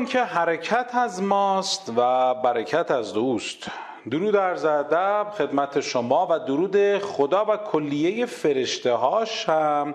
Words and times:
آنکه 0.00 0.22
حرکت 0.22 0.90
از 0.94 1.22
ماست 1.22 1.92
و 1.96 2.34
برکت 2.34 2.90
از 2.90 3.12
دوست. 3.12 3.66
درود 4.10 4.36
عرض 4.36 4.64
ادب 4.64 5.26
خدمت 5.38 5.80
شما 5.80 6.26
و 6.30 6.38
درود 6.38 6.98
خدا 6.98 7.44
و 7.44 7.56
کلیه 7.56 8.26
فرشته 8.26 8.92
هاش 8.92 9.48
هم 9.48 9.94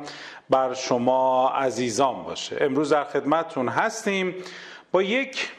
بر 0.49 0.73
شما 0.73 1.49
عزیزان 1.49 2.23
باشه. 2.23 2.57
امروز 2.61 2.93
در 2.93 3.03
خدمتتون 3.03 3.67
هستیم 3.67 4.35
با 4.91 5.03
یک 5.03 5.51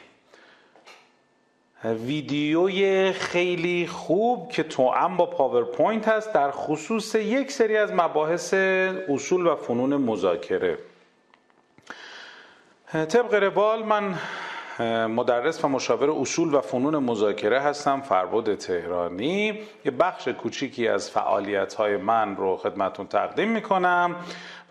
ویدیوی 1.83 3.11
خیلی 3.11 3.87
خوب 3.87 4.51
که 4.51 4.63
توأم 4.63 5.17
با 5.17 5.25
پاورپوینت 5.25 6.07
هست 6.07 6.33
در 6.33 6.51
خصوص 6.51 7.15
یک 7.15 7.51
سری 7.51 7.77
از 7.77 7.93
مباحث 7.93 8.53
اصول 9.09 9.47
و 9.47 9.55
فنون 9.55 9.95
مذاکره. 9.95 10.77
طبق 12.93 13.33
روال 13.33 13.83
من 13.83 14.15
مدرس 15.07 15.65
و 15.65 15.67
مشاور 15.67 16.11
اصول 16.11 16.53
و 16.53 16.61
فنون 16.61 16.97
مذاکره 16.97 17.61
هستم 17.61 18.01
فربود 18.01 18.55
تهرانی. 18.55 19.59
یه 19.85 19.91
بخش 19.91 20.27
کوچیکی 20.27 20.87
از 20.87 21.11
فعالیت 21.11 21.73
های 21.73 21.97
من 21.97 22.35
رو 22.35 22.57
خدمتون 22.57 23.07
تقدیم 23.07 23.49
می‌کنم 23.49 24.15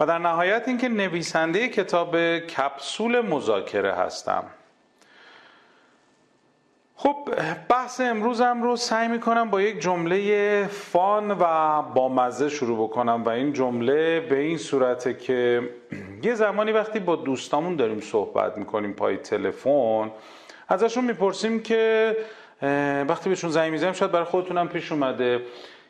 و 0.01 0.07
در 0.07 0.19
نهایت 0.19 0.63
اینکه 0.67 0.89
نویسنده 0.89 1.69
کتاب 1.69 2.39
کپسول 2.39 3.21
مذاکره 3.21 3.93
هستم. 3.93 4.45
خب 6.99 7.17
بحث 7.69 8.01
امروزم 8.01 8.63
رو 8.63 8.77
سعی 8.77 9.09
می‌کنم 9.09 9.51
با 9.51 9.61
یک 9.61 9.81
جمله 9.81 10.67
فان 10.67 11.37
و 11.41 11.83
بامزه 11.83 12.49
شروع 12.49 12.89
بکنم 12.89 13.23
و 13.25 13.29
این 13.29 13.53
جمله 13.53 14.21
به 14.21 14.39
این 14.39 14.59
صورته 14.59 15.15
که 15.15 15.71
یه 16.23 16.35
زمانی 16.35 16.73
وقتی 16.73 16.99
با 16.99 17.17
دوستامون 17.17 17.77
داریم 17.77 18.01
صحبت 18.01 18.59
می‌کنیم 18.59 18.93
پای 18.93 19.17
تلفن 19.17 20.11
ازشون 20.69 21.05
می‌پرسیم 21.05 21.63
که 21.63 22.17
وقتی 23.09 23.29
بهشون 23.31 23.51
زنگ 23.51 23.73
می‌زنیم 23.73 23.93
شاید 23.93 24.13
برای 24.13 24.25
خودتونم 24.25 24.69
پیش 24.69 24.93
اومده. 24.93 25.41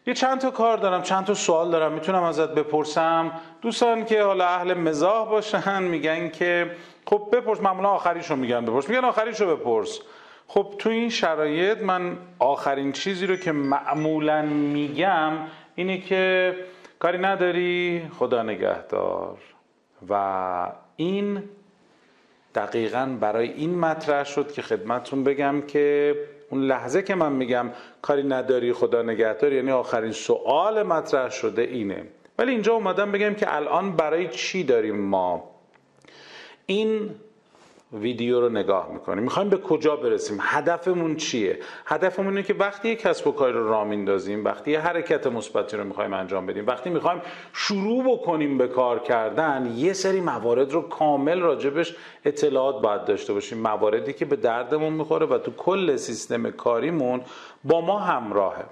یه 0.06 0.14
چند 0.14 0.41
تا 0.41 0.50
کار 0.50 0.76
دارم 0.76 1.02
چند 1.02 1.24
تا 1.24 1.34
سوال 1.34 1.70
دارم 1.70 1.92
می‌تونم 1.92 2.22
ازت 2.22 2.54
بپرسم. 2.54 3.32
دوستان 3.62 4.04
که 4.04 4.22
حالا 4.22 4.46
اهل 4.46 4.74
مزاح 4.74 5.28
باشن 5.28 5.82
میگن 5.82 6.28
که 6.28 6.70
خب 7.06 7.28
بپرس 7.32 7.60
معمولا 7.60 7.88
آخریشو 7.88 8.36
میگن 8.36 8.64
بپرس. 8.64 8.88
میگن 8.88 9.04
آخریشو 9.04 9.56
بپرس. 9.56 10.00
خب 10.48 10.75
تو 10.78 10.91
این 10.91 11.11
شرایط 11.11 11.78
من 11.78 12.16
آخرین 12.39 12.92
چیزی 12.92 13.27
رو 13.27 13.36
که 13.36 13.52
معمولا 13.52 14.42
میگم 14.42 15.33
اینه 15.75 16.00
که 16.00 16.55
کاری 16.98 17.19
نداری 17.19 18.03
خدا 18.19 18.42
نگهدار. 18.42 19.38
و 20.08 20.72
این 20.97 21.42
دقیقا 22.55 23.16
برای 23.20 23.53
این 23.53 23.78
مطرح 23.78 24.25
شد 24.25 24.53
که 24.53 24.62
خدمتون 24.62 25.25
بگم 25.25 25.62
که 25.62 26.14
اون 26.50 26.62
لحظه 26.62 27.03
که 27.03 27.14
من 27.14 27.33
میگم 27.33 27.70
کاری 28.03 28.22
نداری 28.22 28.72
خدا 28.72 29.03
نگهدار 29.03 29.53
یعنی 29.53 29.70
آخرین 29.70 30.12
سوال 30.12 30.83
مطرح 30.83 31.31
شده 31.31 31.62
اینه. 31.62 32.03
ولی 32.38 32.53
اینجا 32.53 32.75
اومدم 32.75 33.12
بگم 33.12 33.34
که 33.34 33.55
الان 33.55 33.97
برای 33.97 34.28
چی 34.28 34.64
داریم 34.64 34.97
ما؟ 34.97 35.50
این 36.66 37.10
ویدیو 38.00 38.41
رو 38.41 38.48
نگاه 38.48 38.92
می‌کنیم. 38.92 39.25
می‌خوایم 39.25 39.48
به 39.48 39.56
کجا 39.56 39.97
برسیم؟ 39.97 40.39
هدفمون 40.41 41.16
چیه؟ 41.16 41.58
هدفمون 41.86 42.28
اینه 42.28 42.42
که 42.42 42.55
وقتی 42.55 42.88
یک 42.88 43.00
کسب 43.00 43.27
و 43.27 43.33
کار 43.33 43.53
رو 43.53 43.69
راه 43.69 43.84
میندازیم 43.84 44.44
وقتی 44.44 44.70
یه 44.70 44.80
حرکت 44.80 45.27
مثبتی 45.27 45.77
رو 45.77 45.84
می‌خوایم 45.84 46.12
انجام 46.12 46.47
بدیم 46.47 46.66
وقتی 46.66 46.91
می‌خوایم 46.91 47.22
شروع 47.53 48.04
بکنیم 48.04 48.59
به 48.59 48.69
کار 48.69 48.98
کردن 48.98 49.72
یه 49.76 49.93
سری 49.93 50.20
موارد 50.20 50.72
رو 50.72 50.88
کامل 50.88 51.41
راجبش 51.41 51.97
اطلاعات 52.25 52.82
باید 52.82 53.04
داشته 53.04 53.32
باشیم. 53.32 53.59
مواردی 53.59 54.12
که 54.12 54.25
به 54.25 54.37
دردمون 54.37 54.93
می‌خوره 54.93 55.26
و 55.26 55.38
تو 55.38 55.50
کل 55.50 55.97
سیستم 55.97 56.50
کاریمون 56.50 57.20
با 57.65 57.81
ما 57.81 57.99
همراهه. 57.99 58.65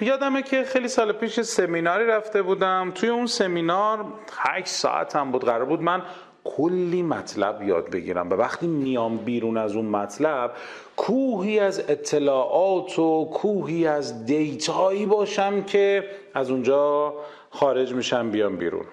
یادمه 0.00 0.42
که 0.42 0.64
خیلی 0.64 0.88
سال 0.88 1.12
پیش 1.12 1.40
سمیناری 1.40 2.06
رفته 2.06 2.42
بودم. 2.42 2.92
توی 2.94 3.08
اون 3.08 3.26
سمینار 3.26 4.04
8 4.38 4.66
ساعت 4.66 5.16
هم 5.16 5.30
بود 5.30 5.44
قرار 5.44 5.64
بود 5.64 5.82
من 5.82 6.02
کلی 6.44 7.02
مطلب 7.02 7.62
یاد 7.62 7.90
بگیرم. 7.90 8.30
و 8.30 8.34
وقتی 8.34 8.66
میام 8.66 9.16
بیرون 9.16 9.56
از 9.56 9.76
اون 9.76 9.86
مطلب 9.86 10.52
کوهی 10.96 11.58
از 11.58 11.80
اطلاعات 11.88 12.98
و 12.98 13.24
کوهی 13.24 13.86
از 13.86 14.26
دیتایی 14.26 15.06
باشم 15.06 15.62
که 15.62 16.04
از 16.34 16.50
اونجا 16.50 17.14
خارج 17.50 17.92
میشم 17.94 18.30
بیام 18.30 18.56
بیرون. 18.56 18.84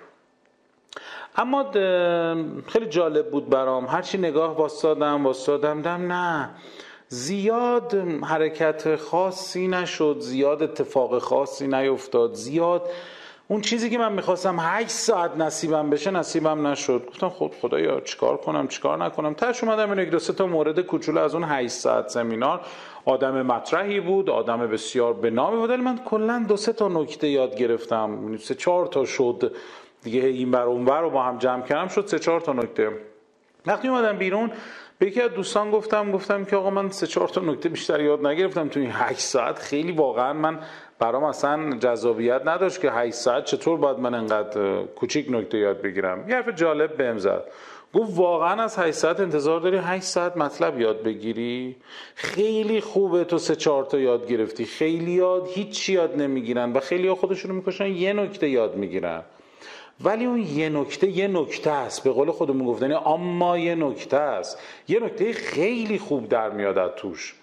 اما 1.37 1.65
خیلی 2.67 2.85
جالب 2.89 3.29
بود 3.29 3.49
برام. 3.49 3.85
هرچی 3.85 4.17
نگاه 4.17 4.57
واسادم 4.57 5.25
واسادم 5.25 5.81
دم 5.81 6.13
نه. 6.13 6.49
زیاد 7.07 7.93
حرکت 8.23 8.95
خاصی 8.95 9.67
نشد 9.67 10.17
زیاد 10.19 10.63
اتفاق 10.63 11.19
خاصی 11.19 11.67
نیفتاد. 11.67 12.33
زیاد 12.33 12.89
اون 13.51 13.61
چیزی 13.61 13.89
که 13.89 13.97
من 13.97 14.13
می‌خواستم 14.13 14.55
8 14.59 14.89
ساعت 14.89 15.37
نصیبم 15.37 15.89
بشه 15.89 16.11
نصیبم 16.11 16.67
نشد. 16.67 17.05
گفتم 17.09 17.29
خب 17.29 17.51
خدایا 17.61 17.99
چیکار 17.99 18.37
کنم 18.37 18.67
چیکار 18.67 19.05
نکنم؟ 19.05 19.33
تاش 19.33 19.63
اومدم 19.63 19.91
این 19.91 19.99
یک 19.99 20.15
تا 20.15 20.47
مورد 20.47 20.79
کوچولو 20.79 21.21
از 21.21 21.35
اون 21.35 21.43
8 21.43 21.69
ساعت 21.69 22.07
سمینار. 22.09 22.61
آدم 23.05 23.41
مطرحی 23.41 23.99
بود 23.99 24.29
آدم 24.29 24.57
بسیار 24.57 25.13
به 25.13 25.29
نامی 25.29 25.57
بود. 25.57 25.71
من 25.71 25.97
کلا 25.97 26.45
دو 26.47 26.57
سه 26.57 26.73
تا 26.73 26.87
نکته 26.87 27.27
یاد 27.27 27.55
گرفتم. 27.55 28.37
سه 28.37 28.55
چهار 28.55 28.87
تا 28.87 29.05
شد. 29.05 29.55
دیگه 30.03 30.25
این 30.25 30.51
بر 30.51 30.63
اون 30.63 30.85
بر 30.85 31.01
رو 31.01 31.09
با 31.09 31.23
هم 31.23 31.37
جمع 31.37 31.61
کردم 31.61 31.87
شد 31.87 32.05
سه 32.05 32.19
چهار 32.19 32.41
تا 32.41 32.53
نکته. 32.53 32.91
وقتی 33.65 33.87
اومدم 33.87 34.17
بیرون 34.17 34.51
به 34.99 35.07
یکی 35.07 35.21
از 35.21 35.31
دوستان 35.31 35.71
گفتم 35.71 36.11
گفتم 36.11 36.45
که 36.45 36.55
آقا 36.55 36.69
من 36.69 36.89
سه 36.89 37.07
چهار 37.07 37.27
تا 37.27 37.41
نکته 37.41 37.69
بیشتر 37.69 38.01
یاد 38.01 38.27
نگرفتم 38.27 38.67
تو 38.67 38.79
این 38.79 38.91
8 38.93 39.19
ساعت. 39.19 39.59
خیلی 39.59 39.91
واقعا 39.91 40.33
من 40.33 40.59
برام 40.99 41.23
اصلا 41.23 41.77
جذابیت 41.77 42.41
نداشت 42.45 42.81
که 42.81 42.91
8 42.91 43.15
ساعت 43.15 43.45
چطور 43.45 43.77
باید 43.77 43.99
من 43.99 44.13
انقدر 44.13 44.83
کوچیک 44.83 45.25
نکته 45.29 45.57
یاد 45.57 45.81
بگیرم. 45.81 46.29
یه 46.29 46.35
حرف 46.35 46.49
جالب 46.49 46.97
بهم 46.97 47.17
زد. 47.17 47.43
گفت 47.93 48.17
واقعا 48.17 48.63
از 48.63 48.79
8 48.79 48.91
ساعت 48.91 49.19
انتظار 49.19 49.59
داری 49.59 49.77
8 49.77 50.03
ساعت 50.03 50.37
مطلب 50.37 50.79
یاد 50.79 51.03
بگیری؟ 51.03 51.75
خیلی 52.15 52.81
خوبه 52.81 53.23
تو 53.23 53.37
سه 53.37 53.55
چهار 53.55 53.83
تا 53.85 53.99
یاد 53.99 54.27
گرفتی. 54.27 54.65
خیلی 54.65 55.11
یاد 55.11 55.47
هیچ 55.47 55.89
یاد 55.89 56.21
نمی‌گیرن 56.21 56.73
و 56.73 56.79
خیلی 56.79 57.07
ها 57.07 57.15
خودشونو 57.15 57.53
می‌کشن 57.53 57.87
یه 57.87 58.13
نکته 58.13 58.49
یاد 58.49 58.75
می‌گیرن. 58.75 59.23
ولی 60.03 60.25
اون 60.25 60.39
یه 60.39 60.69
نکته 60.69 61.07
یه 61.07 61.27
نکته 61.27 61.71
است. 61.71 62.03
به 62.03 62.11
قول 62.11 62.31
خودمون 62.31 62.67
گفتن 62.67 62.91
یعنی 62.91 63.03
اما 63.05 63.57
یه 63.57 63.75
نکته 63.75 64.17
است. 64.17 64.59
یه 64.87 64.99
نکته 64.99 65.33
خیلی 65.33 65.97
خوب 65.97 66.29
در 66.29 66.49
میاد 66.49 66.95
توش. 66.95 67.35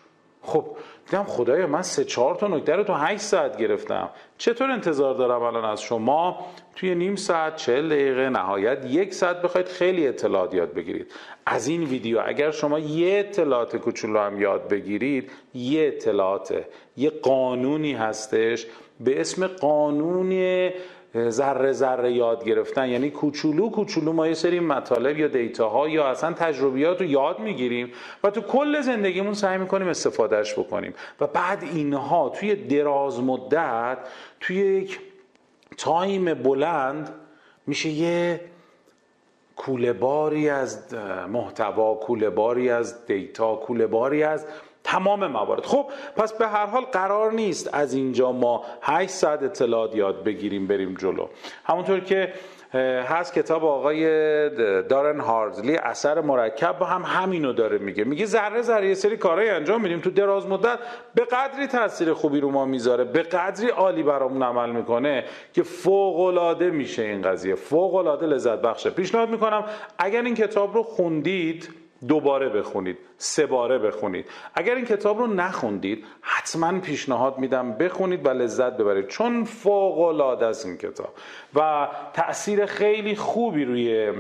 خب 0.43 0.65
دیدم 1.11 1.25
خدایا 1.25 1.67
من 1.67 1.83
سه 1.83 2.05
چهار 2.05 2.35
تا 2.35 2.49
نکته 2.49 2.77
رو 2.77 2.85
تو 2.85 2.93
8 2.93 3.23
ساعت 3.23 3.57
گرفتم. 3.57 4.11
چطور 4.39 4.71
انتظار 4.71 5.15
دارم 5.15 5.43
الان 5.43 5.65
از 5.65 5.83
شما؟ 5.83 6.47
توی 6.77 6.95
نیم 6.95 7.17
ساعت 7.17 7.57
چهل 7.57 7.89
دقیقه 7.89 8.29
نهایت 8.29 8.87
یک 8.87 9.15
ساعت 9.15 9.43
بخواید 9.43 9.69
خیلی 9.69 10.09
اطلاعات 10.09 10.55
یاد 10.55 10.75
بگیرید. 10.75 11.13
از 11.47 11.69
این 11.69 11.85
ویدیو 11.85 12.21
اگر 12.27 12.51
شما 12.51 12.79
یه 12.79 13.19
اطلاعات 13.19 13.77
کوچولو 13.77 14.19
هم 14.19 14.41
یاد 14.41 14.69
بگیرید 14.69 15.31
یه 15.55 15.87
اطلاعاته 15.87 16.69
یه 16.97 17.11
قانونی 17.11 17.93
هستش 17.93 18.67
به 19.01 19.21
اسم 19.21 19.47
قانون 19.47 20.33
ذره 21.31 21.73
ذره 21.73 22.13
یاد 22.13 22.45
گرفتن. 22.45 22.89
یعنی 22.89 23.11
کوچولو 23.11 23.71
کوچولو 23.71 24.13
ما 24.13 24.27
یه 24.27 24.35
سری 24.35 24.61
مطالب 24.61 25.19
یا 25.19 25.29
دیتاها 25.29 25.89
یا 25.89 26.07
اصلا 26.07 26.33
تجربیات 26.33 27.01
رو 27.01 27.07
یاد 27.07 27.39
می‌گیریم 27.39 27.93
و 28.25 28.31
تو 28.31 28.41
کل 28.41 28.81
زندگیمون 28.81 29.35
سعی 29.35 29.59
می‌کنیم 29.59 29.89
استفادهش 29.89 30.53
بکنیم. 30.53 30.95
و 31.21 31.27
بعد 31.27 31.63
اینها 31.63 32.29
توی 32.29 32.55
دراز 32.55 33.21
مدت 33.21 33.99
توی 34.41 34.57
یک 34.57 35.01
time 35.79 36.35
بلند 36.35 37.15
میشه 37.67 37.89
یه 37.89 38.41
کوله 39.57 39.93
باری 39.93 40.49
از 40.49 40.95
محتوا 41.29 41.95
کوله 41.95 42.31
باری 42.31 42.71
از 42.71 43.07
data 43.07 43.55
کوله 43.55 43.87
باری 43.87 44.23
از 44.23 44.47
تمام 44.87 45.27
موارد. 45.27 45.65
خب 45.65 45.87
پس 46.17 46.33
به 46.33 46.49
هر 46.49 46.67
حال 46.67 46.85
قرار 46.85 47.33
نیست 47.33 47.75
از 47.75 47.95
اینجا 47.95 48.33
ما 48.33 48.65
8 48.83 49.11
ساعت 49.11 49.43
اطلاعات 49.43 49.97
یاد 49.97 50.25
بگیریم 50.25 50.67
بریم 50.67 50.95
جلو. 50.95 51.27
همونطور 51.65 52.01
که 52.01 52.33
هست 53.09 53.35
کتاب 53.35 53.65
آقای 53.65 54.05
دارن 54.83 55.21
هاردلی 55.21 55.77
اثر 55.77 56.21
مرکب 56.21 56.83
هم 56.83 57.03
همینو 57.03 57.53
داره 57.53 57.79
میگه. 57.79 58.05
میگه 58.05 58.27
ذره 58.27 58.63
ذره 58.63 58.89
یه 58.89 58.95
سری 58.95 59.17
کارهای 59.17 59.51
انجام 59.51 59.81
میدیم. 59.83 60.01
تو 60.01 60.11
دراز 60.11 60.47
مدت 60.47 60.79
به 61.15 61.25
قدری 61.25 61.67
تاثیر 61.67 62.13
خوبی 62.13 62.41
رو 62.41 62.51
ما 62.51 62.65
می‌ذاره 62.65 63.05
به 63.05 63.23
قدری 63.23 63.69
عالی 63.69 64.03
برامون 64.03 64.43
عمل 64.43 64.71
می‌کنه 64.71 65.25
که 65.53 65.63
فوق 65.63 66.21
العاده 66.21 66.71
میشه 66.71 67.03
این 67.03 67.23
قضیه. 67.23 67.55
فوق 67.55 67.95
العاده 67.95 68.27
لذت 68.27 68.61
بخشه. 68.63 68.91
پیشنهاد 68.91 69.31
می‌کنم 69.31 69.65
اگر 69.99 70.23
این 70.23 70.35
کتاب 70.35 70.75
رو 70.75 70.83
خوندید 70.83 71.86
دوباره 72.09 72.49
بخونید 72.49 72.99
سه 73.19 73.47
باره 73.47 73.79
بخونید. 73.79 74.27
اگر 74.55 74.75
این 74.75 74.85
کتاب 74.85 75.19
رو 75.19 75.27
نخوندید 75.27 76.05
حتما 76.21 76.81
پیشنهاد 76.81 77.39
میدم 77.39 77.73
بخونید 77.73 78.27
و 78.27 78.29
لذت 78.29 78.77
ببرید 78.77 79.09
چون 79.09 79.45
فوق 79.45 79.99
العاده 79.99 80.47
است 80.47 80.67
این 80.67 80.77
کتاب. 80.77 81.15
و 81.55 81.89
تاثیر 82.13 82.67
خیلی 82.67 83.17
خوبی 83.17 83.65
روی 83.65 84.13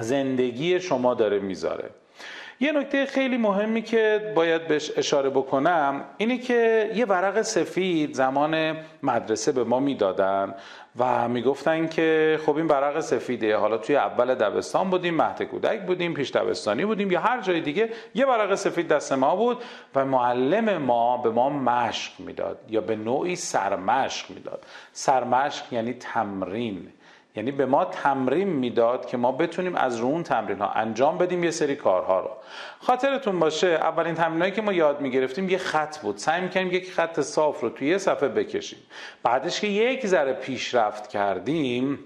زندگی 0.00 0.80
شما 0.80 1.14
داره 1.14 1.38
می‌ذاره. 1.38 1.90
یه 2.60 2.72
نکته 2.72 3.06
خیلی 3.06 3.36
مهمی 3.36 3.82
که 3.82 4.32
باید 4.36 4.68
بهش 4.68 4.92
اشاره 4.96 5.30
بکنم 5.30 6.04
اینه 6.16 6.38
که 6.38 6.90
یه 6.94 7.06
ورق 7.06 7.42
سفید 7.42 8.14
زمان 8.14 8.76
مدرسه 9.02 9.52
به 9.52 9.64
ما 9.64 9.80
می‌دادن 9.80 10.54
و 10.98 11.28
می‌گفتن 11.28 11.88
که 11.88 12.38
خب 12.46 12.56
این 12.56 12.66
ورق 12.66 13.00
سفیده. 13.00 13.56
حالا 13.56 13.78
توی 13.78 13.96
اول 13.96 14.34
دبستان 14.34 14.90
بودیم 14.90 15.14
مهد 15.14 15.42
کودک 15.42 15.82
بودیم 15.86 16.14
پیش 16.14 16.30
دبستانی 16.30 16.84
بودیم 16.84 17.10
یا 17.10 17.20
هر 17.20 17.40
جای 17.40 17.60
دیگه 17.60 17.90
یه 18.14 18.26
ورق 18.26 18.54
سفید 18.54 18.88
دست 18.88 19.12
ما 19.12 19.36
بود 19.36 19.62
و 19.94 20.04
معلم 20.04 20.78
ما 20.78 21.16
به 21.16 21.30
ما 21.30 21.50
مشق 21.50 22.12
می‌داد 22.18 22.58
یا 22.68 22.80
به 22.80 22.96
نوعی 22.96 23.36
سرمشق 23.36 24.30
می‌داد. 24.30 24.64
سرمشق 24.92 25.72
یعنی 25.72 25.92
تمرین. 25.92 26.88
یعنی 27.36 27.50
به 27.50 27.66
ما 27.66 27.84
تمرین 27.84 28.48
می‌داد 28.48 29.06
که 29.06 29.16
ما 29.16 29.32
بتونیم 29.32 29.74
از 29.74 29.96
رو 29.96 30.06
اون 30.06 30.22
تمرین 30.22 30.58
ها 30.58 30.70
انجام 30.70 31.18
بدیم 31.18 31.44
یه 31.44 31.50
سری 31.50 31.76
کارها 31.76 32.20
رو. 32.20 32.30
خاطرتون 32.80 33.38
باشه 33.38 33.66
اولین 33.66 34.14
تمرینایی 34.14 34.52
که 34.52 34.62
ما 34.62 34.72
یاد 34.72 35.00
می‌گرفتیم 35.00 35.48
یه 35.48 35.58
خط 35.58 35.98
بود. 35.98 36.16
سعی 36.16 36.40
می‌کنیم 36.40 36.72
یک 36.72 36.92
خط 36.92 37.20
صاف 37.20 37.60
رو 37.60 37.68
توی 37.68 37.88
یه 37.88 37.98
صفحه 37.98 38.28
بکشیم. 38.28 38.78
بعدش 39.22 39.60
که 39.60 39.66
یک 39.66 40.06
ذره 40.06 40.32
پیشرفت 40.32 41.08
کردیم 41.08 41.98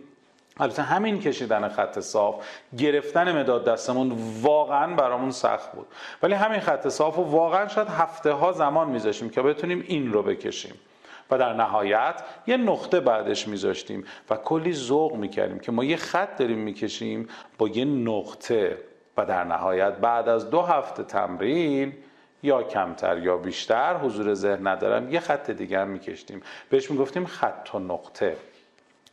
البته 0.61 0.83
همین 0.83 1.21
کشیدن 1.21 1.69
خط 1.69 2.01
صاف 2.01 2.35
گرفتن 2.79 3.41
مداد 3.41 3.65
دستمون 3.65 4.13
واقعا 4.43 4.95
برامون 4.95 5.31
سخت 5.31 5.73
بود. 5.73 5.87
ولی 6.23 6.35
همین 6.35 6.61
خط 6.61 6.89
صاف 6.89 7.17
رو 7.17 7.23
واقعا 7.23 7.69
شاید 7.69 7.89
هفته 7.89 8.33
ها 8.33 8.53
زمان 8.53 8.89
میذاشیم 8.89 9.31
که 9.31 9.43
بتونیم 9.43 9.85
این 9.87 10.13
رو 10.13 10.23
بکشیم. 10.23 10.75
و 11.31 11.39
در 11.39 11.53
نهایت 11.53 12.23
یه 12.47 12.57
نقطه 12.57 13.01
بعدش 13.01 13.49
میذاشتیم 13.49 14.05
و 14.31 14.37
کلی 14.37 14.73
ذوق 14.73 15.17
می‌کردیم 15.17 15.59
که 15.59 15.73
ما 15.73 15.85
یه 15.85 15.97
خط 15.97 16.37
داریم 16.39 16.59
می‌کشیم 16.59 17.29
با 17.59 17.69
یه 17.69 17.85
نقطه 17.85 18.79
و 19.17 19.27
در 19.27 19.45
نهایت 19.45 19.93
بعد 19.93 20.29
از 20.29 20.51
دو 20.51 20.63
هفته 20.63 21.03
تمرین 21.03 21.93
یا 22.43 22.63
کمتر 22.63 23.19
یا 23.19 23.37
بیشتر 23.37 23.97
حضور 23.97 24.35
ذهن 24.35 24.67
ندارم 24.67 25.13
یه 25.13 25.21
خط 25.21 25.51
دیگر 25.51 25.85
میکشتیم. 25.85 26.43
بهش 26.71 26.91
می‌گفتیم 26.91 27.27
خط 27.27 27.69
و 27.75 27.79
نقطه. 27.79 28.37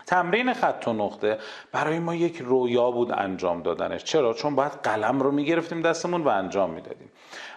تمرین 0.06 0.54
خط 0.54 0.84
و 0.88 0.94
نقطه 0.94 1.38
برای 1.72 2.00
ما 2.00 2.16
یک 2.16 2.38
رویا 2.38 2.92
بود 2.92 3.12
انجام 3.12 3.62
دادنش. 3.62 4.04
چرا؟ 4.04 4.34
چون 4.34 4.56
باید 4.56 4.72
قلم 4.72 5.19
رو 5.19 5.31
می‌گرفتیم 5.31 5.81
دستمون 5.81 6.22
و 6.22 6.28
انجام 6.28 6.69
می‌دادیم. 6.69 7.10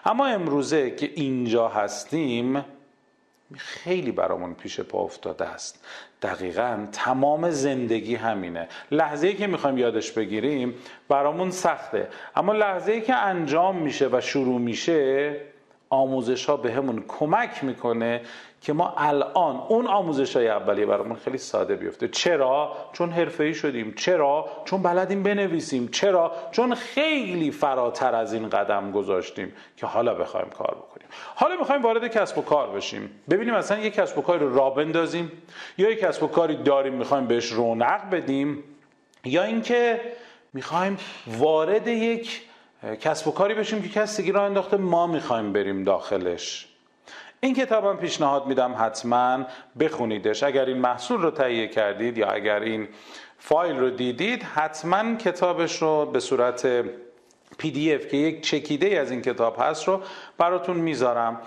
اما 0.05 0.25
امروزه 0.25 0.91
که 0.91 1.11
اینجا 1.15 1.67
هستیم 1.67 2.65
خیلی 3.57 4.11
برامون 4.11 4.53
پیش 4.53 4.79
پا 4.79 4.99
افتاده 4.99 5.45
است. 5.45 5.85
دقیقا 6.21 6.87
تمام 6.91 7.49
زندگی 7.49 8.15
همینه. 8.15 8.67
لحظه 8.91 9.27
ای 9.27 9.33
که 9.33 9.47
می‌خوایم 9.47 9.77
یادش 9.77 10.11
بگیریم 10.11 10.73
برامون 11.09 11.51
سخته. 11.51 12.07
اما 12.35 12.53
لحظه 12.53 12.91
ای 12.91 13.01
که 13.01 13.15
انجام 13.15 13.75
میشه 13.75 14.09
و 14.11 14.21
شروع 14.21 14.61
میشه 14.61 15.35
آموزش 15.91 16.45
ها 16.45 16.57
به 16.57 16.71
همون 16.71 17.03
کمک 17.07 17.63
می‌کنه 17.63 18.21
که 18.61 18.73
ما 18.73 18.93
الان 18.97 19.55
اون 19.69 19.87
آموزش 19.87 20.35
های 20.35 20.47
اولیه 20.47 20.85
برامون 20.85 21.15
خیلی 21.15 21.37
ساده 21.37 21.75
بیفته 21.75 22.07
چرا؟ 22.07 22.71
چون 22.93 23.09
حرفه‌ای 23.09 23.53
شدیم 23.53 23.93
چرا؟ 23.97 24.49
چون 24.65 24.81
بلدیم 24.83 25.23
بنویسیم 25.23 25.87
چرا؟ 25.87 26.31
چون 26.51 26.75
خیلی 26.75 27.51
فراتر 27.51 28.15
از 28.15 28.33
این 28.33 28.49
قدم 28.49 28.91
گذاشتیم 28.91 29.53
که 29.77 29.85
حالا 29.85 30.13
بخوایم 30.13 30.49
کار 30.49 30.75
بکنیم 30.75 31.07
حالا 31.35 31.55
می‌خوایم 31.55 31.81
وارد 31.81 32.07
کسب 32.07 32.37
و 32.37 32.41
کار 32.41 32.69
بشیم 32.69 33.09
ببینیم 33.29 33.53
مثلا 33.53 33.79
یک 33.79 33.93
کسب 33.93 34.17
و 34.17 34.21
کاری 34.21 34.39
رو 34.39 34.55
را 34.55 34.69
بندازیم 34.69 35.31
یا 35.77 35.89
یک 35.89 35.99
کسب 35.99 36.23
و 36.23 36.27
کاری 36.27 36.55
داریم 36.63 36.93
می‌خوایم 36.93 37.27
بهش 37.27 37.51
رونق 37.51 38.09
بدیم 38.09 38.63
یا 39.25 39.43
اینکه 39.43 40.01
می‌خوایم 40.53 40.97
وارد 41.27 41.87
یک 41.87 42.41
کسب 43.01 43.27
و 43.27 43.31
کاری 43.31 43.53
بشیم 43.53 43.81
که 43.81 43.89
کسی 43.89 44.23
دیگه 44.23 44.39
انداخته 44.39 44.77
ما 44.77 45.07
می‌خوایم 45.07 45.53
بریم 45.53 45.83
داخلش. 45.83 46.67
این 47.39 47.55
کتابم 47.55 47.97
پیشنهاد 47.97 48.45
میدم 48.45 48.75
حتما 48.79 49.45
بخونیدش. 49.79 50.43
اگر 50.43 50.65
این 50.65 50.77
محصول 50.77 51.21
رو 51.21 51.31
تهیه 51.31 51.67
کردید 51.67 52.17
یا 52.17 52.27
اگر 52.27 52.59
این 52.59 52.87
فایل 53.37 53.77
رو 53.77 53.89
دیدید 53.89 54.43
حتما 54.43 55.15
کتابش 55.15 55.81
رو 55.81 56.05
به 56.05 56.19
صورت 56.19 56.85
PDF 57.57 58.07
که 58.07 58.17
یک 58.17 58.41
چکیده 58.41 58.99
از 58.99 59.11
این 59.11 59.21
کتاب 59.21 59.55
هست 59.59 59.87
رو 59.87 60.01
براتون 60.37 60.77
می‌ذارم. 60.77 61.41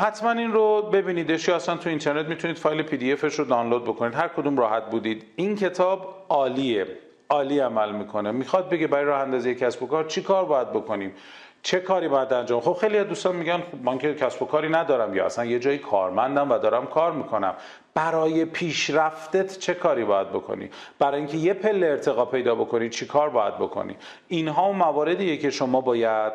حتما 0.00 0.30
این 0.30 0.52
رو 0.52 0.82
ببینیدش 0.82 1.48
یا 1.48 1.56
اصلا 1.56 1.76
تو 1.76 1.88
اینترنت 1.88 2.26
می‌تونید 2.26 2.58
فایل 2.58 2.82
PDF 2.82 3.12
ش 3.12 3.38
رو 3.38 3.44
دانلود 3.44 3.84
بکنید. 3.84 4.14
هر 4.14 4.28
کدوم 4.28 4.58
راحت 4.58 4.90
بودید. 4.90 5.24
این 5.36 5.56
کتاب 5.56 6.26
عالیه. 6.28 6.86
عالی 7.30 7.58
عمل 7.58 7.92
می‌کنه. 7.92 8.30
می‌خواد 8.30 8.68
بگه 8.68 8.86
برای 8.86 9.04
راه 9.04 9.20
اندازی 9.20 9.54
کسب 9.54 9.82
و 9.82 9.86
کار 9.86 10.04
چی 10.04 10.22
کار 10.22 10.44
باید 10.44 10.72
بکنیم؟ 10.72 11.14
چه 11.62 11.80
کاری 11.80 12.08
باید 12.08 12.32
انجام؟ 12.32 12.60
خب 12.60 12.72
خیلی 12.72 12.98
از 12.98 13.06
دوستان 13.06 13.36
میگن 13.36 13.58
خب 13.58 13.84
من 13.84 13.98
که 13.98 14.14
کسب 14.14 14.42
و 14.42 14.46
کاری 14.46 14.68
ندارم 14.68 15.14
یا 15.14 15.26
اصلا 15.26 15.44
یه 15.44 15.58
جایی 15.58 15.78
کارمندم 15.78 16.50
و 16.50 16.58
دارم 16.58 16.86
کار 16.86 17.12
می‌کنم. 17.12 17.54
برای 17.94 18.44
پیشرفتت 18.44 19.58
چه 19.58 19.74
کاری 19.74 20.04
باید 20.04 20.30
بکنی؟ 20.30 20.70
برای 20.98 21.18
اینکه 21.18 21.36
یه 21.36 21.54
پله 21.54 21.86
ارتقا 21.86 22.24
پیدا 22.24 22.54
بکنی 22.54 22.88
چی 22.88 23.06
کار 23.06 23.30
باید 23.30 23.58
بکنی؟ 23.58 23.96
اینها 24.28 24.72
مواردیه 24.72 25.36
که 25.36 25.50
شما 25.50 25.80
باید 25.80 26.32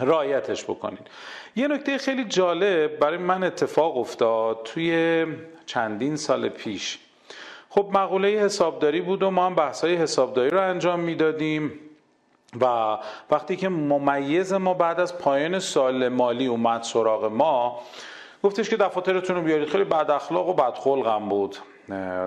رایتش 0.00 0.64
بکنید. 0.64 1.06
یه 1.56 1.68
نکته 1.68 1.98
خیلی 1.98 2.24
جالب 2.24 2.98
برای 2.98 3.18
من 3.18 3.44
اتفاق 3.44 3.96
افتاد 3.96 4.60
توی 4.64 5.26
چندین 5.66 6.16
سال 6.16 6.48
پیش. 6.48 6.98
خب 7.74 7.88
مقوله 7.92 8.28
حسابداری 8.28 9.00
بود 9.00 9.22
و 9.22 9.30
ما 9.30 9.46
هم 9.46 9.54
بحثای 9.54 9.94
حسابداری 9.96 10.50
رو 10.50 10.60
انجام 10.60 11.00
می‌دادیم 11.00 11.72
و 12.60 12.64
وقتی 13.30 13.56
که 13.56 13.68
ممیز 13.68 14.52
ما 14.52 14.74
بعد 14.74 15.00
از 15.00 15.18
پایان 15.18 15.58
سال 15.58 16.08
مالی 16.08 16.46
اومد 16.46 16.82
سراغ 16.82 17.24
ما 17.24 17.80
گفتش 18.42 18.70
که 18.70 18.76
دفاترتون 18.76 19.36
رو 19.36 19.42
بیارید. 19.42 19.68
خیلی 19.68 19.84
بد 19.84 20.10
اخلاق 20.10 20.48
و 20.48 20.52
بد 20.54 20.74
خلقم 20.74 21.28
بود. 21.28 21.56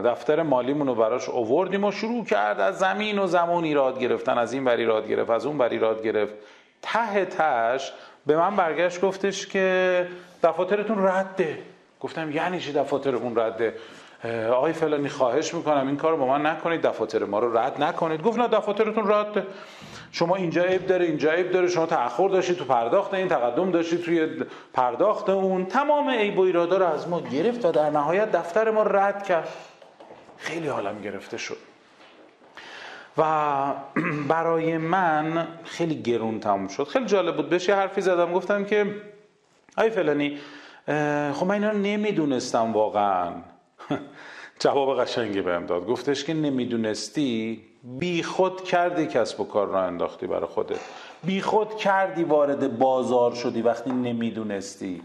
دفتر 0.05 0.43
مالیمون 0.43 0.87
رو 0.87 0.95
براش 0.95 1.29
اووردیم 1.29 1.83
و 1.83 1.91
شروع 1.91 2.25
کرد 2.25 2.59
از 2.59 2.79
زمین 2.79 3.19
و 3.19 3.27
زمان 3.27 3.63
ایراد 3.63 3.99
گرفتن. 3.99 4.37
از 4.37 4.53
این 4.53 4.63
بر 4.63 4.75
ایراد 4.75 5.07
گرفت 5.07 5.29
از 5.29 5.45
اون 5.45 5.57
بر 5.57 5.69
ایراد 5.69 6.03
گرفت. 6.03 6.33
ته 6.81 7.25
تش 7.25 7.93
به 8.25 8.37
من 8.37 8.55
برگشت 8.55 9.01
گفتش 9.01 9.47
که 9.47 10.07
دفاترتون 10.43 11.07
رده. 11.07 11.59
گفتم 11.99 12.31
یعنی 12.31 12.59
چی 12.59 12.73
دفاترمون 12.73 13.35
رده؟ 13.35 13.73
آقای 14.53 14.73
فلانی 14.73 15.09
خواهش 15.09 15.53
می‌کنم 15.53 15.87
این 15.87 15.97
کار 15.97 16.15
با 16.15 16.27
من 16.27 16.45
نکنید 16.45 16.81
دفاتر 16.81 17.23
ما 17.23 17.39
رو 17.39 17.57
رد 17.57 17.83
نکنید. 17.83 18.21
گفت 18.21 18.39
نه 18.39 18.47
دفاترتون 18.47 19.11
رد 19.11 19.47
شما 20.11 20.35
اینجا 20.35 20.63
عیب 20.63 20.87
داره 20.87 21.05
اینجا 21.05 21.31
عیب 21.31 21.51
داره. 21.51 21.67
شما 21.67 21.85
تأخر 21.85 22.29
داشتید 22.29 22.57
تو 22.57 22.65
پرداخت 22.65 23.13
این 23.13 23.27
تقدم 23.27 23.71
داشتید 23.71 24.01
توی 24.01 24.27
پرداخت 24.73 25.29
اون. 25.29 25.65
تمام 25.65 26.09
عیب 26.09 26.37
و 26.39 26.41
ایرادا 26.41 26.77
رو 26.77 26.85
از 26.85 27.09
ما 27.09 27.21
گرفت 27.21 27.65
و 27.65 27.71
در 27.71 27.89
نهایت 27.89 28.31
دفتر 28.31 28.71
ما 28.71 28.83
رد 28.83 29.23
کرد. 29.23 29.47
خیلی 30.37 30.67
حالم 30.67 31.01
گرفته 31.01 31.37
شد. 31.37 31.57
و 33.17 33.23
برای 34.29 34.77
من 34.77 35.47
خیلی 35.63 35.95
گرون 36.01 36.39
تموم 36.39 36.67
شد. 36.67 36.83
خیلی 36.83 37.05
جالب 37.05 37.35
بود. 37.35 37.49
بهش 37.49 37.69
یه 37.69 37.75
حرفی 37.75 38.01
زدم. 38.01 38.33
گفتم 38.33 38.65
که 38.65 38.95
آی 39.77 39.89
فلانی 39.89 40.39
خب 41.33 41.45
من 41.45 41.51
اینا 41.51 41.71
نمی‌دونستم 41.71 42.73
واقعا. 42.73 43.31
جواب 44.59 44.99
قشنگی 44.99 45.41
بهم 45.41 45.65
داد. 45.65 45.85
گفتش 45.85 46.23
که 46.23 46.33
نمی‌دونستی 46.33 47.61
بی 47.83 48.23
خود 48.23 48.63
کردی 48.63 49.05
کسب 49.05 49.39
و 49.41 49.43
کار 49.43 49.67
را 49.67 49.83
انداختی 49.83 50.27
برای 50.27 50.45
خودت. 50.47 50.79
بی 51.23 51.41
خود 51.41 51.75
کردی 51.75 52.23
وارد 52.23 52.77
بازار 52.77 53.35
شدی 53.35 53.61
وقتی 53.61 53.91
نمی‌دونستی. 53.91 55.01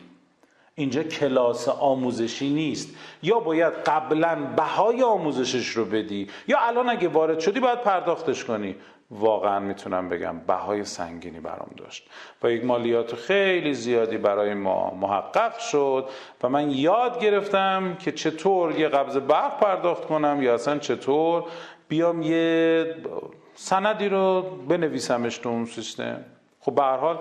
اینجا 0.75 1.03
کلاس 1.03 1.69
آموزشی 1.69 2.51
نیست. 2.51 2.97
یا 3.23 3.41
باید 3.41 3.73
قبلا 3.73 4.39
بهای 4.57 5.03
آموزشش 5.03 5.69
رو 5.69 5.85
بدی 5.85 6.29
یا 6.49 6.59
الان 6.61 6.91
اگه 6.91 7.09
وارد 7.09 7.41
شدی 7.41 7.61
باید 7.61 7.81
پرداختش 7.81 8.45
کنی. 8.45 8.77
واقعا 9.11 9.61
می‌تونم 9.61 10.09
بگم 10.09 10.39
بهای 10.39 10.85
سنگینی 10.85 11.41
برام 11.41 11.71
داشت. 11.77 12.09
و 12.43 12.51
یک 12.51 12.65
مالیات 12.65 13.15
خیلی 13.15 13.75
زیادی 13.75 14.17
برای 14.17 14.55
ما 14.55 14.91
محقق 14.91 15.59
شد 15.59 16.09
و 16.43 16.49
من 16.49 16.71
یاد 16.71 17.21
گرفتم 17.21 17.97
که 18.01 18.13
چطور 18.13 18.79
یه 18.79 18.89
قبض 18.89 19.17
برق 19.17 19.61
پرداخت 19.61 20.05
کنم 20.05 20.43
یا 20.43 20.55
اصلا 20.55 20.79
چطور 20.79 21.45
بیام 21.89 22.23
یه 22.23 22.87
سندی 23.55 24.09
رو 24.09 24.43
بنویسمش 24.69 25.39
تو 25.39 25.49
اون 25.49 25.65
سیستم. 25.65 26.25
خب 26.61 26.75
به 26.75 26.83
حال 26.83 27.19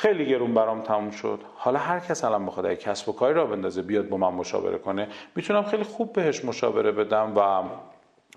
خیلی 0.00 0.26
گرون 0.26 0.54
برام 0.54 0.80
تموم 0.80 1.10
شد. 1.10 1.40
حالا 1.54 1.78
هر 1.78 2.00
کس 2.00 2.24
الان 2.24 2.46
بخواد 2.46 2.74
کسب 2.74 3.08
و 3.08 3.12
کاری 3.12 3.34
را 3.34 3.46
بندازه 3.46 3.82
بیاد 3.82 4.08
با 4.08 4.16
من 4.16 4.28
مشاوره 4.28 4.78
کنه. 4.78 5.08
می‌تونم 5.36 5.62
خیلی 5.62 5.82
خوب 5.82 6.12
بهش 6.12 6.44
مشاوره 6.44 6.92
بدم 6.92 7.32
و 7.36 7.62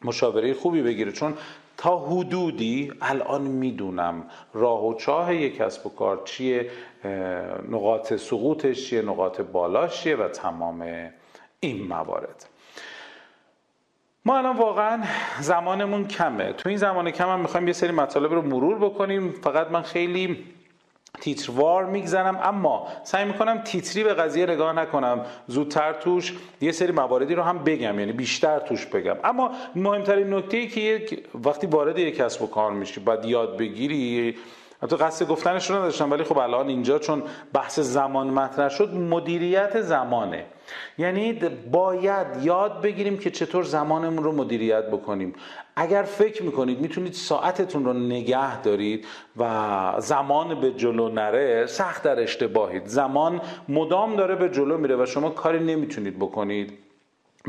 مشاوره 0.06 0.54
خوبی 0.54 0.82
بگیره. 0.82 1.12
چون 1.12 1.34
تا 1.78 1.98
حدودی 1.98 2.92
الان 3.02 3.42
می‌دونم 3.42 4.24
راه 4.54 4.86
و 4.86 4.94
چاه 4.94 5.36
یک 5.36 5.58
کسب 5.58 5.88
و 5.88 5.90
کار 5.90 6.22
چیه 6.26 6.70
نقاط 7.70 8.14
سقوطش 8.14 8.90
چیه 8.90 9.02
نقاط 9.02 9.42
بالاش 9.42 10.02
چیه 10.02 10.16
و 10.16 10.28
تمام 10.28 11.10
این 11.60 11.88
موارد. 11.88 12.50
ما 14.26 14.38
الان 14.38 14.58
واقعا 14.58 15.04
زمانمون 15.40 16.08
کمه. 16.08 16.54
تو 16.54 16.70
این 16.70 16.78
زمان 16.78 17.12
کم 17.12 17.30
هم 17.30 17.40
می‌خوایم 17.40 17.68
یه 17.68 17.74
سری 17.74 17.92
مطالب 17.92 18.34
رو 18.34 18.42
مرور 18.42 18.78
بکنیم. 18.80 19.32
فقط 19.32 19.72
من 19.72 19.82
خیلی 19.82 20.46
تیتروار 21.22 21.86
میگذرم 21.86 22.40
اما 22.44 22.88
سعی 23.04 23.26
می‌کنم 23.26 23.58
تیتری 23.58 24.04
به 24.04 24.14
قضیه 24.14 24.46
نگاه 24.46 24.74
نکنم. 24.74 25.26
زودتر 25.48 25.94
توش 25.94 26.34
یه 26.62 26.72
سری 26.72 26.92
مواردی 26.92 27.36
رو 27.36 27.44
هم 27.44 27.64
بگم 27.64 28.00
یعنی 28.00 28.12
بیشتر 28.12 28.60
توش 28.60 28.86
بگم. 28.86 29.16
اما 29.24 29.52
مهمترین 29.76 30.34
نکته 30.34 30.58
ای 30.58 30.68
که 30.68 31.24
وقتی 31.46 31.68
وارد 31.68 32.00
یک 32.00 32.16
کسب 32.16 32.42
و 32.42 32.48
کار 32.48 32.72
میشی 32.72 33.00
باید 33.00 33.26
یاد 33.26 33.58
بگیری 33.58 34.36
تو 34.90 34.96
قصد 34.96 35.28
گفتنش 35.28 35.70
رو 35.70 35.76
نداشتم 35.76 36.12
ولی 36.12 36.24
خب 36.24 36.38
الان 36.38 36.68
اینجا 36.68 37.00
چون 37.00 37.24
بحث 37.54 37.80
زمان 37.80 38.28
مطرح 38.28 38.70
شد 38.70 38.94
مدیریت 38.94 39.82
زمانه. 39.82 40.46
یعنی 40.98 41.40
باید 41.72 42.28
یاد 42.42 42.82
بگیریم 42.82 43.18
که 43.18 43.32
چطور 43.32 43.64
زمانمون 43.64 44.24
رو 44.24 44.32
مدیریت 44.32 44.88
بکنیم. 44.88 45.34
اگر 45.76 46.04
فکر 46.04 46.44
می‌کنید 46.44 46.80
می‌تونید 46.80 47.14
ساعتتون 47.14 47.86
رو 47.86 47.94
نگه 47.94 48.62
دارید 48.62 49.06
و 49.38 49.94
زمان 49.98 50.62
به 50.62 50.72
جلو 50.72 51.10
نره 51.10 51.66
سخت 51.66 52.04
در 52.04 52.20
اشتباهید. 52.20 52.86
زمان 52.86 53.42
مدام 53.70 54.16
داره 54.16 54.36
به 54.36 54.50
جلو 54.50 54.78
میره 54.78 54.96
و 54.96 55.06
شما 55.06 55.30
کاری 55.30 55.60
نمی‌تونید 55.60 56.20
بکنید. 56.20 56.83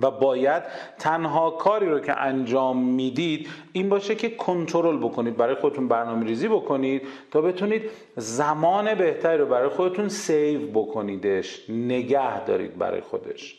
و 0.03 0.11
باید 0.11 0.63
تنها 0.99 1.51
کاری 1.51 1.89
رو 1.89 2.01
که 2.01 2.21
انجام 2.21 2.85
می‌دید 2.85 3.49
این 3.73 3.89
باشه 3.89 4.15
که 4.15 4.31
کنترل 4.31 4.97
بکنید 4.97 5.37
برای 5.37 5.55
خودتون 5.55 5.89
برنامه 5.89 6.27
ریزی 6.27 6.49
بکنید 6.49 7.03
تا 7.31 7.41
بتونید 7.41 7.83
زمان 8.17 8.95
بهتری 8.95 9.39
رو 9.39 9.47
برای 9.47 9.69
خودتون 9.69 10.09
سیو 10.09 10.61
بکنیدش 10.71 11.71
نگه 11.71 12.45
دارید 12.45 12.79
برای 12.79 13.01
خودش. 13.01 13.59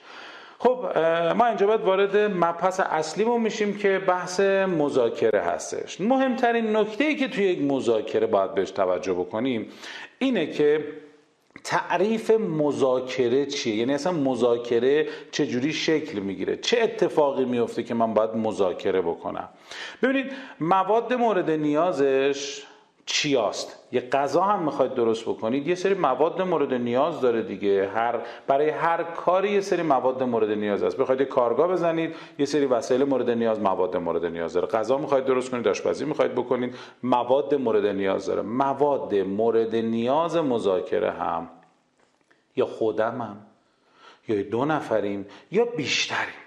خب 0.60 0.98
ما 1.38 1.46
اینجا 1.46 1.68
باید 1.68 1.82
وارد 1.82 2.18
مبحث 2.18 2.80
اصلیمون 2.80 3.42
میشیم 3.42 3.78
که 3.78 4.00
بحث 4.00 4.40
مذاکره 4.40 5.42
هستش. 5.42 6.02
مهمترین 6.02 6.76
نکته 6.76 7.04
ای 7.04 7.16
که 7.16 7.28
توی 7.28 7.44
یک 7.44 7.62
مذاکره 7.62 8.28
باید 8.28 8.56
بهش 8.56 8.72
توجه 8.72 9.14
بکنیم 9.14 9.68
اینه 10.20 10.48
که 10.48 10.86
تعریف 11.64 12.32
مذاکره 12.32 13.46
چیه؟ 13.46 13.76
یعنی 13.76 13.94
اصلا 13.94 14.12
مذاکره 14.12 15.08
چجوری 15.32 15.74
شکل 15.74 16.20
می‌گیره؟ 16.20 16.58
چه 16.58 16.82
اتفاقی 16.82 17.46
میفته 17.46 17.84
که 17.84 17.94
من 17.94 18.14
باید 18.14 18.36
مذاکره 18.36 19.02
بکنم؟ 19.02 19.50
ببینید 20.04 20.32
مواد 20.60 21.14
مورد 21.14 21.52
نیازش 21.52 22.64
چیاست؟ 23.06 23.80
یه 23.92 24.02
غذا 24.02 24.42
هم 24.42 24.64
می‌خواید 24.64 24.94
درست 24.94 25.24
بکنید. 25.24 25.68
یه 25.68 25.76
سری 25.76 25.94
مواد 25.94 26.42
مورد 26.42 26.74
نیاز 26.74 27.22
داره 27.22 27.42
دیگه. 27.42 27.90
هر 27.96 28.20
برای 28.48 28.70
هر 28.70 29.04
کاری 29.04 29.52
یه 29.52 29.62
سری 29.62 29.82
مواد 29.82 30.24
مورد 30.24 30.52
نیاز 30.52 30.84
است 30.84 30.98
بخواید 30.98 31.22
یه 31.22 31.26
کارگاه 31.26 31.68
بزنید 31.68 32.16
یه 32.40 32.46
سری 32.46 32.66
وسایل 32.66 33.04
مورد 33.04 33.30
نیاز 33.30 33.60
مواد 33.60 33.98
مورد 33.98 34.26
نیاز 34.26 34.54
داره. 34.54 34.68
غذا 34.68 34.98
می‌خواید 34.98 35.26
درست 35.26 35.52
کنید 35.52 35.68
آشپزی 35.68 36.06
می‌خواید 36.06 36.36
بکنید 36.36 36.76
مواد 37.04 37.56
مورد 37.56 37.86
نیاز 37.86 38.26
داره. 38.26 38.42
مواد 38.42 39.16
مورد 39.16 39.76
نیاز 39.76 40.36
مذاکره 40.38 41.12
هم. 41.12 41.50
یا 42.56 42.66
خودمم 42.66 43.38
یا 44.28 44.42
دو 44.42 44.66
نفریم 44.66 45.26
یا 45.52 45.66
بیشتریم. 45.66 46.45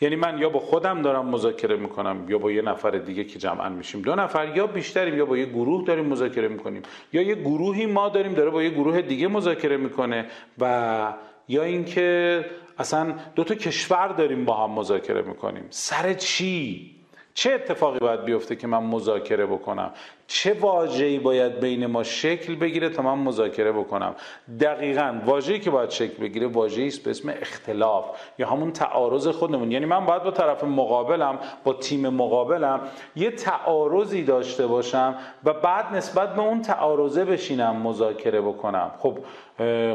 یعنی 0.00 0.16
من 0.16 0.38
یا 0.38 0.48
با 0.48 0.58
خودم 0.58 1.02
دارم 1.02 1.26
مذاکره 1.26 1.76
می‌کنم 1.76 2.24
یا 2.28 2.38
با 2.38 2.52
یه 2.52 2.62
نفر 2.62 2.90
دیگه 2.90 3.24
که 3.24 3.38
جمعا 3.38 3.68
میشیم. 3.68 4.02
دو 4.02 4.14
نفر 4.14 4.56
یا 4.56 4.66
بیشتریم 4.66 5.18
یا 5.18 5.26
با 5.26 5.36
یه 5.36 5.46
گروه 5.46 5.84
داریم 5.84 6.04
مذاکره 6.04 6.48
می‌کنیم. 6.48 6.82
یا 7.12 7.22
یه 7.22 7.34
گروهی 7.34 7.86
ما 7.86 8.08
داریم 8.08 8.34
داره 8.34 8.50
با 8.50 8.62
یه 8.62 8.70
گروه 8.70 9.02
دیگه 9.02 9.28
مذاکره 9.28 9.76
می‌کنه 9.76 10.26
و 10.58 11.14
یا 11.48 11.62
اینکه 11.62 12.44
اصلا 12.78 13.14
دو 13.34 13.44
تا 13.44 13.54
کشور 13.54 14.08
داریم 14.08 14.44
با 14.44 14.64
هم 14.64 14.70
مذاکره 14.70 15.22
می‌کنیم. 15.22 15.64
سر 15.70 16.14
چی؟ 16.14 16.95
چه 17.36 17.52
اتفاقی 17.52 17.98
باید 17.98 18.24
بیفته 18.24 18.56
که 18.56 18.66
من 18.66 18.82
مذاکره 18.82 19.46
بکنم؟ 19.46 19.90
چه 20.26 20.52
واجهی 20.52 21.18
باید 21.18 21.60
بین 21.60 21.86
ما 21.86 22.02
شکل 22.02 22.54
بگیره 22.54 22.88
تا 22.88 23.02
من 23.02 23.18
مذاکره 23.18 23.72
بکنم؟ 23.72 24.14
دقیقا 24.60 25.20
واجهی 25.26 25.60
که 25.60 25.70
باید 25.70 25.90
شکل 25.90 26.22
بگیره 26.22 26.46
واجهی 26.46 26.86
است 26.86 27.04
به 27.04 27.10
اسم 27.10 27.28
اختلاف 27.28 28.04
یا 28.38 28.48
همون 28.48 28.72
تعارض 28.72 29.28
خودمون. 29.28 29.72
یعنی 29.72 29.86
من 29.86 30.06
باید 30.06 30.22
با 30.22 30.30
طرف 30.30 30.64
مقابلم 30.64 31.38
با 31.64 31.72
تیم 31.72 32.08
مقابلم 32.08 32.80
یه 33.16 33.30
تعارضی 33.30 34.22
داشته 34.22 34.66
باشم 34.66 35.14
و 35.44 35.52
بعد 35.52 35.94
نسبت 35.94 36.34
به 36.34 36.42
اون 36.42 36.62
تعارضه 36.62 37.24
بشینم 37.24 37.76
مذاکره 37.76 38.40
بکنم. 38.40 38.90
خب 38.98 39.18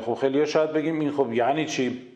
خب 0.06 0.14
خیلی 0.14 0.46
شاید 0.46 0.74
بگیم 0.74 1.00
این 1.00 1.12
خب 1.12 1.34
یعنی 1.34 1.66
چی؟ 1.66 2.11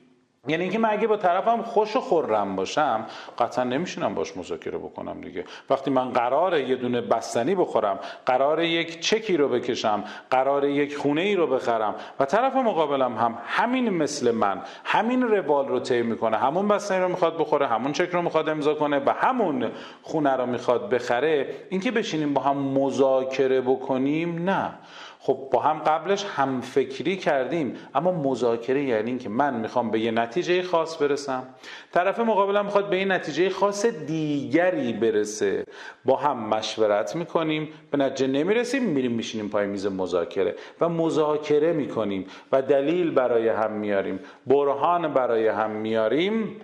یعنی 0.48 0.64
اینکه 0.64 0.80
من 0.80 0.90
اگه 0.90 1.08
با 1.08 1.18
طرفم 1.18 1.62
خوش 1.62 1.96
و 1.96 2.02
خورم 2.02 2.56
باشم 2.56 3.06
قطعا 3.40 3.64
نمیشونم 3.64 4.16
باش 4.16 4.38
مذاکره 4.38 4.78
بکنم 4.78 5.22
دیگه. 5.22 5.46
وقتی 5.70 5.92
من 5.92 6.10
قراره 6.10 6.70
یه 6.70 6.76
دونه 6.76 7.02
بستنی 7.02 7.56
بخورم 7.56 8.00
قرار 8.26 8.64
یک 8.64 9.00
چکی 9.00 9.38
رو 9.38 9.50
بکشم 9.50 10.04
قرار 10.30 10.66
یک 10.66 10.98
خونه 10.98 11.22
ای 11.22 11.36
رو 11.36 11.48
بخرم 11.48 11.96
و 12.20 12.26
طرف 12.26 12.56
مقابلم 12.56 13.18
هم 13.18 13.38
همین 13.46 13.90
مثل 13.90 14.32
من 14.32 14.62
همین 14.84 15.22
روال 15.22 15.68
رو 15.68 15.80
طی 15.80 16.02
می‌کنه 16.02 16.38
همون 16.38 16.68
بستنی 16.68 17.00
رو 17.00 17.08
می‌خواد 17.08 17.38
بخوره 17.38 17.68
همون 17.68 17.92
چک 17.92 18.10
رو 18.10 18.22
می‌خواد 18.22 18.50
امضا 18.50 18.74
کنه 18.74 19.00
و 19.06 19.10
همون 19.10 19.72
خونه 20.02 20.34
رو 20.34 20.46
می‌خواد 20.46 20.90
بخره 20.90 21.56
اینکه 21.70 21.92
بشینیم 21.92 22.34
با 22.34 22.42
هم 22.42 22.58
مذاکره 22.58 23.62
بکنیم 23.62 24.50
نه. 24.50 24.74
خب 25.26 25.48
با 25.52 25.60
هم 25.60 25.80
قبلش 25.80 26.26
هم 26.26 26.62
فکری 26.62 27.18
کردیم 27.18 27.76
اما 27.96 28.12
مذاکره 28.12 28.84
یعنی 28.84 29.10
اینکه 29.10 29.30
من 29.30 29.54
می‌خوام 29.60 29.92
به 29.92 30.00
یه 30.00 30.12
نتیجه 30.12 30.64
خاص 30.64 31.02
برسم. 31.02 31.44
طرف 31.92 32.20
مقابلم 32.20 32.66
می‌خواد 32.66 32.90
به 32.90 33.00
یه 33.00 33.06
نتیجه 33.06 33.50
خاص 33.50 33.86
دیگری 33.86 34.94
برسه. 34.94 35.66
با 36.06 36.16
هم 36.16 36.48
مشورت 36.48 37.16
می‌کنیم 37.16 37.70
به 37.92 37.98
نتیجه 37.98 38.28
نمی‌رسیم 38.28 38.84
میریم 38.84 39.12
میشینیم 39.12 39.50
پای 39.50 39.68
میز 39.68 39.86
مذاکره 39.86 40.56
و 40.82 40.90
مذاکره 40.90 41.74
می‌کنیم 41.74 42.26
و 42.52 42.62
دلیل 42.62 43.12
برای 43.12 43.50
هم 43.50 43.72
میاریم 43.72 44.20
برهان 44.48 45.14
برای 45.14 45.48
هم 45.48 45.72
میاریم. 45.72 46.62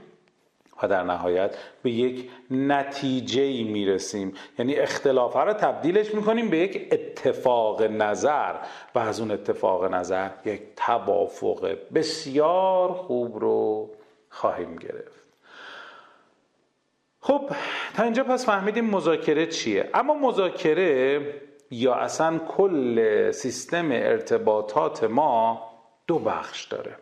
و 0.83 0.87
در 0.87 1.03
نهایت 1.03 1.57
به 1.83 1.91
یک 1.91 2.29
نتیجه 2.51 3.41
ای 3.41 3.63
می‌رسیم. 3.63 4.33
یعنی 4.59 4.75
اختلاف 4.75 5.35
رو 5.35 5.53
تبدیلش 5.53 6.13
می‌کنیم 6.15 6.49
به 6.49 6.57
یک 6.57 6.87
اتفاق 6.91 7.83
نظر 7.83 8.55
و 8.95 8.99
از 8.99 9.19
اون 9.19 9.31
اتفاق 9.31 9.85
نظر 9.85 10.29
یک 10.45 10.61
توافق 10.75 11.77
بسیار 11.93 12.93
خوب 12.93 13.39
رو 13.39 13.89
خواهیم 14.29 14.75
گرفت. 14.75 15.21
خب 17.21 17.49
تا 17.95 18.03
اینجا 18.03 18.23
پس 18.23 18.45
فهمیدیم 18.45 18.85
مذاکره 18.85 19.45
چیه. 19.45 19.89
اما 19.93 20.13
مذاکره 20.13 21.21
یا 21.71 21.93
اصلا 21.93 22.37
کل 22.37 23.31
سیستم 23.31 23.91
ارتباطات 23.91 25.03
ما 25.03 25.61
دو 26.07 26.19
بخش 26.19 26.65
داره. 26.65 26.95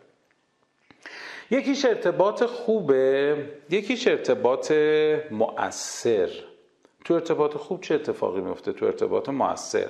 یکیش 1.50 1.84
ارتباط 1.84 2.44
خوبه 2.44 3.36
یکیش 3.70 4.08
ارتباط 4.08 4.72
مؤثر. 5.30 6.28
تو 7.04 7.14
ارتباط 7.14 7.56
خوب 7.56 7.80
چه 7.80 7.94
اتفاقی 7.94 8.40
میفته؟ 8.40 8.72
تو 8.72 8.86
ارتباط 8.86 9.28
مؤثر. 9.28 9.86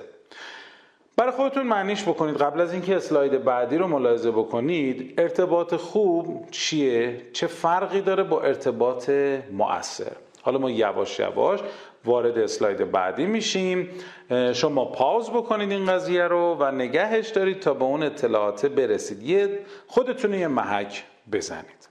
برای 1.17 1.33
خودتون 1.33 1.63
معنیش 1.63 2.03
بکنید. 2.03 2.37
قبل 2.37 2.61
از 2.61 2.73
اینکه 2.73 2.97
اسلاید 2.97 3.45
بعدی 3.45 3.77
رو 3.77 3.87
ملاحظه 3.87 4.31
بکنید 4.31 5.21
ارتباط 5.21 5.75
خوب 5.75 6.51
چیه؟ 6.51 7.21
چه 7.33 7.47
فرقی 7.47 8.01
داره 8.01 8.23
با 8.23 8.43
ارتباط 8.43 9.11
مؤثر؟ 9.53 10.13
حالا 10.43 10.59
ما 10.59 10.71
یواش 10.71 11.19
یواش 11.19 11.61
وارد 12.05 12.39
اسلاید 12.39 12.91
بعدی 12.91 13.27
میشیم. 13.27 13.91
شما 14.53 14.85
پاوز 14.85 15.31
بکنید 15.31 15.71
این 15.71 15.87
قضیه 15.87 16.23
رو 16.23 16.57
و 16.61 16.71
نگهش 16.71 17.29
دارید 17.29 17.61
تا 17.61 17.75
به 17.75 17.85
اون 17.85 18.03
اطلاعات 18.03 18.67
برسید. 18.67 19.23
یه 19.23 19.59
خودتون 19.87 20.35
یه 20.35 20.49
محک 20.49 21.05
بزنید. 21.33 21.89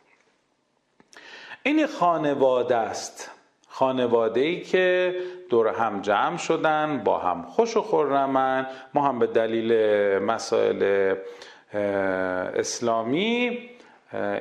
این 1.63 1.87
خانواده 1.87 2.75
است. 2.75 3.31
خانواده 3.67 4.41
ای 4.41 4.61
که 4.61 5.15
دور 5.49 5.67
هم 5.67 6.01
جمع 6.01 6.37
شدن 6.37 7.01
با 7.05 7.17
هم 7.17 7.43
خوش 7.43 7.77
و 7.77 7.81
خورمن 7.81 8.67
ما 8.93 9.01
هم 9.01 9.19
به 9.19 9.27
دلیل 9.27 9.73
مسائل 10.19 11.15
اسلامی 11.73 13.59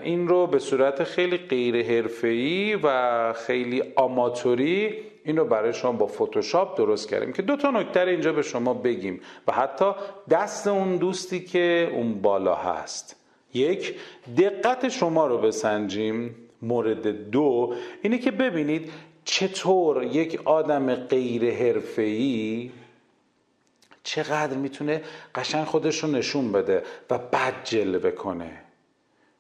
این 0.03 0.29
رو 0.29 0.47
به 0.47 0.59
صورت 0.59 1.05
خیلی 1.05 1.37
غیر 1.37 1.87
حرفه‌ای 1.87 2.75
و 2.83 3.33
خیلی 3.33 3.83
آماتوری 3.97 4.95
این 5.25 5.37
رو 5.37 5.45
برای 5.45 5.73
شما 5.73 5.93
با 5.93 6.07
فتوشاپ 6.07 6.77
درست 6.77 7.09
کردیم 7.09 7.33
که 7.33 7.43
دو 7.43 7.57
تا 7.57 7.71
نکته 7.71 8.01
اینجا 8.01 8.33
به 8.33 8.43
شما 8.43 8.75
بگیم 8.75 9.21
و 9.47 9.53
حتی 9.53 9.93
دست 10.31 10.67
اون 10.67 10.97
دوستی 10.97 11.45
که 11.45 11.91
اون 11.93 12.23
بالا 12.23 12.55
هست. 12.55 13.18
یک 13.55 13.95
دقت 14.39 14.89
شما 14.89 15.27
رو 15.27 15.39
بسنجیم. 15.39 16.35
مورد 16.63 17.31
دو 17.31 17.75
اینه 18.03 18.19
که 18.19 18.31
ببینید 18.31 18.93
چطور 19.25 20.03
یک 20.05 20.41
آدم 20.45 20.95
غیر 20.95 21.55
حرفه‌ای 21.55 22.71
چقدر 24.03 24.57
می‌تونه 24.57 25.03
قشنگ 25.35 25.65
خودش 25.65 26.05
رو 26.05 26.11
نشون 26.11 26.53
بده 26.53 26.83
و 27.11 27.19
بد 27.19 27.65
جلوه 27.65 28.11
کنه. 28.11 28.68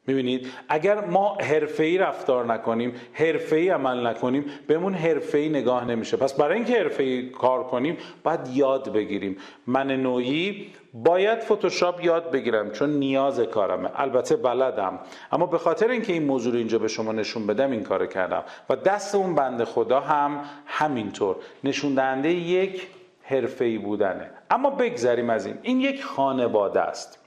می‌بینید؟ 0.08 0.48
اگر 0.68 1.04
ما 1.04 1.38
حرفه‌ای 1.40 1.98
رفتار 1.98 2.46
نکنیم 2.46 2.92
حرفه‌ای 3.12 3.68
عمل 3.68 4.06
نکنیم 4.06 4.44
بهمون 4.66 4.94
حرفه‌ای 4.94 5.48
نگاه 5.48 5.84
نمیشه. 5.84 6.16
پس 6.16 6.34
برای 6.34 6.54
اینکه 6.54 6.78
حرفه‌ای 6.78 7.30
کار 7.30 7.64
کنیم 7.64 7.96
باید 8.24 8.40
یاد 8.52 8.92
بگیریم. 8.92 9.36
من 9.66 9.86
نوعی 9.86 10.66
باید 10.94 11.40
فتوشاپ 11.40 12.04
یاد 12.04 12.30
بگیرم 12.30 12.70
چون 12.70 12.90
نیاز 12.90 13.40
کارمه. 13.40 13.90
البته 13.94 14.36
بلدم. 14.36 14.98
اما 15.32 15.46
به 15.46 15.58
خاطر 15.58 15.88
اینکه 15.90 16.12
این 16.12 16.24
موضوع 16.24 16.52
رو 16.52 16.58
اینجا 16.58 16.78
به 16.78 16.88
شما 16.88 17.12
نشون 17.12 17.46
بدم 17.46 17.70
این 17.70 17.82
کار 17.82 18.06
کردم. 18.06 18.44
و 18.70 18.76
دست 18.76 19.14
اون 19.14 19.34
بنده 19.34 19.64
خدا 19.64 20.00
هم 20.00 20.40
همینطور. 20.66 21.36
نشون 21.64 21.94
دهنده 21.94 22.32
یک 22.32 22.86
حرفه‌ای 23.22 23.78
بودنه. 23.78 24.30
اما 24.50 24.70
بگذریم 24.70 25.30
از 25.30 25.46
این. 25.46 25.58
این 25.62 25.80
یک 25.80 26.04
خانواده 26.04 26.80
است. 26.80 27.24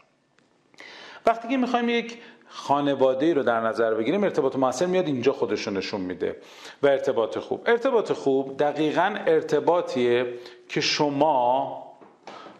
وقتی 1.25 1.47
که 1.47 1.57
می‌خوایم 1.57 1.89
یک 1.89 2.17
خانواده 2.53 3.33
رو 3.33 3.43
در 3.43 3.59
نظر 3.59 3.93
بگیریم 3.93 4.23
ارتباط 4.23 4.55
موثر 4.55 4.85
میاد 4.85 5.07
اینجا 5.07 5.33
خودش 5.33 5.67
نشون 5.67 6.01
میده 6.01 6.35
و 6.83 6.87
ارتباط 6.87 7.37
خوب. 7.37 7.61
ارتباط 7.65 8.11
خوب 8.11 8.57
دقیقا 8.57 9.15
ارتباطیه 9.27 10.33
که 10.69 10.81
شما 10.81 11.83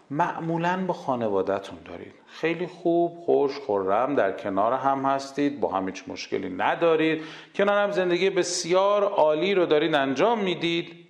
معمولا 0.10 0.86
با 0.88 0.93
خانوادهتون 0.93 1.77
دارید. 1.86 2.13
خیلی 2.25 2.67
خوب 2.67 3.17
خوش 3.25 3.57
خورم 3.57 4.15
در 4.15 4.31
کنار 4.31 4.74
هم 4.74 5.05
هستید 5.05 5.60
با 5.60 5.69
هم 5.69 5.88
هیچ 5.88 6.03
مشکلی 6.07 6.50
ندارید. 6.50 7.24
کنار 7.55 7.83
هم 7.83 7.91
زندگی 7.91 8.29
بسیار 8.29 9.03
عالی 9.03 9.53
رو 9.53 9.65
دارید 9.65 9.95
انجام 9.95 10.39
می‌دید. 10.39 11.01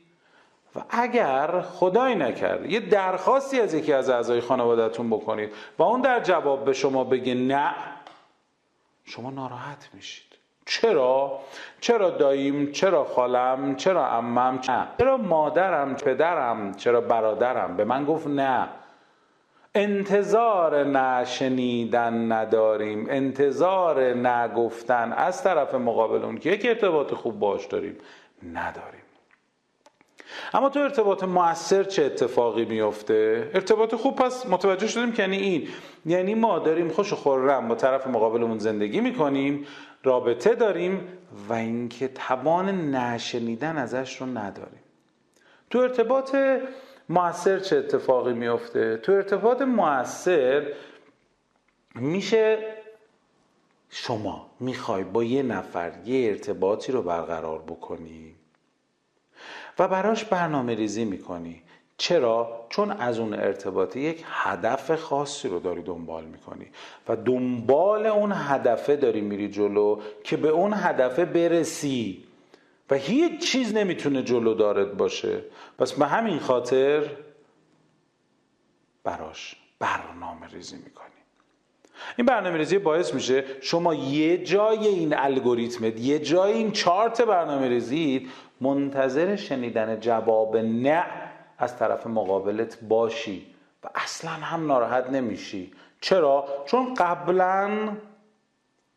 و 0.76 0.80
اگر 0.90 1.62
خدایی 1.62 2.16
نکرده 2.16 2.72
یه 2.72 2.80
درخواستی 2.80 3.60
از 3.60 3.74
یکی 3.74 3.94
از 3.94 4.10
اعضای 4.10 4.42
خانوادهتون 4.42 5.10
بکنید 5.10 5.50
و 5.78 5.84
اون 5.84 6.02
در 6.02 6.20
جواب 6.20 6.66
به 6.66 6.74
شما 6.74 7.04
بگه 7.04 7.34
نه 7.34 7.74
شما 9.12 9.30
ناراحت 9.30 9.90
میشید 9.94 10.32
چرا؟ 10.66 11.40
چرا 11.82 12.10
داییم؟ 12.10 12.72
چرا 12.72 13.04
خالم؟ 13.04 13.76
چرا 13.76 14.08
امم؟ 14.08 14.60
چرا 14.98 15.18
مادرم؟ 15.18 15.96
پدرم؟ 15.96 16.74
چرا 16.74 17.02
برادرم؟ 17.02 17.78
به 17.78 17.86
من 17.86 18.06
گفت 18.06 18.28
نه 18.28 18.70
انتظار 19.76 20.84
نشنیدن 20.84 22.32
نداریم 22.32 23.08
انتظار 23.10 24.14
نگفتن 24.14 25.14
از 25.14 25.44
طرف 25.44 25.76
مقابل 25.76 26.24
اون 26.26 26.38
که 26.38 26.50
یک 26.50 26.66
ارتباط 26.66 27.14
خوب 27.14 27.40
باش 27.40 27.66
داریم 27.66 27.98
نداریم 28.54 29.02
اما 30.54 30.70
تو 30.70 30.80
ارتباط 30.80 31.24
موثر 31.24 31.84
چه 31.84 32.04
اتفاقی 32.04 32.66
میفته؟ 32.66 33.52
ارتباط 33.54 33.96
خوب 33.96 34.16
پس 34.16 34.46
متوجه 34.46 34.88
شدیم 34.88 35.12
که 35.12 35.22
یعنی 35.22 35.38
این. 35.38 35.68
یعنی 36.06 36.36
ما 36.36 36.60
داریم 36.60 36.90
خوش 36.90 37.14
و 37.14 37.16
خورم 37.16 37.68
با 37.68 37.76
طرف 37.76 38.08
مقابلمون 38.08 38.60
زندگی 38.60 39.02
می‌کنیم 39.02 39.68
رابطه 40.04 40.56
داریم 40.56 41.08
و 41.50 41.54
اینکه 41.54 42.08
توان 42.08 42.96
نشنیدن 42.96 43.78
ازش 43.78 44.22
رو 44.22 44.28
نداریم. 44.28 44.82
تو 45.70 45.80
ارتباط 45.80 46.36
موثر 47.10 47.60
چه 47.60 47.78
اتفاقی 47.78 48.34
میفته؟ 48.34 48.98
تو 48.98 49.12
ارتباط 49.12 49.62
موثر 49.62 50.74
میشه 51.96 52.58
شما 53.90 54.52
می‌خوای 54.60 55.04
با 55.04 55.24
یه 55.24 55.44
نفر 55.44 55.92
یه 56.06 56.30
ارتباطی 56.30 56.92
رو 56.92 57.02
برقرار 57.02 57.60
بکنی. 57.60 58.36
و 59.82 59.88
براش 59.88 60.24
برنامه 60.24 60.76
ریزی 60.76 61.06
می‌کنی. 61.06 61.62
چرا؟ 61.98 62.66
چون 62.70 62.92
از 62.92 63.20
اون 63.20 63.34
ارتباط 63.34 63.96
یک 63.96 64.24
هدف 64.26 64.96
خاصی 64.96 65.48
رو 65.48 65.60
داری 65.60 65.82
دنبال 65.82 66.24
می‌کنی 66.24 66.68
و 67.08 67.16
دنبال 67.16 68.06
اون 68.06 68.32
هدفه 68.36 68.96
داری 68.96 69.22
میری 69.22 69.50
جلو 69.50 70.02
که 70.24 70.38
به 70.38 70.50
اون 70.50 70.74
هدفه 70.74 71.26
برسی. 71.26 72.24
و 72.90 72.96
هیچ 72.96 73.52
چیز 73.52 73.74
نمی‌تونه 73.74 74.24
جلو 74.24 74.54
دارت 74.54 74.88
باشه. 74.88 75.42
پس 75.80 75.94
به 75.94 76.06
همین 76.06 76.40
خاطر 76.40 77.10
براش 79.04 79.56
برنامه 79.80 80.48
ریزی 80.48 80.76
می‌کنی. 80.76 81.08
این 82.18 82.26
برنامه 82.26 82.58
ریزی 82.58 82.78
باعث 82.78 83.14
میشه 83.14 83.46
شما 83.62 83.94
یه 83.94 84.38
جای 84.38 84.88
این 84.88 85.18
الگوریتم 85.18 85.86
یه 85.86 86.20
جای 86.20 86.54
این 86.54 86.72
چارت 86.72 87.22
برنامه 87.22 87.68
ریزی 87.68 88.30
منتظر 88.62 89.36
شنیدن 89.36 90.00
جواب 90.00 90.58
نه 90.58 91.06
از 91.58 91.78
طرف 91.78 92.08
مقابلت 92.08 92.78
باشی 92.82 93.48
و 93.84 93.88
اصلا 93.96 94.32
هم 94.32 94.68
ناراحت 94.68 95.10
نمیشی. 95.10 95.72
چرا؟ 96.02 96.46
چون 96.66 96.94
قبلا 96.94 97.70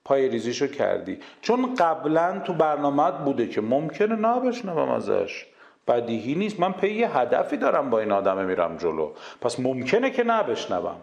پای 0.04 0.28
ریزیشو 0.28 0.66
کردی. 0.66 1.18
چون 1.40 1.74
قبلا 1.74 2.40
تو 2.44 2.52
برنامه 2.52 3.10
بوده 3.10 3.48
که 3.48 3.60
ممکنه 3.60 4.16
نبشنوم 4.16 4.90
ازش. 4.90 5.46
بدیهی 5.88 6.34
نیست. 6.34 6.60
من 6.60 6.72
پی 6.72 6.92
یه 6.92 7.18
هدفی 7.18 7.56
دارم 7.56 7.90
با 7.90 8.00
این 8.00 8.12
آدم 8.12 8.44
میرم 8.44 8.76
جلو. 8.76 9.10
پس 9.40 9.60
ممکنه 9.60 10.10
که 10.10 10.24
نبشنوم 10.24 10.96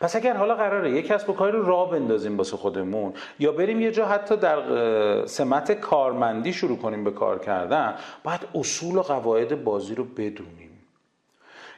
پس 0.00 0.16
اگر 0.16 0.36
حالا 0.36 0.54
قراره 0.54 0.90
یک 0.90 1.06
کسب 1.06 1.30
و 1.30 1.32
کاری 1.32 1.52
رو 1.52 1.66
راه 1.66 1.90
بندازیم 1.90 2.38
واسه 2.38 2.56
خودمون 2.56 3.12
یا 3.38 3.52
بریم 3.52 3.80
یه 3.80 3.90
جا 3.90 4.06
حتی 4.06 4.36
در 4.36 5.26
سمت 5.26 5.72
کارمندی 5.72 6.52
شروع 6.52 6.78
کنیم 6.78 7.04
به 7.04 7.10
کار 7.10 7.38
کردن 7.38 7.94
باید 8.24 8.40
اصول 8.54 8.96
و 8.96 9.02
قواعد 9.02 9.64
بازی 9.64 9.94
رو 9.94 10.04
بدونیم. 10.04 10.70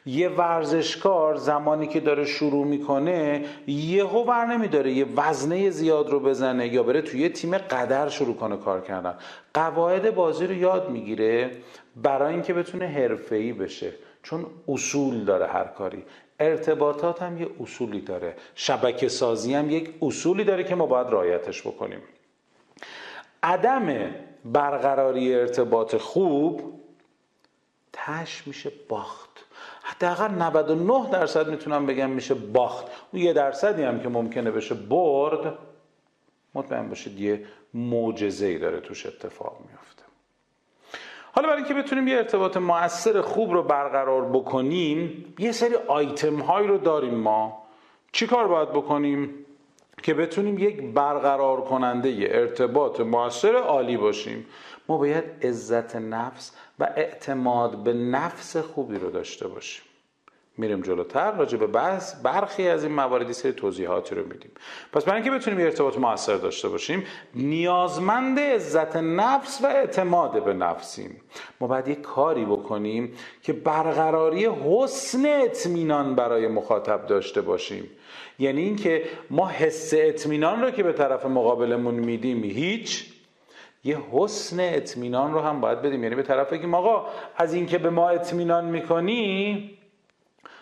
یه 0.07 0.29
ورزشکار 0.29 1.37
زمانی 1.37 1.87
که 1.87 2.01
داره 2.01 2.25
شروع 2.25 2.67
می‌کنه 2.67 3.45
یهو 3.67 4.25
ور 4.25 4.47
نمیداره 4.47 4.93
یه 4.93 5.07
وزنه 5.17 5.71
زیاد 5.71 6.11
رو 6.11 6.21
بزنه 6.21 6.69
یا 6.69 6.83
بره 6.83 7.03
توی 7.03 7.29
تیم 7.29 7.59
قدر 7.59 8.09
شروع 8.09 8.37
کنه 8.37 8.57
کار 8.57 8.81
کردن. 8.81 9.15
قواعد 9.55 10.15
بازی 10.15 10.47
رو 10.47 10.55
یاد 10.55 10.91
می‌گیره 10.91 11.51
برای 11.97 12.33
اینکه 12.33 12.55
بتونه 12.55 12.87
حرفه‌ای 12.87 13.53
بشه 13.53 13.93
چون 14.23 14.47
اصول 14.69 15.25
داره 15.25 15.47
هر 15.47 15.65
کاری. 15.65 16.05
ارتباطات 16.41 17.23
هم 17.23 17.39
یه 17.43 17.49
اصولی 17.61 18.01
داره. 18.01 18.37
شبکه 18.55 19.09
سازی 19.09 19.55
هم 19.55 19.71
یک 19.71 19.95
اصولی 20.03 20.45
داره 20.45 20.65
که 20.65 20.75
ما 20.75 20.87
باید 20.87 21.11
رایتش 21.11 21.63
بکنیم. 21.63 22.03
عدم 23.43 24.15
برقراری 24.45 25.35
ارتباط 25.35 25.97
خوب 25.97 26.81
تش 27.93 28.47
میشه 28.47 28.73
باخت. 28.89 29.31
حداقل 29.83 30.29
99 30.29 31.11
درصد 31.11 31.49
می‌تونم 31.49 31.87
بگم 31.87 32.11
میشه 32.11 32.35
باخت. 32.35 32.87
اون 33.13 33.23
یه 33.23 33.33
درصدی 33.33 33.83
هم 33.83 34.01
که 34.01 34.09
ممکنه 34.09 34.51
بشه 34.51 34.75
برد 34.75 35.59
مطمئن 36.55 36.89
باشید 36.89 37.21
یه 37.21 37.47
معجزه 37.75 38.47
ای 38.47 38.59
داره 38.59 38.81
توش 38.81 39.07
اتفاق 39.07 39.59
میفته 39.61 39.96
حالا 41.37 41.49
برای 41.49 41.63
اینکه 41.63 41.75
بتونیم 41.75 42.09
یه 42.09 42.17
ارتباط 42.17 42.57
مؤثر 42.57 43.21
خوب 43.21 43.53
رو 43.53 43.63
برقرار 43.63 44.25
بکنیم 44.25 45.35
یه 45.39 45.53
سری 45.53 45.75
آیتم 45.75 46.37
هایی 46.37 46.69
رو 46.69 46.79
داریم 46.79 47.15
ما. 47.15 47.63
چی 48.13 48.27
کار 48.27 48.49
باید 48.49 48.71
بکنیم؟ 48.71 49.35
که 50.03 50.15
بتونیم 50.15 50.59
یک 50.59 50.83
برقرار 50.83 51.61
کننده 51.61 52.29
ارتباط 52.31 53.01
موثر 53.01 53.57
عالی 53.57 53.97
باشیم. 53.97 54.47
ما 54.89 54.99
باید 54.99 55.25
عزت 55.43 55.97
نفس 55.97 56.57
و 56.79 56.89
اعتماد 56.97 57.77
به 57.77 57.93
نفس 57.93 58.57
خوبی 58.57 58.99
رو 58.99 59.11
داشته 59.11 59.49
باشیم. 59.49 59.85
میریم 60.59 60.81
جلوتر 60.81 61.33
راجع 61.33 61.59
به 61.59 61.67
بحث 61.67 62.15
برخی 62.23 62.69
از 62.69 62.85
این 62.85 62.93
مواردی 62.93 63.33
سری 63.33 63.53
توضیحاتی 63.53 64.15
رو 64.15 64.23
میدیم. 64.23 64.51
پس 64.93 65.05
برای 65.05 65.23
اینکه 65.23 65.37
بتونیم 65.37 65.61
یه 65.61 65.67
ارتباط 65.67 65.99
موثر 65.99 66.37
داشته 66.37 66.69
باشیم 66.69 67.05
نیازمند 67.35 68.39
عزت 68.41 68.97
نفس 68.97 69.61
و 69.65 69.67
اعتماد 69.67 70.45
به 70.45 70.55
نفسیم. 70.55 71.21
ما 71.61 71.67
باید 71.67 71.89
یه 71.89 71.95
کاری 71.95 72.45
بکنیم 72.45 73.13
که 73.43 73.53
برقراری 73.53 74.47
حسن 74.47 75.27
اطمینان 75.27 76.15
برای 76.15 76.49
مخاطب 76.49 77.07
داشته 77.07 77.41
باشیم. 77.41 77.91
یعنی 78.39 78.63
اینکه 78.63 79.05
ما 79.31 79.49
حس 79.49 79.95
اطمینان 79.97 80.63
رو 80.63 80.71
که 80.71 80.83
به 80.83 80.93
طرف 80.93 81.27
مقابلمون 81.27 81.95
میدیم 81.95 82.45
هیچ 82.45 83.07
یه 83.85 83.99
حسن 84.13 84.61
اطمینان 84.61 85.33
رو 85.33 85.41
هم 85.41 85.61
باید 85.61 85.83
بدیم. 85.83 86.03
یعنی 86.03 86.15
به 86.15 86.23
طرف 86.23 86.53
بگیم 86.53 86.75
آقا 86.75 87.07
از 87.37 87.55
اینکه 87.55 87.79
به 87.79 87.91
ما 87.91 88.09
اطمینان 88.09 88.65
می‌کنی 88.65 89.76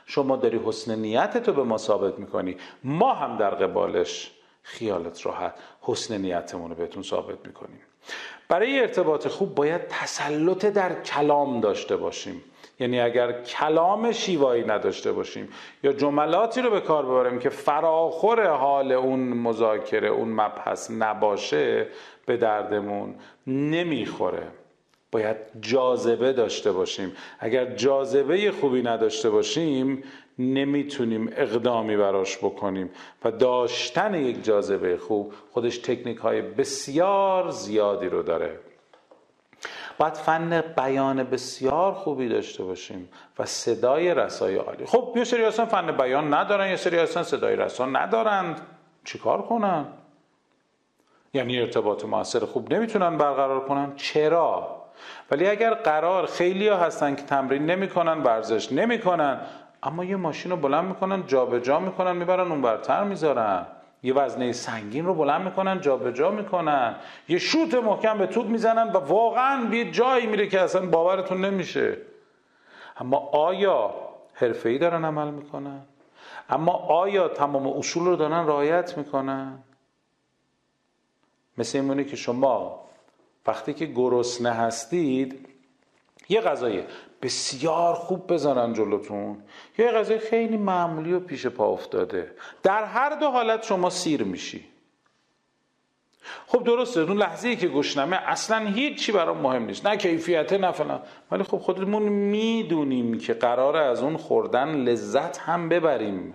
شما 0.07 0.37
داری 0.37 0.61
حسن 0.65 0.99
نیت 0.99 1.43
تو 1.43 1.53
به 1.53 1.63
ما 1.63 1.79
ثابت 1.79 2.19
می‌کنی. 2.19 2.57
ما 2.85 3.15
هم 3.15 3.37
در 3.37 3.51
قبالش 3.51 4.31
خیالت 4.63 5.27
راحت 5.27 5.55
حسن 5.81 6.19
نیتمون 6.19 6.71
رو 6.71 6.77
بهتون 6.77 7.03
ثابت 7.03 7.47
می‌کنیم. 7.47 7.81
برای 8.49 8.81
ارتباط 8.81 9.29
خوب 9.29 9.55
باید 9.55 9.89
تسلط 9.89 10.67
در 10.67 11.03
کلام 11.03 11.61
داشته 11.61 11.97
باشیم. 11.97 12.43
یعنی 12.81 13.01
اگر 13.01 13.43
کلام 13.43 14.13
شیوایی 14.13 14.65
نداشته 14.65 15.13
باشیم 15.13 15.49
یا 15.83 15.93
جملاتی 15.93 16.61
رو 16.61 16.71
به 16.71 16.81
کار 16.81 17.07
ببریم 17.07 17.39
که 17.39 17.49
فراخور 17.49 18.51
حال 18.51 18.93
اون 18.93 19.21
مذاکره 19.21 20.09
اون 20.09 20.29
مبحث 20.29 20.91
نباشه 20.91 21.87
به 22.27 22.37
دردمون 22.37 23.15
نمی‌خوره. 23.47 24.49
باید 25.15 25.37
جاذبه 25.61 26.33
داشته 26.33 26.73
باشیم. 26.73 27.13
اگر 27.39 27.65
جاذبه 27.65 28.51
خوبی 28.61 28.83
نداشته 28.83 29.31
باشیم 29.31 30.05
نمی‌تونیم 30.39 31.33
اقدامی 31.37 31.97
براش 31.97 32.39
بکنیم. 32.39 32.91
و 33.25 33.31
داشتن 33.31 34.15
یک 34.15 34.45
جاذبه 34.45 34.97
خوب 34.97 35.33
خودش 35.53 35.79
تکنیک 35.79 36.19
های 36.19 36.43
بسیار 36.43 37.51
زیادی 37.51 38.09
رو 38.09 38.23
داره. 38.23 38.59
باید 39.99 40.15
فن 40.15 40.61
بیان 40.77 41.23
بسیار 41.23 41.93
خوبی 41.93 42.29
داشته 42.29 42.65
باشیم 42.65 43.09
و 43.39 43.45
صدای 43.45 44.15
رسای 44.15 44.57
عالی. 44.57 44.87
خب 44.87 45.13
یه 45.17 45.25
سری 45.25 45.45
اصلا 45.45 45.67
فن 45.67 45.93
بیان 45.93 46.35
ندارن 46.35 46.71
یه 46.71 46.77
سری 46.77 46.99
اصلا 46.99 47.23
صدای 47.23 47.57
رسا 47.57 47.87
ندارند 47.87 48.61
چیکار 49.05 49.43
کنن؟ 49.43 49.87
یعنی 51.35 51.61
ارتباط 51.61 52.05
موثر 52.05 52.45
خوب 52.45 52.73
نمی‌تونن 52.73 53.19
برقرار 53.19 53.69
کنن؟ 53.69 53.93
چرا؟ 53.97 54.84
ولی 55.31 55.49
اگر 55.49 55.75
قرار 55.75 56.27
خیلی 56.27 56.69
ها 56.69 56.77
هستن 56.77 57.15
که 57.15 57.23
تمرین 57.23 57.67
نمی‌کنن 57.67 58.23
ورزش 58.23 58.73
نمی‌کنن 58.73 59.41
اما 59.83 60.05
یه 60.05 60.17
ماشین 60.17 60.51
رو 60.51 60.57
بلند 60.57 60.85
می‌کنن 60.85 61.27
جابجا 61.27 61.59
جا 61.59 61.81
می‌کنن 61.81 62.17
می‌برن 62.17 62.51
اون 62.51 62.63
برتر 62.63 63.05
می‌ذارن. 63.05 63.67
یه 64.03 64.15
وزنه 64.15 64.53
سنگین 64.53 65.07
رو 65.07 65.15
بلند 65.15 65.45
می‌کنن 65.45 65.81
جابجا 65.81 66.11
جا 66.11 66.31
می‌کنن. 66.31 66.95
یه 67.29 67.39
شوت 67.39 67.75
محکم 67.75 68.19
به 68.19 68.27
توپ 68.27 68.47
می‌زنن 68.47 68.89
و 68.89 68.97
واقعا 68.97 69.65
به 69.65 69.85
جایی 69.85 70.27
میره 70.27 70.47
که 70.47 70.61
اصلا 70.61 70.87
باورتون 70.87 71.45
نمیشه. 71.45 71.97
اما 72.97 73.17
آیا 73.33 73.95
حرفه‌ای 74.35 74.79
دارن 74.79 75.05
عمل 75.05 75.31
می‌کنن؟ 75.31 75.81
اما 76.51 76.73
آیا 76.73 77.29
تمام 77.29 77.67
اصول 77.67 78.05
رو 78.05 78.17
دارن 78.17 78.47
رعایت 78.47 78.99
می‌کنن؟ 78.99 79.59
مثل 81.59 81.79
این 81.79 82.05
که 82.05 82.17
شما 82.17 82.85
وقتی 83.47 83.75
که 83.75 83.87
گرسنه 83.87 84.51
هستید 84.53 85.47
یه 86.29 86.41
غذای 86.41 86.83
بسیار 87.23 87.95
خوب 87.95 88.33
بزنن 88.33 88.73
جلوتون. 88.73 89.43
یه 89.79 89.91
غذای 89.91 90.19
خیلی 90.19 90.57
معمولی 90.57 91.13
و 91.13 91.21
پیش 91.21 91.47
پا 91.47 91.67
افتاده. 91.67 92.33
در 92.63 92.85
هر 92.85 93.17
دو 93.17 93.31
حالت 93.31 93.65
شما 93.65 93.91
سیر 93.91 94.25
میشی. 94.25 94.65
خب 96.47 96.65
درسته 96.65 97.01
اون 97.01 97.17
لحظه 97.17 97.49
ای 97.49 97.57
که 97.57 97.69
گشنمه 97.69 98.17
اصلا 98.17 98.67
هیچی 98.67 99.13
برام 99.13 99.39
مهم 99.39 99.65
نیست. 99.65 99.87
نه 99.87 99.97
کیفیته 99.97 100.59
نه 100.59 100.73
فلان. 100.73 101.03
ولی 101.31 101.43
خب 101.43 101.59
خودمون 101.59 102.03
می‌دونیم 102.03 103.19
که 103.19 103.35
قراره 103.35 103.81
از 103.81 104.03
اون 104.03 104.17
خوردن 104.17 104.69
لذت 104.69 105.39
هم 105.39 105.69
ببریم. 105.69 106.35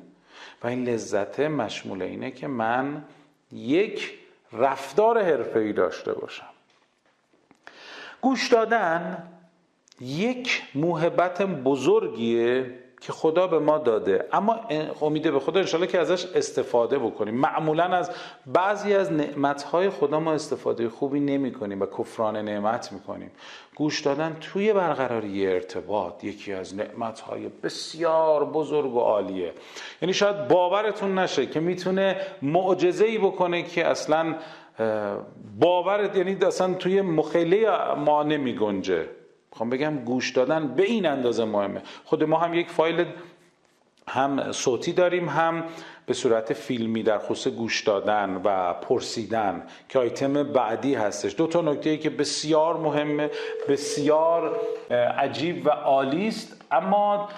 و 0.63 0.67
این 0.67 0.89
لذت 0.89 1.39
مشمول 1.39 2.01
اینه 2.01 2.31
که 2.31 2.47
من 2.47 3.05
یک 3.51 4.13
رفتار 4.51 5.23
حرفه‌ای 5.23 5.73
داشته 5.73 6.13
باشم. 6.13 6.49
گوش 8.21 8.47
دادن 8.47 9.23
یک 10.01 10.61
موهبت 10.75 11.41
بزرگیه 11.41 12.75
که 13.01 13.11
خدا 13.11 13.47
به 13.47 13.59
ما 13.59 13.77
داده. 13.77 14.25
اما 14.33 14.59
امیده 15.01 15.31
به 15.31 15.39
خدا 15.39 15.59
انشالله 15.59 15.87
که 15.87 15.99
ازش 15.99 16.25
استفاده 16.25 16.99
بکنیم. 16.99 17.35
معمولا 17.35 17.83
از 17.83 18.11
بعضی 18.45 18.93
از 18.93 19.11
نعمتهای 19.11 19.89
خدا 19.89 20.19
ما 20.19 20.33
استفاده 20.33 20.89
خوبی 20.89 21.19
نمی 21.19 21.51
کنیم 21.51 21.81
و 21.81 21.85
کفران 21.85 22.37
نعمت 22.37 22.91
می 22.91 22.99
کنیم 22.99 23.31
گوش 23.75 24.01
دادن 24.01 24.37
توی 24.41 24.73
برقراری 24.73 25.47
ارتباط 25.47 26.23
یکی 26.23 26.53
از 26.53 26.75
نعمتهای 26.75 27.49
بسیار 27.63 28.45
بزرگ 28.45 28.95
و 28.95 28.99
عالیه. 28.99 29.53
یعنی 30.01 30.13
شاید 30.13 30.47
باورتون 30.47 31.19
نشه 31.19 31.45
که 31.45 31.59
می‌تونه 31.59 32.17
معجزه 32.41 33.17
بکنه 33.17 33.63
که 33.63 33.85
اصلا 33.85 34.35
باورت 35.59 36.15
یعنی 36.15 36.37
اصلا 36.45 36.73
توی 36.73 37.01
مخیله 37.01 37.93
ما 37.93 38.23
نمی 38.23 38.55
گنجه 38.55 39.05
می‌خوام 39.51 39.69
بگم 39.69 39.95
گوش 39.95 40.31
دادن 40.31 40.67
به 40.67 40.83
این 40.83 41.05
اندازه 41.05 41.45
مهمه. 41.45 41.81
خود 42.05 42.23
ما 42.23 42.37
هم 42.37 42.53
یک 42.53 42.69
فایل 42.69 43.05
هم 44.07 44.51
صوتی 44.51 44.93
داریم 44.93 45.29
هم 45.29 45.63
به 46.05 46.13
صورت 46.13 46.53
فیلمی 46.53 47.03
در 47.03 47.17
خصوص 47.17 47.53
گوش 47.53 47.81
دادن 47.81 48.41
و 48.43 48.73
پرسیدن 48.73 49.63
که 49.89 49.99
آیتم 49.99 50.43
بعدی 50.43 50.95
هستش. 50.95 51.35
دو 51.35 51.47
تا 51.47 51.61
نکته 51.61 51.89
ای 51.89 51.97
که 51.97 52.09
بسیار 52.09 52.77
مهمه 52.77 53.29
بسیار 53.69 54.59
عجیب 55.17 55.65
و 55.65 55.69
عالی 55.69 56.27
است 56.27 56.65
اما 56.71 57.29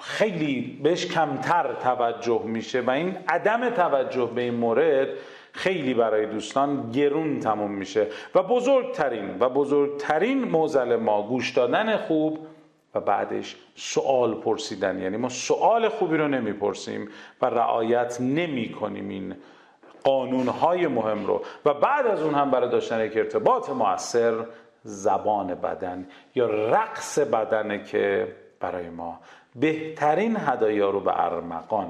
خیلی 0.00 0.80
بهش 0.82 1.06
کمتر 1.06 1.74
توجه 1.82 2.42
میشه 2.44 2.80
و 2.80 2.90
این 2.90 3.16
عدم 3.28 3.70
توجه 3.70 4.30
به 4.34 4.42
این 4.42 4.54
مورد 4.54 5.08
خیلی 5.54 5.94
برای 5.94 6.26
دوستان 6.26 6.90
گرون 6.90 7.40
تموم 7.40 7.70
میشه. 7.70 8.06
و 8.34 8.42
بزرگترین 8.42 9.36
و 9.40 9.48
بزرگترین 9.48 10.44
موزل 10.44 10.96
ما 10.96 11.22
گوش 11.22 11.50
دادن 11.50 11.96
خوب 11.96 12.46
و 12.94 13.00
بعدش 13.00 13.56
سوال 13.74 14.34
پرسیدن. 14.34 15.02
یعنی 15.02 15.16
ما 15.16 15.28
سوال 15.28 15.88
خوبی 15.88 16.16
رو 16.16 16.28
نمی‌پرسیم 16.28 17.08
و 17.42 17.46
رعایت 17.46 18.20
نمی 18.20 18.72
کنیم 18.72 19.08
این 19.08 19.34
قانونهای 20.04 20.86
مهم 20.86 21.26
رو. 21.26 21.42
و 21.64 21.74
بعد 21.74 22.06
از 22.06 22.22
اون 22.22 22.34
هم 22.34 22.50
برای 22.50 22.70
داشتن 22.70 23.06
یک 23.06 23.16
ارتباط 23.16 23.70
موثر 23.70 24.34
زبان 24.82 25.54
بدن 25.54 26.06
یا 26.34 26.46
رقص 26.46 27.18
بدنه 27.18 27.84
که 27.84 28.28
برای 28.60 28.90
ما 28.90 29.20
بهترین 29.56 30.36
هدایا 30.36 30.90
رو 30.90 31.00
به 31.00 31.24
ارمغان 31.24 31.86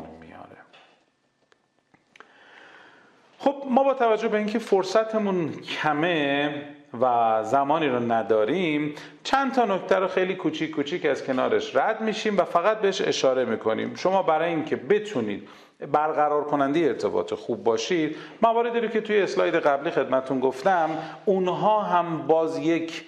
خب 3.44 3.54
ما 3.70 3.84
با 3.84 3.94
توجه 3.94 4.28
به 4.28 4.38
اینکه 4.38 4.58
فرصتمون 4.58 5.52
کمه 5.52 6.54
و 7.00 7.40
زمانی 7.44 7.88
رو 7.88 8.12
نداریم 8.12 8.94
چند 9.24 9.52
تا 9.52 9.64
نکته 9.64 9.96
رو 9.96 10.08
خیلی 10.08 10.34
کوچیک 10.34 10.70
کوچیک 10.70 11.06
از 11.06 11.24
کنارش 11.24 11.76
رد 11.76 12.00
میشیم 12.00 12.38
و 12.38 12.44
فقط 12.44 12.80
بهش 12.80 13.00
اشاره 13.00 13.44
می‌کنیم. 13.44 13.94
شما 13.94 14.22
برای 14.22 14.48
اینکه 14.50 14.76
بتونید 14.76 15.48
برقرار 15.92 16.44
کننده 16.44 16.80
ارتباط 16.80 17.34
خوب 17.34 17.64
باشید 17.64 18.16
مواردی 18.42 18.80
رو 18.80 18.88
که 18.88 19.00
توی 19.00 19.20
اسلاید 19.20 19.54
قبلی 19.54 19.90
خدمتون 19.90 20.40
گفتم 20.40 20.90
اونها 21.24 21.82
هم 21.82 22.26
باز 22.26 22.58
یک 22.58 23.04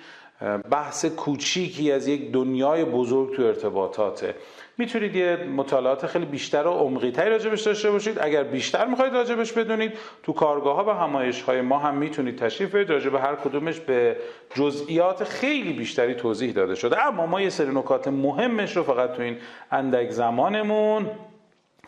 بحث 0.70 1.04
کوچیکی 1.04 1.92
از 1.92 2.08
یک 2.08 2.32
دنیای 2.32 2.84
بزرگ 2.84 3.36
تو 3.36 3.42
ارتباطاته. 3.42 4.34
می‌تونید 4.78 5.16
یه 5.16 5.36
مطالعات 5.36 6.06
خیلی 6.06 6.24
بیشتر 6.24 6.66
و 6.66 6.70
عمقیتری 6.70 7.30
راجبش 7.30 7.62
داشته 7.62 7.90
باشید. 7.90 8.18
اگر 8.20 8.42
بیشتر 8.42 8.86
می‌خواید 8.86 9.14
راجبش 9.14 9.52
بدونید 9.52 9.98
تو 10.22 10.32
کارگاه 10.32 10.76
ها 10.76 10.84
و 10.84 10.90
همایش 10.90 11.42
های 11.42 11.60
ما 11.60 11.78
هم 11.78 11.94
می‌تونید 11.94 12.38
تشریف 12.38 12.74
برید 12.74 12.90
راجب 12.90 13.14
هر 13.14 13.34
کدومش 13.34 13.80
به 13.80 14.16
جزئیات 14.54 15.24
خیلی 15.24 15.72
بیشتری 15.72 16.14
توضیح 16.14 16.52
داده 16.52 16.74
شده. 16.74 17.06
اما 17.06 17.26
ما 17.26 17.40
یه 17.40 17.50
سری 17.50 17.74
نکات 17.74 18.08
مهمش 18.08 18.76
رو 18.76 18.82
فقط 18.82 19.12
تو 19.12 19.22
این 19.22 19.36
اندک 19.70 20.10
زمانمون 20.10 21.10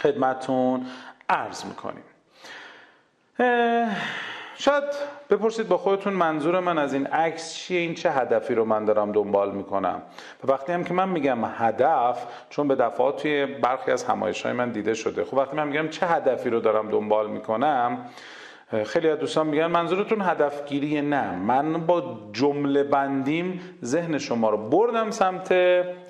خدمتون 0.00 0.86
عرض 1.28 1.64
می‌کنیم. 1.64 2.04
شاید 4.60 4.84
بپرسید 5.30 5.68
با 5.68 5.78
خودتون 5.78 6.12
منظور 6.12 6.60
من 6.60 6.78
از 6.78 6.94
این 6.94 7.06
عکس 7.06 7.54
چیه؟ 7.54 7.80
این 7.80 7.94
چه 7.94 8.10
هدفی 8.10 8.54
رو 8.54 8.64
من 8.64 8.84
دارم 8.84 9.12
دنبال 9.12 9.50
می‌کنم؟ 9.50 10.02
و 10.44 10.52
وقتی 10.52 10.72
هم 10.72 10.84
که 10.84 10.94
من 10.94 11.08
میگم 11.08 11.38
هدف 11.44 12.26
چون 12.50 12.68
به 12.68 12.74
دفعات 12.74 13.22
توی 13.22 13.46
برخی 13.46 13.90
از 13.90 14.04
همایش 14.04 14.42
های 14.42 14.52
من 14.52 14.70
دیده 14.70 14.94
شده 14.94 15.24
خب 15.24 15.34
وقتی 15.34 15.56
من 15.56 15.68
میگم 15.68 15.88
چه 15.88 16.06
هدفی 16.06 16.50
رو 16.50 16.60
دارم 16.60 16.90
دنبال 16.90 17.30
می‌کنم 17.30 17.98
خیلی 18.84 19.08
از 19.08 19.18
دوستان 19.18 19.46
میگن 19.46 19.66
منظورتون 19.66 20.22
هدفگیری 20.22 21.00
نه. 21.02 21.36
من 21.36 21.86
با 21.86 22.18
جمله 22.32 22.82
بندیم 22.82 23.60
ذهن 23.84 24.18
شما 24.18 24.50
رو 24.50 24.68
بردم 24.68 25.10
سمت 25.10 25.52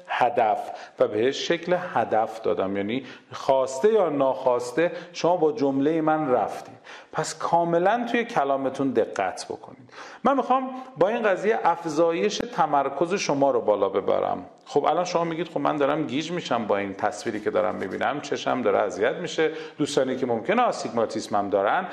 هدف 0.09 0.59
و 0.99 1.09
بهش 1.09 1.49
شکل 1.49 1.77
هدف 1.95 2.41
دادم. 2.41 2.77
یعنی 2.77 3.05
خواسته 3.33 3.93
یا 3.93 4.09
ناخواسته 4.09 4.93
شما 5.13 5.37
با 5.37 5.53
جمله 5.53 6.01
من 6.01 6.31
رفتید 6.31 6.79
پس 7.13 7.39
کاملا 7.39 8.07
توی 8.11 8.25
کلامتون 8.25 8.91
دقت 8.91 9.45
بکنید. 9.45 9.91
من 10.25 10.37
می‌خوام 10.37 10.71
با 10.97 11.09
این 11.09 11.23
قضیه 11.23 11.59
افزایش 11.65 12.39
تمرکز 12.39 13.15
شما 13.15 13.51
رو 13.51 13.61
بالا 13.61 13.89
ببرم. 13.89 14.45
خب 14.65 14.85
الان 14.85 15.05
شما 15.05 15.25
میگید 15.25 15.49
خب 15.49 15.61
من 15.61 15.77
دارم 15.77 16.07
گیج 16.07 16.33
میشم 16.33 16.67
با 16.67 16.77
این 16.77 16.95
تصویری 16.95 17.41
که 17.41 17.51
دارم 17.51 17.75
می‌بینم. 17.75 18.21
چشم 18.21 18.63
داره 18.63 18.79
اذیت 18.79 19.15
میشه. 19.15 19.53
دوستانی 19.79 20.17
که 20.17 20.27
ممکنه 20.27 20.63
آستیگماتیسم 20.63 21.37
هم 21.37 21.51
دارن 21.51 21.87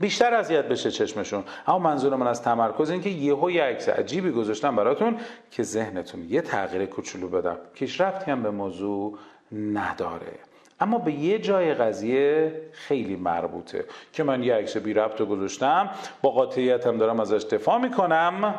بیشتر 0.00 0.34
اذیت 0.34 0.64
بشه 0.64 0.90
چشمشون. 0.90 1.44
اما 1.66 1.78
منظور 1.78 2.16
من 2.16 2.26
از 2.26 2.42
تمرکز 2.42 2.90
این 2.90 3.00
که 3.00 3.10
یهو 3.10 3.50
یه 3.50 3.62
عکس 3.62 3.88
عجیبی 3.88 4.30
گذاشتم 4.30 4.76
براتون 4.76 5.16
که 5.50 5.62
ذهنتون 5.62 6.26
یه 6.28 6.40
تغییر 6.40 6.86
کوچولو 6.86 7.28
بدم. 7.28 7.56
کیش 7.74 8.00
رفتی 8.00 8.30
هم 8.30 8.42
به 8.42 8.50
موضوع 8.50 9.18
نداره. 9.52 10.38
اما 10.80 10.98
به 10.98 11.12
یه 11.12 11.38
جای 11.38 11.74
قضیه 11.74 12.52
خیلی 12.72 13.16
مربوطه 13.16 13.84
که 14.12 14.22
من 14.22 14.42
یه 14.42 14.54
عکس 14.54 14.76
بی 14.76 14.94
ربط 14.94 15.22
گذاشتم. 15.22 15.90
با 16.22 16.30
قاطعیتم 16.30 16.98
دارم 16.98 17.20
ازش 17.20 17.44
دفاع 17.50 17.78
می‌کنم. 17.78 18.54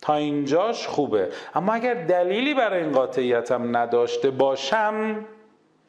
تا 0.00 0.14
اینجاش 0.14 0.86
خوبه. 0.86 1.28
اما 1.54 1.72
اگر 1.72 1.94
دلیلی 1.94 2.54
برای 2.54 2.82
این 2.82 2.92
قاطعیتم 2.92 3.76
نداشته 3.76 4.30
باشم 4.30 5.24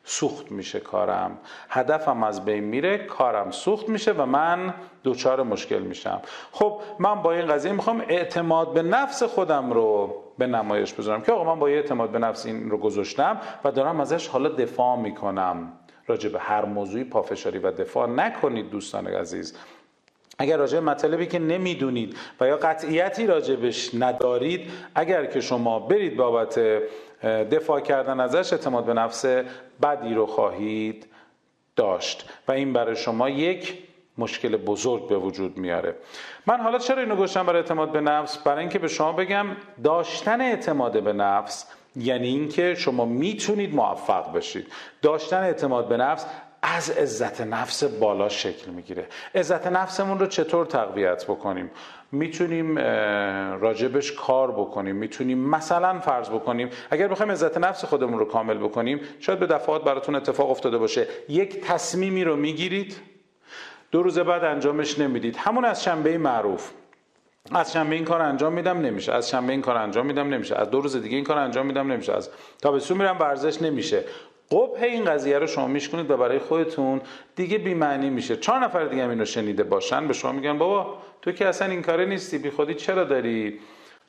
سوخت 0.10 0.52
میشه 0.52 0.80
کارم. 0.80 1.38
هدفم 1.70 2.24
از 2.24 2.46
بین 2.46 2.64
میره 2.64 2.98
کارم 2.98 3.52
سوخت 3.52 3.90
میشه 3.90 4.12
و 4.12 4.26
من 4.26 4.74
دوچار 5.04 5.44
مشکل 5.44 5.80
میشم. 5.80 6.22
خب 6.52 6.82
من 7.00 7.22
با 7.22 7.32
این 7.32 7.48
قضیه 7.48 7.72
می‌خوام 7.72 8.04
اعتماد 8.08 8.74
به 8.74 8.82
نفس 8.82 9.24
خودم 9.24 9.74
رو 9.74 10.16
به 10.38 10.48
نمایش 10.48 10.94
بذارم. 10.94 11.22
که 11.22 11.32
آقا 11.32 11.54
من 11.54 11.60
با 11.60 11.68
اعتماد 11.68 12.10
به 12.10 12.20
نفس 12.20 12.46
این 12.46 12.70
رو 12.70 12.78
گذاشتم 12.78 13.42
و 13.64 13.72
دارم 13.72 14.00
ازش 14.00 14.28
حالا 14.28 14.50
دفاع 14.50 14.98
می‌کنم. 14.98 15.74
راجع 16.08 16.30
به 16.30 16.40
هر 16.40 16.66
موضوعی 16.66 17.04
پافشاری 17.04 17.60
و 17.60 17.72
دفاع 17.72 18.08
نکنید 18.08 18.70
دوستان 18.70 19.08
عزیز. 19.08 19.58
اگر 20.38 20.58
راجع 20.58 20.80
مطلبی 20.80 21.26
که 21.28 21.40
نمی‌دونید 21.40 22.18
و 22.40 22.48
یا 22.48 22.58
قطعیتی 22.58 23.28
راجبش 23.28 23.96
ندارید 23.96 24.72
اگر 24.96 25.26
که 25.26 25.42
شما 25.42 25.80
برید 25.80 26.16
بابت 26.18 26.60
دفاع 27.24 27.80
کردن 27.80 28.20
ازش 28.20 28.54
اعتماد 28.54 28.86
به 28.86 28.94
نفس 28.94 29.26
بدی 29.84 30.14
رو 30.14 30.26
خواهید 30.26 31.08
داشت. 31.76 32.30
و 32.48 32.52
این 32.52 32.74
برای 32.74 32.96
شما 32.96 33.30
یک 33.30 33.78
مشکل 34.18 34.58
بزرگ 34.58 35.08
به 35.08 35.18
وجود 35.18 35.58
میاره. 35.58 35.96
من 36.46 36.62
حالا 36.62 36.78
چرا 36.78 37.02
اینو 37.02 37.16
گوشتم 37.16 37.46
برای 37.46 37.62
اعتماد 37.62 37.92
به 37.92 38.02
نفس؟ 38.02 38.38
برای 38.38 38.60
اینکه 38.60 38.80
به 38.80 38.88
شما 38.88 39.12
بگم 39.12 39.48
داشتن 39.84 40.42
اعتماد 40.42 41.04
به 41.04 41.14
نفس 41.14 41.66
یعنی 41.96 42.28
اینکه 42.28 42.76
شما 42.76 43.06
می‌تونید 43.06 43.76
موفق 43.76 44.34
بشید. 44.34 44.68
داشتن 45.02 45.44
اعتماد 45.44 45.88
به 45.88 45.98
نفس 45.98 46.26
از 46.62 46.90
عزت 46.90 47.42
نفس 47.42 47.84
بالا 47.84 48.30
شکل 48.30 48.72
می‌گیره. 48.72 49.08
عزت 49.36 49.68
نفسمون 49.68 50.20
رو 50.20 50.28
چطور 50.28 50.66
تقویت 50.66 51.24
بکنیم؟ 51.24 51.72
می‌تونیم 52.12 52.78
راجبش 53.60 54.12
کار 54.12 54.52
بکنیم. 54.52 54.96
می‌تونیم 54.96 55.38
مثلا 55.38 56.00
فرض 56.00 56.30
بکنیم 56.30 56.70
اگر 56.90 57.08
بخوایم 57.08 57.32
عزت 57.32 57.58
نفس 57.58 57.86
خودمون 57.86 58.20
رو 58.20 58.26
کامل 58.26 58.58
بکنیم 58.58 59.02
شاید 59.20 59.40
به 59.40 59.48
دفعات 59.48 59.84
براتون 59.84 60.16
اتفاق 60.16 60.52
افتاده 60.52 60.78
باشه. 60.78 61.08
یک 61.30 61.62
تصمیمی 61.62 62.24
رو 62.24 62.36
می‌گیرید 62.36 62.98
دو 63.92 64.04
روز 64.04 64.20
بعد 64.20 64.44
انجامش 64.44 65.00
نمی‌دید. 65.00 65.36
همون 65.38 65.66
از 65.66 65.84
شنبه 65.84 66.18
معروف. 66.18 66.72
از 67.52 67.74
شنبه 67.74 67.96
این 67.96 68.06
کار 68.06 68.22
انجام 68.22 68.54
میدم 68.54 68.82
نمیشه. 68.82 69.14
از 69.14 69.30
شنبه 69.30 69.52
این 69.52 69.62
کار 69.62 69.78
انجام 69.78 70.06
میدم 70.06 70.34
نمیشه. 70.34 70.56
از 70.56 70.70
دو 70.70 70.82
روز 70.82 71.02
دیگه 71.02 71.16
این 71.16 71.26
کار 71.26 71.38
انجام 71.38 71.66
میدم 71.66 71.92
نمیشه. 71.92 72.14
از 72.14 72.30
تابستون 72.62 72.98
میرم 72.98 73.20
ورزش 73.20 73.62
نمیشه. 73.62 74.04
قبه 74.52 74.86
این 74.86 75.06
قضیه 75.06 75.40
رو 75.40 75.48
شما 75.48 75.68
میشکنید 75.68 76.12
و 76.12 76.18
برای 76.18 76.40
خودتون 76.40 77.02
دیگه 77.36 77.58
بیمعنی 77.58 78.10
میشه. 78.10 78.38
چهار 78.38 78.60
نفر 78.60 78.86
دیگه 78.86 79.04
هم 79.04 79.10
این 79.10 79.20
رو 79.20 79.26
شنیده 79.26 79.64
باشن 79.64 80.08
به 80.08 80.14
شما 80.14 80.32
میگن 80.32 80.58
بابا 80.58 80.98
تو 81.22 81.32
که 81.32 81.48
اصلا 81.48 81.68
این 81.68 81.82
کاره 81.82 82.06
نیستی 82.06 82.38
بی 82.38 82.50
خودی 82.50 82.74
چرا 82.74 83.04
داری؟ 83.04 83.60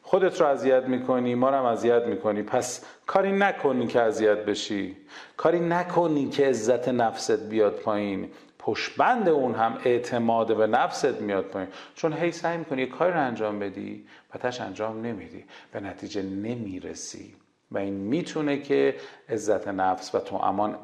خودت 0.02 0.40
رو 0.40 0.46
اذیت 0.46 0.84
می‌کنی 0.84 1.34
ما 1.34 1.50
رو 1.50 1.56
هم 1.56 1.64
اذیت 1.64 2.02
می‌کنی. 2.02 2.42
پس 2.42 2.84
کاری 3.06 3.32
نکنی 3.32 3.86
که 3.86 4.00
اذیت 4.00 4.38
بشی. 4.38 4.96
کاری 5.36 5.60
نکنی 5.60 6.28
که 6.28 6.46
عزت 6.46 6.88
نفست 6.88 7.48
بیاد 7.48 7.76
پایین. 7.76 8.28
پشبند 8.58 9.28
اون 9.28 9.54
هم 9.54 9.78
اعتماد 9.84 10.56
به 10.56 10.66
نفست 10.66 11.20
میاد 11.20 11.44
پایین. 11.44 11.68
چون 11.94 12.12
هی 12.12 12.32
سعی 12.32 12.58
می‌کنی 12.58 12.82
یه 12.82 12.88
کاری 12.88 13.12
رو 13.12 13.20
انجام 13.20 13.58
بدی 13.58 14.04
و 14.34 14.38
تش 14.38 14.60
انجام 14.60 15.06
نمیدی. 15.06 15.44
به 15.72 15.80
نتیجه 15.80 16.22
نمی‌رسی. 16.22 17.34
و 17.70 17.78
این 17.78 17.94
می‌تونه 17.94 18.58
که 18.58 18.94
عزت 19.28 19.68
نفس 19.68 20.14
و 20.14 20.18
تو 20.18 20.36
امان 20.36 20.78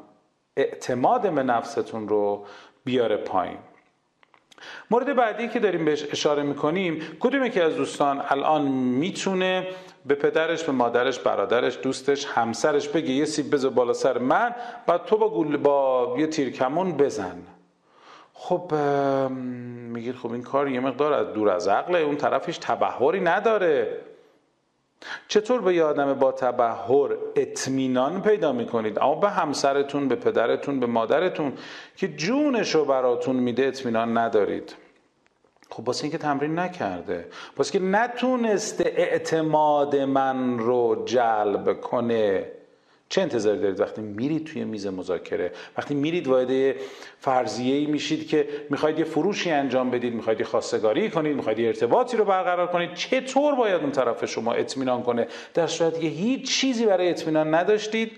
اعتماد 0.57 1.21
به 1.21 1.43
نفستون 1.43 2.07
رو 2.07 2.45
بیاره 2.85 3.17
پایین. 3.17 3.57
مورد 4.91 5.15
بعدی 5.15 5.47
که 5.47 5.59
داریم 5.59 5.85
بهش 5.85 6.03
اشاره 6.11 6.43
می‌کنیم 6.43 7.01
کدوم 7.19 7.49
که 7.49 7.63
از 7.63 7.75
دوستان 7.75 8.21
الان 8.29 8.61
می‌تونه 8.71 9.67
به 10.05 10.15
پدرش 10.15 10.63
به 10.63 10.71
مادرش 10.71 11.19
برادرش 11.19 11.79
دوستش 11.83 12.25
همسرش 12.25 12.87
بگه 12.87 13.09
یه 13.09 13.25
سیب 13.25 13.53
بذار 13.53 13.71
بالا 13.71 13.93
سر 13.93 14.17
من 14.17 14.55
بعد 14.87 15.05
تو 15.05 15.17
با 15.17 15.29
گول 15.29 15.57
با 15.57 16.15
یه 16.19 16.27
تیرکمون 16.27 16.91
بزن. 16.97 17.37
خب 18.33 18.73
میگید 19.93 20.15
خب 20.15 20.31
این 20.31 20.43
کار 20.43 20.69
یه 20.69 20.79
مقدار 20.79 21.13
از 21.13 21.33
دور 21.33 21.49
از 21.49 21.67
عقله 21.67 21.99
اون 21.99 22.17
طرفش 22.17 22.57
تبهوری 22.57 23.19
نداره. 23.19 23.97
چطور 25.27 25.61
به 25.61 25.75
یه 25.75 25.83
آدم 25.83 26.13
با 26.13 26.31
تبهر 26.31 27.17
اطمینان 27.35 28.21
پیدا 28.21 28.51
می‌کنید؟ 28.51 28.99
اما 28.99 29.15
به 29.15 29.29
همسرتون 29.29 30.07
به 30.07 30.15
پدرتون 30.15 30.79
به 30.79 30.85
مادرتون 30.85 31.53
که 31.95 32.07
جونش 32.07 32.75
رو 32.75 32.85
براتون 32.85 33.35
میده 33.35 33.65
اطمینان 33.65 34.17
ندارید. 34.17 34.75
خب 35.69 35.87
واسه 35.87 36.03
اینکه 36.03 36.17
تمرین 36.17 36.59
نکرده. 36.59 37.27
واسه 37.57 37.71
که 37.71 37.85
نتونسته 37.85 38.93
اعتماد 38.95 39.95
من 39.95 40.59
رو 40.59 41.03
جلب 41.05 41.81
کنه. 41.81 42.51
چه 43.09 43.21
انتظاری 43.21 43.59
دارید 43.59 43.79
وقتی 43.79 44.01
میرید 44.01 44.45
توی 44.45 44.63
میز 44.63 44.87
مذاکره؟ 44.87 45.51
وقتی 45.77 45.95
میرید 45.95 46.27
وارد 46.27 46.75
فرضیه 47.19 47.75
ای 47.75 47.85
میشید 47.85 48.27
که 48.27 48.47
می‌خواید 48.69 48.99
یه 48.99 49.05
فروشی 49.05 49.51
انجام 49.51 49.91
بدید 49.91 50.13
می‌خواید 50.13 50.39
یه 50.39 50.45
خواستگاری 50.45 51.09
کنید 51.09 51.35
می‌خواید 51.35 51.59
یه 51.59 51.67
ارتباطی 51.67 52.17
رو 52.17 52.25
برقرار 52.25 52.67
کنید 52.67 52.93
چطور 52.93 53.55
باید 53.55 53.81
اون 53.81 53.91
طرف 53.91 54.25
شما 54.25 54.53
اطمینان 54.53 55.03
کنه؟ 55.03 55.27
در 55.53 55.67
صورتی 55.67 56.01
که 56.01 56.07
هیچ 56.07 56.59
چیزی 56.59 56.85
برای 56.85 57.09
اطمینان 57.09 57.53
نداشتید 57.53 58.11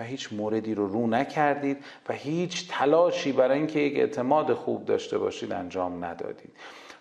و 0.00 0.04
هیچ 0.04 0.32
موردی 0.32 0.74
رو 0.74 0.88
رو 0.88 1.06
نکردید 1.06 1.84
و 2.08 2.12
هیچ 2.12 2.68
تلاشی 2.68 3.32
برای 3.32 3.58
اینکه 3.58 3.80
یک 3.80 3.98
اعتماد 3.98 4.52
خوب 4.52 4.84
داشته 4.84 5.18
باشید 5.18 5.52
انجام 5.52 6.04
ندادید. 6.04 6.50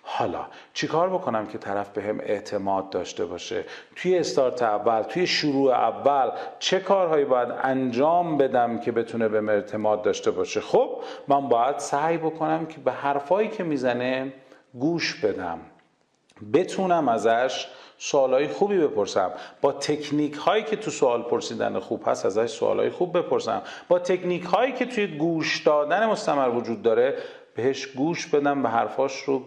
حالا 0.05 0.45
چیکار 0.73 1.09
بکنم 1.09 1.47
که 1.47 1.57
طرف 1.57 1.89
به 1.89 2.01
هم 2.03 2.19
اعتماد 2.19 2.89
داشته 2.89 3.25
باشه؟ 3.25 3.65
توی 3.95 4.17
استارت 4.17 4.61
اول 4.61 5.01
توی 5.01 5.27
شروع 5.27 5.73
اول 5.73 6.31
چه 6.59 6.79
کارهایی 6.79 7.25
باید 7.25 7.49
انجام 7.61 8.37
بدم 8.37 8.79
که 8.79 8.91
بتونه 8.91 9.27
به 9.27 9.53
اعتماد 9.53 10.01
داشته 10.01 10.31
باشه؟ 10.31 10.61
خب 10.61 10.89
من 11.27 11.49
باید 11.49 11.79
سعی 11.79 12.17
بکنم 12.17 12.65
که 12.65 12.79
به 12.79 12.91
حرفایی 12.91 13.47
که 13.47 13.63
می‌زنه 13.63 14.33
گوش 14.73 15.15
بدم. 15.15 15.59
بتونم 16.53 17.09
ازش 17.09 17.67
سوالای 17.97 18.47
خوبی 18.47 18.77
بپرسم. 18.77 19.31
با 19.61 19.71
تکنیک 19.71 20.33
هایی 20.33 20.63
که 20.63 20.75
تو 20.75 20.91
سوال 20.91 21.21
پرسیدن 21.21 21.79
خوب 21.79 22.03
هست 22.07 22.25
ازش 22.25 22.45
سوالای 22.45 22.89
خوب 22.89 23.17
بپرسم. 23.17 23.61
با 23.87 23.99
تکنیک 23.99 24.43
هایی 24.43 24.71
که 24.71 24.85
توی 24.85 25.07
گوش 25.07 25.61
دادن 25.61 26.05
مستمر 26.05 26.49
وجود 26.49 26.81
داره 26.81 27.17
بهش 27.55 27.85
گوش 27.85 28.27
بدم 28.27 28.63
به 28.63 28.69
حرفاش 28.69 29.21
رو 29.21 29.41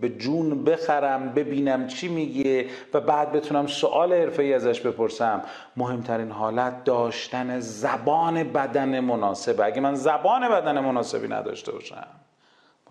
به 0.00 0.08
جون 0.08 0.64
بخرم 0.64 1.32
ببینم 1.32 1.86
چی 1.86 2.08
میگه 2.08 2.68
و 2.94 3.00
بعد 3.00 3.32
بتونم 3.32 3.66
سوال 3.66 4.12
ای 4.12 4.54
ازش 4.54 4.80
بپرسم. 4.80 5.42
مهمترین 5.76 6.30
حالت 6.30 6.84
داشتن 6.84 7.60
زبان 7.60 8.44
بدن 8.44 9.00
مناسبه. 9.00 9.64
اگه 9.64 9.80
من 9.80 9.94
زبان 9.94 10.48
بدن 10.48 10.80
مناسبی 10.80 11.28
نداشته 11.28 11.72
باشم 11.72 12.06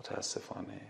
متاسفانه 0.00 0.80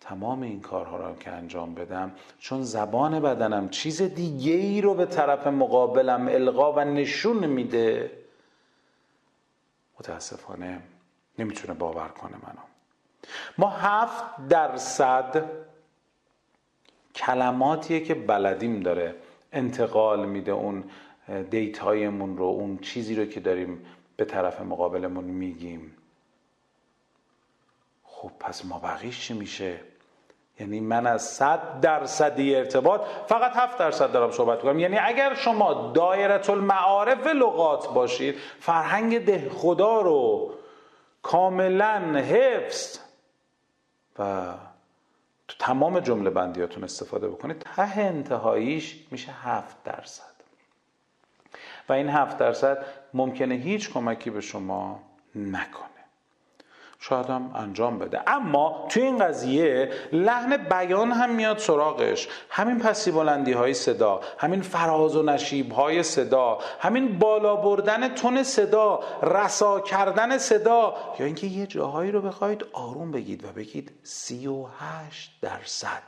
تمام 0.00 0.42
این 0.42 0.60
کارها 0.60 0.96
رو 0.96 1.16
که 1.16 1.30
انجام 1.30 1.74
بدم 1.74 2.12
چون 2.38 2.62
زبان 2.62 3.20
بدنم 3.20 3.68
چیز 3.68 4.02
دیگه 4.02 4.52
ای 4.52 4.80
رو 4.80 4.94
به 4.94 5.06
طرف 5.06 5.46
مقابلم 5.46 6.28
القا 6.28 6.72
و 6.72 6.80
نشون 6.80 7.46
میده 7.46 8.10
متاسفانه 10.00 10.80
نمی‌تونه 11.38 11.74
باور 11.74 12.08
کنه 12.08 12.32
منو. 12.32 12.73
ما 13.58 13.68
هفت 13.68 14.24
درصد 14.48 15.44
کلماتیه 17.14 18.00
که 18.00 18.14
بلدیم 18.14 18.80
داره 18.80 19.14
انتقال 19.52 20.26
میده 20.26 20.52
اون 20.52 20.84
data 21.50 21.93
یمون 21.93 22.36
رو 22.36 22.44
اون 22.44 22.78
چیزی 22.78 23.14
رو 23.14 23.24
که 23.24 23.40
داریم 23.40 23.86
به 24.16 24.24
طرف 24.24 24.60
مقابلمون 24.60 25.24
میگیم. 25.24 25.96
خب 28.04 28.30
پس 28.40 28.64
ما 28.64 28.78
بقیش 28.78 29.20
چی 29.20 29.34
میشه؟ 29.34 29.80
یعنی 30.60 30.80
من 30.80 31.06
از 31.06 31.22
صد 31.22 31.80
درصدی 31.80 32.56
ارتباط 32.56 33.00
فقط 33.26 33.52
هفت 33.56 33.78
درصد 33.78 34.12
دارم 34.12 34.30
صحبت 34.30 34.62
کنم 34.62 34.78
یعنی 34.78 34.98
اگر 34.98 35.34
شما 35.34 35.92
دایره 35.94 36.50
المعارف 36.50 37.26
لغات 37.26 37.94
باشید 37.94 38.34
فرهنگ 38.60 39.24
ده 39.24 39.50
خدا 39.50 40.00
رو 40.00 40.50
کاملا 41.22 42.18
حفظ 42.18 42.98
و 44.18 44.52
تو 45.48 45.56
تمام 45.58 46.00
جمله 46.00 46.30
بندیاتون 46.30 46.84
استفاده 46.84 47.28
بکنید 47.28 47.58
ته 47.58 47.98
انتهاییش 47.98 49.06
میشه 49.10 49.32
هفت 49.32 49.82
درصد. 49.84 50.34
و 51.88 51.92
این 51.92 52.08
هفت 52.08 52.38
درصد 52.38 52.84
ممکنه 53.14 53.54
هیچ 53.54 53.90
کمکی 53.90 54.30
به 54.30 54.40
شما 54.40 55.02
نکنه. 55.34 55.93
شاید 57.00 57.26
هم 57.26 57.50
انجام 57.54 57.98
بده. 57.98 58.20
اما 58.26 58.86
توی 58.88 59.02
این 59.02 59.18
قضیه 59.18 59.90
لحن 60.12 60.56
بیان 60.56 61.12
هم 61.12 61.30
میاد 61.30 61.58
سراغش. 61.58 62.28
همین 62.50 62.78
پسی 62.78 63.10
بلندی 63.10 63.52
های 63.52 63.74
صدا 63.74 64.20
همین 64.38 64.62
فراز 64.62 65.16
و 65.16 65.22
نشیب 65.22 65.72
های 65.72 66.02
صدا 66.02 66.58
همین 66.80 67.18
بالا 67.18 67.56
بردن 67.56 68.14
تون 68.14 68.42
صدا 68.42 69.00
رسا 69.22 69.80
کردن 69.80 70.38
صدا. 70.38 70.94
یا 71.18 71.26
اینکه 71.26 71.46
یه 71.46 71.66
جاهایی 71.66 72.10
رو 72.10 72.20
بخواید 72.20 72.64
آروم 72.72 73.10
بگید 73.10 73.44
و 73.44 73.48
بگید 73.48 73.90
سی 74.02 74.46
و 74.46 74.66
هشت 74.78 75.30
درصد 75.42 76.02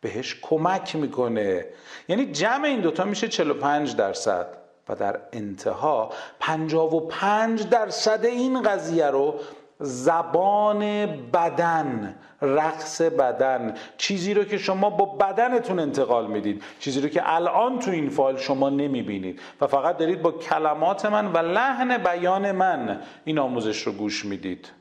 بهش 0.00 0.40
کمک 0.42 0.96
می‌کنه. 0.96 1.66
یعنی 2.08 2.26
جمع 2.26 2.64
این 2.64 2.80
دوتا 2.80 3.04
میشه 3.04 3.28
45 3.28 3.96
درصد 3.96 4.46
و 4.88 4.94
در 4.94 5.20
انتها 5.32 6.10
پنجاب 6.40 6.94
و 6.94 7.00
پنج 7.00 7.68
درصد 7.68 8.24
این 8.24 8.62
قضیه 8.62 9.06
رو 9.06 9.34
زبان 9.80 11.06
بدن 11.32 12.14
رقص 12.42 13.00
بدن. 13.00 13.74
چیزی 13.96 14.34
رو 14.34 14.44
که 14.44 14.58
شما 14.58 14.90
با 14.90 15.04
بدنتون 15.04 15.78
انتقال 15.78 16.26
می‌دید. 16.26 16.62
چیزی 16.80 17.00
رو 17.00 17.08
که 17.08 17.34
الان 17.34 17.78
تو 17.78 17.90
این 17.90 18.08
فایل 18.08 18.36
شما 18.36 18.70
نمی‌بینید. 18.70 19.40
و 19.60 19.66
فقط 19.66 19.96
دارید 19.96 20.22
با 20.22 20.32
کلمات 20.32 21.06
من 21.06 21.32
و 21.32 21.38
لحن 21.38 21.98
بیان 21.98 22.52
من 22.52 23.00
این 23.24 23.38
آموزش 23.38 23.82
رو 23.82 23.92
گوش 23.92 24.24
می‌دید. 24.24 24.72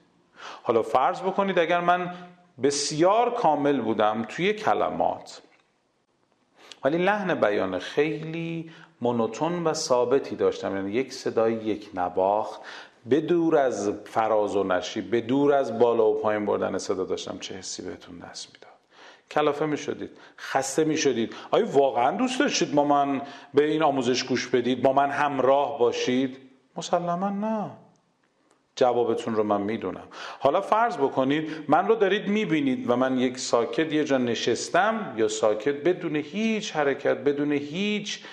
حالا 0.64 0.82
فرض 0.82 1.22
بکنید 1.22 1.60
اگر 1.60 1.80
من 1.80 2.14
بسیار 2.64 3.34
کامل 3.34 3.82
بودم 3.82 4.26
توی 4.30 4.54
کلمات. 4.54 5.42
ولی 6.84 6.98
لحن 6.98 7.34
بیان 7.36 7.80
خیلی 7.80 8.72
مونوتون 9.02 9.64
و 9.64 9.74
ثابتی 9.74 10.36
داشتم. 10.36 10.76
یعنی 10.76 10.92
یک 10.92 11.14
صدای 11.14 11.54
یک 11.54 11.90
نواخت. 11.94 12.62
به 13.10 13.60
از 13.60 13.92
فراز 14.06 14.56
و 14.56 14.64
نشی 14.64 15.02
به 15.02 15.56
از 15.56 15.80
بالا 15.80 16.12
و 16.12 16.22
پایین 16.22 16.46
بردن 16.46 16.78
صدا 16.78 17.04
داشتم 17.04 17.38
چه 17.40 17.56
حسی 17.56 17.82
بهتون 17.82 18.20
دست 18.20 18.48
می‌داد. 18.54 18.70
کلافه 19.32 19.66
می 19.66 19.78
شدید 19.78 20.10
خسته 20.38 20.84
می 20.84 20.98
شدید 20.98 21.36
آیا 21.52 21.66
واقعا 21.66 22.18
دوست 22.18 22.40
داشتید 22.40 22.76
با 22.76 22.84
من 22.84 23.22
به 23.54 23.66
این 23.72 23.84
آموزش 23.84 24.24
گوش 24.24 24.48
بدید؟ 24.48 24.82
با 24.82 24.94
من 24.94 25.10
همراه 25.10 25.80
باشید؟ 25.80 26.38
مسلما 26.78 27.30
نه. 27.30 27.72
جوابتون 28.76 29.36
رو 29.36 29.44
من 29.44 29.62
می‌دونم. 29.62 30.08
حالا 30.40 30.62
فرض 30.62 30.98
بکنید 30.98 31.50
من 31.68 31.88
رو 31.88 31.96
دارید 31.96 32.28
می‌بینید 32.28 32.90
و 32.90 32.96
من 32.96 33.18
یک 33.18 33.38
ساکت 33.38 33.94
یه 33.94 34.04
جا 34.04 34.18
نشستم 34.18 35.14
یا 35.18 35.28
ساکت 35.28 35.76
بدون 35.76 36.16
هیچ 36.16 36.76
حرکت 36.76 37.18
بدون 37.18 37.52
هیچ 37.52 38.24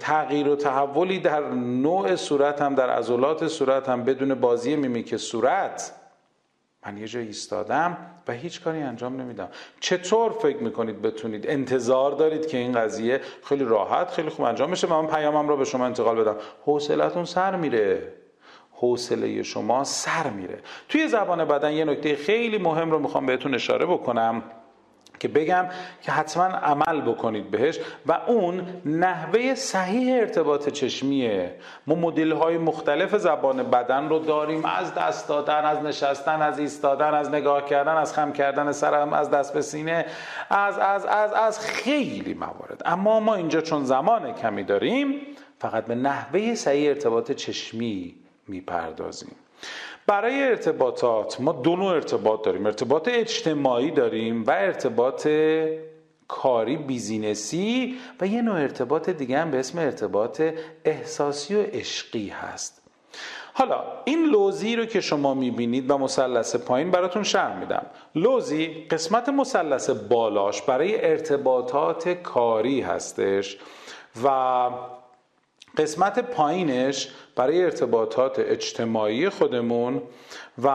تغییر 0.00 0.48
و 0.48 0.56
تحولی 0.56 1.18
در 1.18 1.40
نوع 1.50 2.16
صورت 2.16 2.62
هم 2.62 2.74
در 2.74 2.90
عضلات 2.90 3.48
صورت 3.48 3.88
هم 3.88 4.04
بدون 4.04 4.34
بازی 4.34 4.76
میمیک 4.76 5.16
صورت 5.16 5.92
من 6.86 6.96
یه 6.96 7.08
جا 7.08 7.20
ایستادم 7.20 7.96
و 8.28 8.32
هیچ 8.32 8.62
کاری 8.62 8.82
انجام 8.82 9.20
نمیدم. 9.20 9.48
چطور 9.80 10.32
فکر 10.32 10.56
می‌کنید 10.56 11.02
بتونید؟ 11.02 11.46
انتظار 11.46 12.12
دارید 12.12 12.46
که 12.46 12.58
این 12.58 12.72
قضیه 12.72 13.20
خیلی 13.44 13.64
راحت 13.64 14.10
خیلی 14.10 14.28
خوب 14.28 14.44
انجام 14.46 14.70
بشه 14.70 14.86
و 14.86 15.02
من 15.02 15.08
پیامم 15.08 15.48
رو 15.48 15.56
به 15.56 15.64
شما 15.64 15.86
انتقال 15.86 16.16
بدم. 16.20 16.36
حوصلتون 16.64 17.24
سر 17.24 17.56
میره. 17.56 18.12
حوصله 18.72 19.42
شما 19.42 19.84
سر 19.84 20.30
میره. 20.30 20.58
توی 20.88 21.08
زبان 21.08 21.44
بدن 21.44 21.72
یه 21.72 21.84
نکته 21.84 22.16
خیلی 22.16 22.58
مهم 22.58 22.90
رو 22.90 22.98
می‌خوام 22.98 23.26
بهتون 23.26 23.54
اشاره 23.54 23.86
بکنم. 23.86 24.42
که 25.22 25.28
بگم 25.28 25.66
که 26.02 26.12
حتما 26.12 26.44
عمل 26.44 27.00
بکنید 27.00 27.50
بهش 27.50 27.78
و 28.06 28.12
اون 28.26 28.66
نحوه 28.84 29.54
صحیح 29.54 30.14
ارتباط 30.14 30.68
چشمیه. 30.68 31.54
ما 31.86 31.94
مدل 31.94 32.32
های 32.32 32.58
مختلف 32.58 33.16
زبان 33.16 33.62
بدن 33.62 34.08
رو 34.08 34.18
داریم 34.18 34.64
از 34.64 34.94
دست 34.94 35.28
دادن 35.28 35.64
از 35.64 35.78
نشستن 35.78 36.42
از 36.42 36.58
ایستادن 36.58 37.14
از 37.14 37.30
نگاه 37.30 37.64
کردن 37.64 37.96
از 37.96 38.14
خم 38.14 38.32
کردن 38.32 38.72
سرم 38.72 39.12
از 39.12 39.30
دست 39.30 39.54
به 39.54 39.62
سینه 39.62 40.06
از 40.50 40.78
از 40.78 41.06
از 41.06 41.32
از 41.32 41.60
خیلی 41.60 42.34
موارد. 42.34 42.82
اما 42.84 43.20
ما 43.20 43.34
اینجا 43.34 43.60
چون 43.60 43.84
زمان 43.84 44.34
کمی 44.34 44.64
داریم 44.64 45.20
فقط 45.58 45.84
به 45.84 45.94
نحوه 45.94 46.54
صحیح 46.54 46.88
ارتباط 46.88 47.32
چشمی 47.32 48.14
می‌پردازیم. 48.48 49.36
برای 50.06 50.42
ارتباطات 50.42 51.40
ما 51.40 51.52
دو 51.52 51.76
نوع 51.76 51.94
ارتباط 51.94 52.44
داریم. 52.44 52.66
ارتباط 52.66 53.08
اجتماعی 53.08 53.90
داریم 53.90 54.44
و 54.44 54.50
ارتباط 54.50 55.28
کاری 56.28 56.76
بیزینسی 56.76 57.98
و 58.20 58.26
یه 58.26 58.42
نوع 58.42 58.54
ارتباط 58.54 59.10
دیگه 59.10 59.38
هم 59.38 59.50
به 59.50 59.58
اسم 59.58 59.78
ارتباط 59.78 60.42
احساسی 60.84 61.54
و 61.54 61.62
عشقی 61.62 62.28
هست. 62.28 62.82
حالا 63.54 63.84
این 64.04 64.24
لوزی 64.24 64.76
رو 64.76 64.84
که 64.84 65.00
شما 65.00 65.34
می‌بینید 65.34 65.90
و 65.90 65.98
مثلث 65.98 66.56
پایین 66.56 66.90
براتون 66.90 67.22
شرح 67.22 67.58
میدم. 67.58 67.86
لوزی 68.14 68.86
قسمت 68.90 69.28
مثلث 69.28 69.90
بالاش 69.90 70.62
برای 70.62 71.10
ارتباطات 71.10 72.08
کاری 72.08 72.80
هستش 72.80 73.58
و 74.24 74.28
قسمت 75.76 76.18
پایینش 76.18 77.08
برای 77.36 77.64
ارتباطات 77.64 78.38
اجتماعی 78.38 79.28
خودمون 79.28 80.02
و 80.62 80.68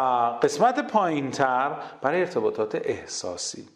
قسمت 0.43 0.87
پایینتر 0.87 1.71
برای 2.01 2.19
ارتباطات 2.19 2.75
احساسی. 2.75 3.67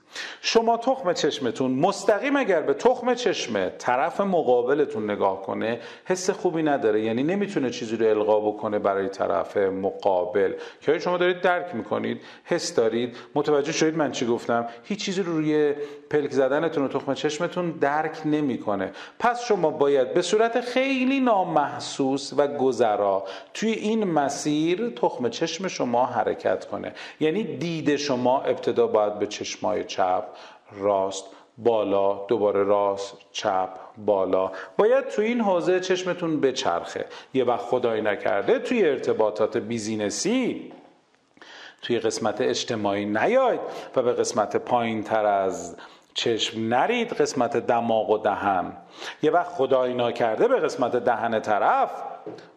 شما 0.41 0.77
تخم 0.77 1.13
چشمتون 1.13 1.71
مستقیم 1.71 2.35
اگر 2.35 2.61
به 2.61 2.73
تخم 2.73 3.13
چشم 3.13 3.69
طرف 3.69 4.21
مقابلتون 4.21 5.11
نگاه 5.11 5.41
کنه 5.41 5.79
حس 6.05 6.29
خوبی 6.29 6.63
نداره. 6.63 7.01
یعنی 7.01 7.23
نمی‌تونه 7.23 7.69
چیزی 7.69 7.95
رو 7.95 8.07
القا 8.07 8.39
بکنه 8.39 8.79
برای 8.79 9.09
طرف 9.09 9.57
مقابل. 9.57 10.53
که 10.81 10.99
شما 10.99 11.17
دارید 11.17 11.41
درک 11.41 11.75
می‌کنید؟ 11.75 12.21
حس 12.43 12.75
دارید؟ 12.75 13.15
متوجه 13.35 13.71
شدید 13.71 13.97
من 13.97 14.11
چی 14.11 14.25
گفتم؟ 14.25 14.67
هیچ 14.83 15.05
چیزی 15.05 15.23
رو 15.23 15.33
روی 15.33 15.73
پلک 16.09 16.31
زدنتون 16.31 16.85
و 16.85 16.87
تخم 16.87 17.13
چشمتون 17.13 17.71
درک 17.71 18.21
نمی‌کنه. 18.25 18.91
پس 19.19 19.45
شما 19.45 19.69
باید 19.69 20.13
به 20.13 20.21
صورت 20.21 20.61
خیلی 20.61 21.19
نامحسوس 21.19 22.33
و 22.37 22.47
گذرا 22.47 23.23
توی 23.53 23.71
این 23.71 24.03
مسیر 24.03 24.89
تخم 24.89 25.29
چشم 25.29 25.67
شما 25.67 26.05
حرکت 26.05 26.65
کنه. 26.65 26.93
یعنی 27.19 27.43
دید 27.43 27.95
شما 27.95 28.41
ابتدا 28.41 28.87
باید 28.87 29.19
به 29.19 29.27
چشمای 29.27 29.83
چپ 29.83 30.00
راست 30.71 31.25
بالا 31.57 32.25
دوباره 32.27 32.63
راست 32.63 33.17
چپ 33.31 33.69
بالا. 33.97 34.51
باید 34.77 35.07
توی 35.07 35.25
این 35.25 35.41
حوزه 35.41 35.79
چشمتون 35.79 36.41
بچرخه. 36.41 37.05
یه 37.33 37.43
وقت 37.43 37.61
خدای 37.61 38.01
نکرده 38.01 38.59
توی 38.59 38.89
ارتباطات 38.89 39.57
بیزینسی 39.57 40.73
توی 41.81 41.99
قسمت 41.99 42.41
اجتماعی 42.41 43.05
نیاید 43.05 43.59
و 43.95 44.01
به 44.01 44.13
قسمت 44.13 44.57
پایین 44.57 45.03
تر 45.03 45.25
از 45.25 45.75
چشم 46.13 46.61
نرید 46.61 47.13
قسمت 47.13 47.57
دماغ 47.57 48.09
و 48.09 48.17
دهن. 48.17 48.73
یه 49.21 49.31
وقت 49.31 49.47
خدای 49.47 49.93
نکرده 49.93 50.47
به 50.47 50.59
قسمت 50.59 50.95
دهن 50.95 51.39
طرف 51.39 51.91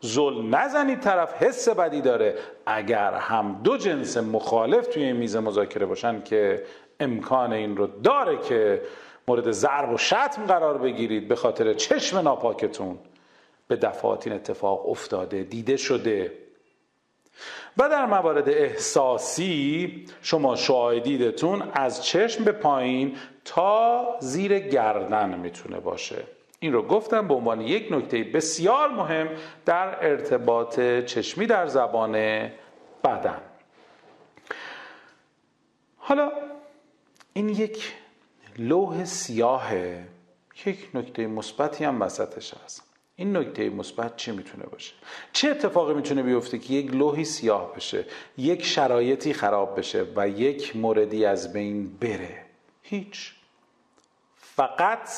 زل 0.00 0.42
نزنید 0.42 1.00
طرف 1.00 1.42
حس 1.42 1.68
بدی 1.68 2.00
داره. 2.00 2.34
اگر 2.66 3.14
هم 3.14 3.60
دو 3.64 3.76
جنس 3.76 4.16
مخالف 4.16 4.86
توی 4.86 5.12
میز 5.12 5.36
مذاکره 5.36 5.86
باشن 5.86 6.22
که 6.22 6.62
امکان 7.00 7.52
این 7.52 7.76
رو 7.76 7.86
داره 7.86 8.38
که 8.38 8.82
مورد 9.28 9.50
ضرب 9.50 9.92
و 9.92 9.98
شتم 9.98 10.46
قرار 10.46 10.78
بگیرید 10.78 11.28
به 11.28 11.36
خاطر 11.36 11.74
چشم 11.74 12.18
ناپاکتون. 12.18 12.98
به 13.68 13.76
دفعات 13.76 14.26
این 14.26 14.36
اتفاق 14.36 14.88
افتاده 14.88 15.42
دیده 15.42 15.76
شده. 15.76 16.32
و 17.78 17.88
در 17.88 18.06
موارد 18.06 18.48
احساسی 18.48 20.04
شما 20.22 20.56
شاهدیدتون 20.56 21.62
از 21.72 22.04
چشم 22.04 22.44
به 22.44 22.52
پایین 22.52 23.16
تا 23.44 24.06
زیر 24.20 24.58
گردن 24.58 25.38
می‌تونه 25.38 25.80
باشه. 25.80 26.24
این 26.60 26.72
رو 26.72 26.82
گفتم 26.82 27.28
به 27.28 27.34
عنوان 27.34 27.60
یک 27.60 27.92
نکته 27.92 28.24
بسیار 28.24 28.88
مهم 28.88 29.28
در 29.64 30.06
ارتباط 30.06 30.80
چشمی 30.80 31.46
در 31.46 31.66
زبان 31.66 32.12
بدن. 33.04 33.40
حالا 35.98 36.32
این 37.34 37.48
یک 37.48 37.94
لوح 38.58 39.04
سیاهه. 39.04 40.08
یک 40.66 40.90
نکته 40.94 41.26
مثبتی 41.26 41.84
هم 41.84 42.02
وسطش 42.02 42.54
هست. 42.54 42.82
این 43.16 43.36
نکته 43.36 43.70
مثبت 43.70 44.16
چی 44.16 44.30
می‌تونه 44.30 44.64
باشه؟ 44.66 44.94
چه 45.32 45.48
اتفاقی 45.48 45.94
می‌تونه 45.94 46.22
بیفته 46.22 46.58
که 46.58 46.74
یک 46.74 46.94
لوحی 46.94 47.24
سیاه 47.24 47.74
بشه 47.74 48.04
یک 48.36 48.64
شرایطی 48.64 49.32
خراب 49.32 49.78
بشه 49.78 50.06
و 50.16 50.28
یک 50.28 50.76
موردی 50.76 51.24
از 51.24 51.52
بین 51.52 51.96
بره؟ 51.96 52.46
هیچ. 52.82 53.34
فقط 54.36 55.08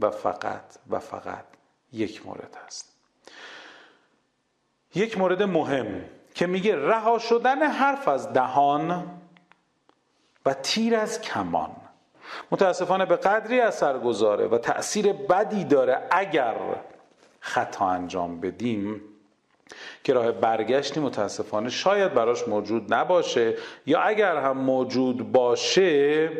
و 0.00 0.10
فقط 0.10 0.64
و 0.90 0.98
فقط 0.98 1.44
یک 1.92 2.26
مورد 2.26 2.56
هست. 2.66 2.96
یک 4.94 5.18
مورد 5.18 5.42
مهم 5.42 6.04
که 6.34 6.46
میگه 6.46 6.76
رها 6.76 7.18
شدن 7.18 7.62
حرف 7.62 8.08
از 8.08 8.32
دهان 8.32 9.21
و 10.46 10.54
تیر 10.54 10.96
از 10.96 11.20
کمان. 11.20 11.70
متاسفانه 12.50 13.06
به 13.06 13.16
قدری 13.16 13.60
اثر 13.60 13.98
گذاره 13.98 14.46
و 14.46 14.58
تأثیر 14.58 15.12
بدی 15.12 15.64
داره 15.64 16.02
اگر 16.10 16.56
خطا 17.40 17.86
انجام 17.86 18.40
بدیم 18.40 19.00
که 20.04 20.12
راه 20.12 20.32
برگشتی 20.32 21.00
متاسفانه 21.00 21.70
شاید 21.70 22.14
براش 22.14 22.48
موجود 22.48 22.94
نباشه 22.94 23.56
یا 23.86 24.00
اگر 24.00 24.36
هم 24.36 24.58
موجود 24.58 25.32
باشه 25.32 26.30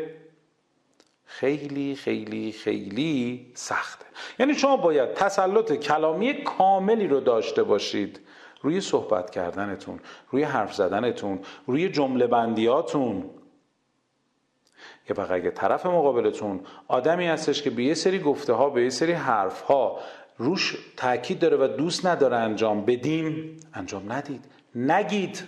خیلی 1.25 1.95
خیلی 1.95 2.53
خیلی 2.53 3.53
سخته. 3.55 4.07
یعنی 4.39 4.55
شما 4.55 4.77
باید 4.77 5.15
تسلط 5.15 5.73
کلامی 5.73 6.45
کاملی 6.45 7.07
رو 7.07 7.21
داشته 7.21 7.63
باشید. 7.63 8.21
روی 8.63 8.81
صحبت 8.81 9.31
کردنتون 9.31 10.01
روی 10.31 10.43
حرف 10.43 10.75
زدنتون 10.75 11.41
روی 11.67 11.89
جمله 11.89 12.27
بندیاتون 12.27 13.31
که 15.09 15.15
فقط 15.15 15.31
اگه 15.31 15.51
طرف 15.51 15.87
مقابلتون 15.87 16.61
آدمی 16.89 17.27
هستش 17.27 17.63
که 17.63 17.71
به 17.71 17.83
یه 17.83 17.95
سری 17.95 18.19
گفته 18.19 18.53
ها 18.53 18.71
به 18.71 18.83
یه 18.83 18.91
سری 18.91 19.13
حرف 19.13 19.61
ها 19.61 19.99
روش 20.39 20.77
تاکید 20.97 21.39
داره 21.39 21.57
و 21.57 21.69
دوست 21.77 22.07
نداره 22.07 22.37
انجام 22.37 22.85
بدیم 22.85 23.57
انجام 23.75 24.13
ندید. 24.13 24.45
نگید. 24.75 25.43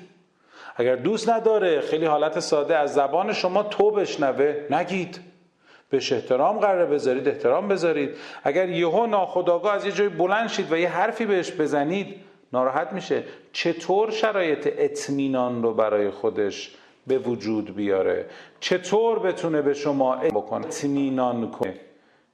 اگر 0.77 0.97
دوست 0.97 1.29
نداره 1.29 1.81
خیلی 1.81 2.07
حالت 2.07 2.41
ساده 2.41 2.77
از 2.77 2.95
زبان 2.95 3.33
شما 3.33 3.63
تو 3.63 3.91
بشنوه. 3.91 4.67
نگید. 4.71 5.21
بهش 5.91 6.13
احترام 6.13 6.59
قرار 6.59 6.87
بذارید 6.87 7.29
احترام 7.29 7.69
بذارید. 7.69 8.11
اگر 8.45 8.69
یهو 8.69 9.07
ناخداگاه 9.07 9.75
از 9.75 9.85
یه 9.85 9.93
جای 9.93 10.09
بلند 10.09 10.49
شید 10.49 10.73
و 10.73 10.79
یه 10.79 10.89
حرفی 10.89 11.27
بهش 11.27 11.53
بزنید 11.53 12.17
ناراحت 12.53 12.93
میشه. 12.93 13.25
چطور 13.53 14.11
شرایط 14.11 14.69
اطمینان 14.79 15.63
رو 15.63 15.75
برای 15.75 16.11
خودش 16.11 16.77
به 17.07 17.19
وجود 17.19 17.75
بیاره. 17.75 18.27
چطور 18.61 19.19
بتونه 19.19 19.63
به 19.63 19.75
شما 19.75 20.17
بکنه؟ 20.17 20.67
اطمینان 20.67 21.51
کنه. 21.51 21.75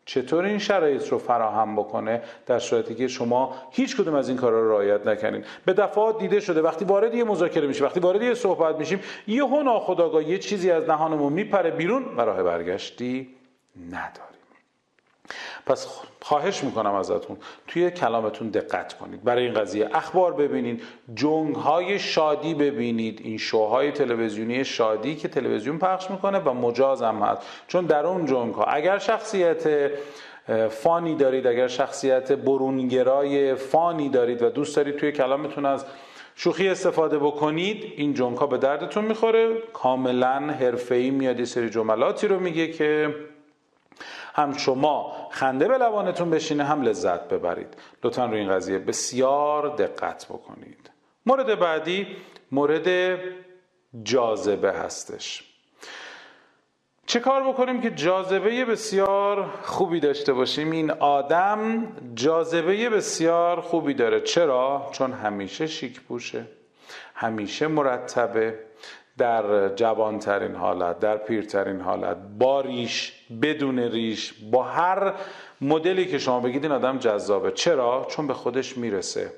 چطور 0.05 0.45
این 0.45 0.59
شرایط 0.59 1.09
رو 1.09 1.19
فراهم 1.19 1.77
بکنه؟ 1.77 2.23
در 2.47 2.59
صورتی 2.59 2.95
که 2.95 3.09
شما 3.09 3.55
هیچ 3.71 3.97
کدوم 3.97 4.15
از 4.15 4.29
این 4.29 4.39
کارا 4.39 4.63
رو 4.63 4.71
رعایت 4.71 5.07
نکنید 5.07 5.45
به 5.65 5.73
دفعات 5.73 6.19
دیده 6.19 6.41
شده. 6.41 6.63
وقتی 6.63 6.85
وارد 6.85 7.15
یه 7.15 7.25
مذاکره 7.25 7.67
میشیم 7.67 7.87
وقتی 7.87 8.01
وارد 8.01 8.23
یه 8.23 8.35
صحبت 8.35 8.77
میشیم 8.77 9.01
یهو 9.27 9.63
ناخداگاه 9.63 10.29
یه 10.29 10.39
چیزی 10.39 10.71
از 10.71 10.87
دهانمون 10.87 11.33
میپره 11.33 11.71
بیرون 11.71 12.05
و 12.17 12.21
راه 12.21 12.43
برگشتی 12.43 13.29
نداریم 13.91 14.30
پس 15.67 15.89
خواهش 16.21 16.65
می‌کنم 16.65 16.95
ازتون 16.95 17.37
توی 17.67 17.91
کلامتون 17.91 18.49
دقت 18.49 18.93
کنید. 18.95 19.25
برای 19.25 19.45
این 19.45 19.55
قضیه 19.55 19.89
اخبار 19.93 20.33
ببینید 20.33 20.83
جنگ 21.15 21.55
های 21.55 21.99
شادی 21.99 22.55
ببینید 22.55 23.21
این 23.25 23.39
شوهای 23.39 23.93
تلویزیونی 23.93 24.65
شادی 24.65 25.17
که 25.17 25.29
تلویزیون 25.29 25.79
پخش 25.79 26.11
می‌کنه 26.11 26.39
و 26.39 26.55
مجاز 26.55 27.03
هم 27.03 27.23
هست. 27.23 27.43
چون 27.69 27.87
در 27.87 28.07
اون 28.07 28.27
جنگ 28.27 28.55
ها 28.55 28.65
اگر 28.65 28.99
شخصیت 28.99 29.91
فانی 30.71 31.15
دارید 31.15 31.47
اگر 31.47 31.69
شخصیت 31.69 32.33
برونگرای 32.33 33.55
فانی 33.55 34.09
دارید 34.09 34.43
و 34.43 34.51
دوست 34.51 34.77
دارید 34.77 34.97
توی 34.97 35.13
کلامتون 35.13 35.67
از 35.67 35.85
شوخی 36.35 36.69
استفاده 36.69 37.19
بکنید 37.19 37.93
این 37.97 38.15
جنگ 38.15 38.39
ها 38.39 38.47
به 38.47 38.59
دردتون 38.59 39.05
می‌خوره. 39.05 39.57
کاملا 39.73 40.55
حرفه‌ای 40.61 41.11
میاد 41.11 41.45
سری 41.45 41.71
جملاتی 41.71 42.29
رو 42.29 42.41
میگه 42.41 42.69
که 42.73 43.15
هم 44.35 44.53
شما 44.53 45.29
خنده 45.31 45.69
به 45.69 45.79
لبانتون 45.79 46.31
بشینه 46.31 46.65
هم 46.65 46.83
لذت 46.83 47.29
ببرید. 47.29 47.77
لطفا 48.05 48.27
روی 48.27 48.39
این 48.39 48.51
قضیه 48.51 48.79
بسیار 48.79 49.77
دقت 49.77 50.27
بکنید. 50.27 50.91
مورد 51.27 51.59
بعدی 51.59 52.07
مورد 52.53 53.19
جاذبه 54.03 54.73
هستش. 54.73 55.45
چه 57.07 57.21
کار 57.21 57.49
بکنیم 57.49 57.81
که 57.81 57.91
جاذبه 57.91 58.65
بسیار 58.65 59.51
خوبی 59.63 60.01
داشته 60.01 60.33
باشیم؟ 60.33 60.71
این 60.71 60.91
آدم 60.91 61.89
جاذبه 62.15 62.89
بسیار 62.91 63.61
خوبی 63.61 63.95
داره. 63.95 64.21
چرا؟ 64.21 64.89
چون 64.93 65.13
همیشه 65.13 65.67
شیک 65.67 66.01
پوشه 66.01 66.47
همیشه 67.15 67.67
مرتبه 67.67 68.59
در 69.19 69.69
جوانترین 69.69 70.55
حالت 70.55 70.99
در 70.99 71.17
پیرترین 71.17 71.81
حالت 71.81 72.17
با 72.39 72.61
ریش 72.61 73.20
بدون 73.43 73.79
ریش 73.79 74.35
با 74.51 74.63
هر 74.63 75.15
مدلی 75.61 76.07
که 76.07 76.19
شما 76.19 76.41
بگید 76.41 76.63
این 76.63 76.73
آدم 76.73 76.99
جذابه. 76.99 77.51
چرا؟ 77.51 78.07
چون 78.11 78.27
به 78.27 78.35
خودش 78.35 78.77
می‌رسه. 78.77 79.33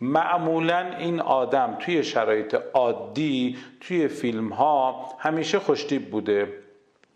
معمولا 0.00 0.96
این 0.98 1.20
آدم 1.20 1.76
توی 1.80 2.04
شرایط 2.04 2.56
عادی 2.74 3.58
توی 3.80 4.08
فیلم 4.08 4.48
ها 4.48 5.08
همیشه 5.18 5.58
خوشتیب 5.58 6.10
بوده. 6.10 6.52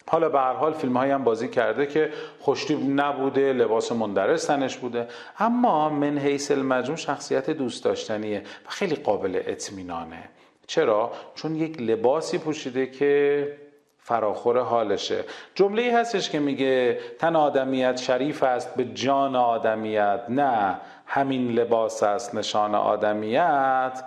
حالا 0.08 0.28
به 0.28 0.38
هر 0.38 0.52
حال 0.52 0.72
فیلم 0.72 0.96
هایی 0.96 1.12
هم 1.12 1.24
بازی 1.24 1.48
کرده 1.48 1.86
که 1.86 2.12
خوشتیب 2.40 2.78
نبوده 3.00 3.52
لباس 3.52 3.92
مندرس 3.92 4.44
تنش 4.44 4.76
بوده. 4.76 5.08
اما 5.38 5.88
من 5.88 6.18
حیث 6.18 6.50
المجموع 6.50 6.96
شخصیت 6.96 7.50
دوست 7.50 7.84
داشتنیه 7.84 8.40
و 8.40 8.70
خیلی 8.70 8.94
قابل 8.94 9.42
اطمینانه. 9.46 10.28
چرا؟ 10.66 11.12
چون 11.34 11.56
یک 11.56 11.80
لباسی 11.80 12.38
پوشیده 12.38 12.86
که 12.86 13.63
فراخور 14.06 14.58
حالشه. 14.58 15.24
جمله 15.54 15.82
ای 15.82 15.90
هستش 15.90 16.30
که 16.30 16.38
میگه 16.38 16.98
تن 17.18 17.36
آدمیت 17.36 17.96
شریف 17.96 18.42
است 18.42 18.74
به 18.74 18.84
جان 18.84 19.36
آدمیت 19.36 20.20
نه 20.28 20.76
همین 21.06 21.52
لباس 21.52 22.02
است 22.02 22.34
نشان 22.34 22.74
آدمیت. 22.74 24.04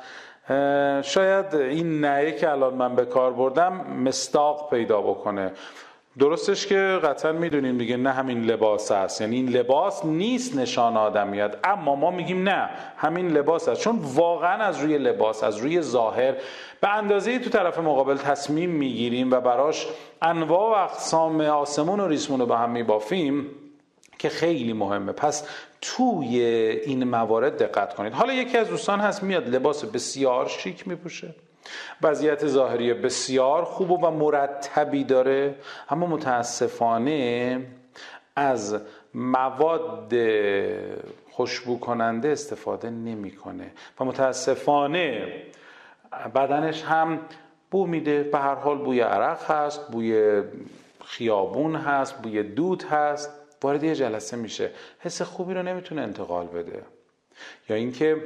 شاید 1.02 1.56
این 1.56 2.06
نه 2.06 2.32
که 2.32 2.50
الان 2.50 2.74
من 2.74 2.96
به 2.96 3.06
کار 3.06 3.34
بردم 3.34 3.74
مستاق 4.04 4.70
پیدا 4.70 5.02
بکنه. 5.02 5.52
درستش 6.20 6.68
که 6.68 7.00
قطعا 7.04 7.32
می‌دونیم 7.32 7.78
دیگه 7.78 7.98
نه 7.98 8.12
همین 8.12 8.44
لباس 8.44 8.92
است. 8.92 9.22
یعنی 9.22 9.36
این 9.36 9.50
لباس 9.50 10.06
نیست 10.06 10.56
نشان 10.58 10.98
آدمیت 10.98 11.56
اما 11.64 11.96
ما 11.96 12.12
میگیم 12.12 12.50
نه 12.50 12.70
همین 12.98 13.28
لباس 13.28 13.68
است. 13.68 13.82
چون 13.82 14.00
واقعا 14.04 14.64
از 14.64 14.82
روی 14.82 14.98
لباس 14.98 15.44
از 15.44 15.58
روی 15.58 15.82
ظاهر 15.82 16.34
به 16.82 16.90
اندازه 16.90 17.40
تو 17.40 17.50
طرف 17.50 17.80
مقابل 17.80 18.18
تصمیم 18.18 18.70
می‌گیریم 18.70 19.32
و 19.32 19.40
براش 19.40 19.88
انواع 20.22 20.80
و 20.80 20.84
اقسام 20.84 21.42
آسمون 21.42 22.00
و 22.00 22.08
ریسمون 22.08 22.40
رو 22.40 22.46
به 22.46 22.58
هم 22.58 22.70
میبافیم 22.70 23.48
که 24.20 24.30
خیلی 24.30 24.74
مهمه. 24.74 25.12
پس 25.12 25.48
توی 25.82 26.42
این 26.86 27.04
موارد 27.04 27.64
دقت 27.64 27.94
کنید. 27.94 28.14
حالا 28.14 28.34
یکی 28.34 28.58
از 28.58 28.68
دوستان 28.68 29.00
هست 29.00 29.24
میاد 29.24 29.56
لباس 29.56 29.86
بسیار 29.86 30.48
شیک 30.48 30.88
میپوشه. 30.88 31.36
وضعیت 32.02 32.48
ظاهری 32.48 32.94
بسیار 32.94 33.64
خوب 33.64 33.92
و 33.92 33.98
مرتبی 34.12 35.04
داره 35.04 35.56
اما 35.90 36.06
متاسفانه 36.08 37.62
از 38.36 38.80
مواد 39.14 40.14
خوشبو 41.32 41.80
کننده 41.80 42.30
استفاده 42.30 42.90
نمی‌کنه 42.90 43.72
و 44.00 44.06
متاسفانه 44.06 45.34
بدنش 46.36 46.84
هم 46.84 47.20
بو 47.72 47.86
میده. 47.86 48.24
به 48.24 48.38
هر 48.38 48.56
حال 48.56 48.78
بوی 48.78 49.00
عرق 49.02 49.52
هست 49.52 49.92
بوی 49.92 50.42
خیابون 51.06 51.76
هست 51.76 52.22
بوی 52.22 52.44
دود 52.44 52.84
هست. 52.84 53.32
وارد 53.64 53.84
یه 53.84 53.96
جلسه 53.96 54.38
میشه. 54.38 54.72
حس 55.00 55.22
خوبی 55.22 55.54
رو 55.54 55.64
نمی‌تونه 55.64 56.02
انتقال 56.02 56.48
بده. 56.48 56.82
یا 57.70 57.76
اینکه 57.76 58.22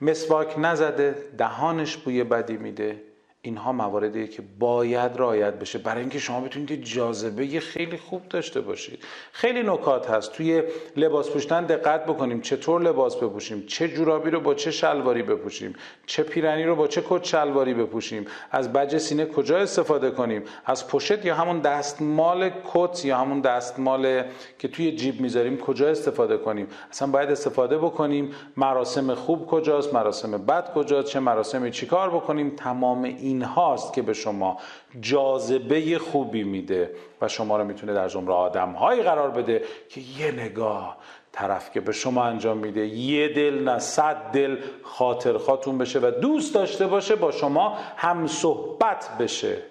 مسواک 0.00 0.54
نزده 0.58 1.14
دهانش 1.38 1.96
بوی 1.96 2.24
بدی 2.24 2.56
میده. 2.56 3.07
اینها 3.42 3.72
مواردیه 3.72 4.26
که 4.26 4.42
باید 4.58 5.12
رعایت 5.16 5.54
بشه. 5.54 5.78
برای 5.78 6.00
اینکه 6.00 6.18
شما 6.18 6.40
بتونید 6.40 6.84
جاذبه 6.84 7.60
خیلی 7.60 7.96
خوب 7.96 8.28
داشته 8.28 8.60
باشید. 8.60 9.04
خیلی 9.32 9.62
نکات 9.62 10.10
هست. 10.10 10.32
توی 10.32 10.62
لباس 10.96 11.30
پوشیدن 11.30 11.64
دقت 11.64 12.04
بکنیم. 12.06 12.40
چطور 12.40 12.82
لباس 12.82 13.16
بپوشیم؟ 13.16 13.66
چه 13.66 13.88
جورابی 13.88 14.30
رو 14.30 14.40
با 14.40 14.54
چه 14.54 14.70
شلواری 14.70 15.22
بپوشیم؟ 15.22 15.74
چه 16.06 16.22
پیرنی 16.22 16.64
رو 16.64 16.76
با 16.76 16.86
چه 16.86 17.02
کت 17.08 17.24
شلواری 17.24 17.74
بپوشیم؟ 17.74 18.26
از 18.50 18.72
بج 18.72 18.98
سینه 18.98 19.26
کجا 19.26 19.58
استفاده 19.58 20.10
کنیم؟ 20.10 20.42
از 20.66 20.88
پشت 20.88 21.24
یا 21.24 21.34
همون 21.34 21.60
دستمال 21.60 22.50
کت 22.72 23.04
یا 23.04 23.18
همون 23.18 23.40
دستمال 23.40 24.22
که 24.58 24.68
توی 24.68 24.92
جیب 24.92 25.20
می‌ذاریم 25.20 25.56
کجا 25.58 25.88
استفاده 25.88 26.36
کنیم؟ 26.36 26.66
اصلا 26.90 27.08
باید 27.08 27.30
استفاده 27.30 27.78
بکنیم. 27.78 28.30
مراسم 28.56 29.14
خوب 29.14 29.46
کجاست؟ 29.46 29.94
مراسم 29.94 30.30
بد 30.30 30.72
کجاست؟ 30.74 31.08
چه 31.08 31.20
مراسمی؟ 31.20 31.70
چیکار 31.70 32.10
بکنیم؟ 32.10 32.50
تمام 32.56 33.02
این 33.02 33.37
هاست 33.42 33.92
که 33.92 34.02
به 34.02 34.12
شما 34.12 34.58
جاذبه 35.00 35.98
خوبی 35.98 36.44
میده 36.44 36.94
و 37.20 37.28
شما 37.28 37.56
رو 37.56 37.64
می‌تونه 37.64 37.94
در 37.94 38.08
زمره 38.08 38.34
آدم 38.34 38.72
هایی 38.72 39.02
قرار 39.02 39.30
بده 39.30 39.64
که 39.88 40.00
یه 40.00 40.32
نگاه 40.32 40.96
طرف 41.32 41.70
که 41.70 41.80
به 41.80 41.92
شما 41.92 42.24
انجام 42.24 42.58
میده 42.58 42.86
یه 42.86 43.28
دل 43.28 43.64
نه 43.64 43.78
صد 43.78 44.16
دل 44.16 44.62
خاطر 44.82 45.38
خاتون 45.38 45.78
بشه 45.78 45.98
و 45.98 46.10
دوست 46.10 46.54
داشته 46.54 46.86
باشه 46.86 47.16
با 47.16 47.30
شما 47.30 47.78
هم 47.96 48.26
صحبت 48.26 49.18
بشه. 49.18 49.62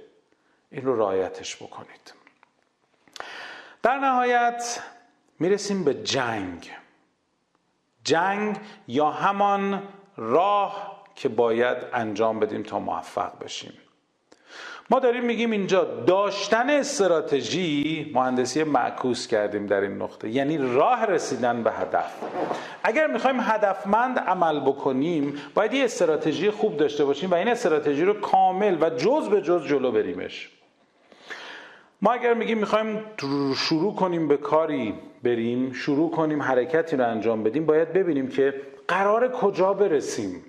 این 0.71 0.85
رو 0.85 0.99
رعایتش 0.99 1.55
بکنید. 1.55 2.13
در 3.83 3.97
نهایت 3.99 4.79
می‌رسیم 5.39 5.83
به 5.83 5.93
جنگ. 5.93 6.71
جنگ 8.03 8.57
یا 8.87 9.09
همان 9.09 9.83
راه 10.17 10.96
که 11.17 11.29
باید 11.29 11.77
انجام 11.93 12.39
بدیم 12.39 12.63
تا 12.63 12.79
موفق 12.79 13.31
بشیم. 13.43 13.73
ما 14.89 14.99
داریم 14.99 15.25
میگیم 15.25 15.51
اینجا 15.51 15.83
داشتن 15.83 16.69
استراتژی 16.69 18.11
مهندسی 18.13 18.63
معکوس 18.63 19.27
کردیم 19.27 19.65
در 19.65 19.81
این 19.81 20.01
نقطه. 20.01 20.29
یعنی 20.29 20.57
راه 20.57 21.05
رسیدن 21.05 21.63
به 21.63 21.71
هدف. 21.71 22.13
اگر 22.83 23.07
می‌خوایم 23.07 23.39
هدفمند 23.39 24.19
عمل 24.19 24.59
بکنیم 24.59 25.41
باید 25.53 25.73
یه 25.73 25.83
استراتژی 25.83 26.49
خوب 26.49 26.77
داشته 26.77 27.05
باشیم 27.05 27.31
و 27.31 27.33
این 27.33 27.47
استراتژی 27.47 28.05
رو 28.05 28.13
کامل 28.13 28.77
و 28.81 28.89
جز 28.89 29.29
به 29.29 29.41
جز 29.41 29.67
جلو 29.67 29.91
بریمش. 29.91 30.49
ما 32.01 32.11
اگر 32.11 32.33
میگیم 32.33 32.57
می‌خوایم 32.57 33.03
شروع 33.55 33.95
کنیم 33.95 34.27
به 34.27 34.37
کاری 34.37 34.93
بریم 35.23 35.73
شروع 35.73 36.11
کنیم 36.11 36.41
حرکتی 36.41 36.95
رو 36.95 37.07
انجام 37.07 37.43
بدیم 37.43 37.65
باید 37.65 37.93
ببینیم 37.93 38.27
که 38.27 38.61
قرار 38.87 39.31
کجا 39.31 39.73
برسیم. 39.73 40.43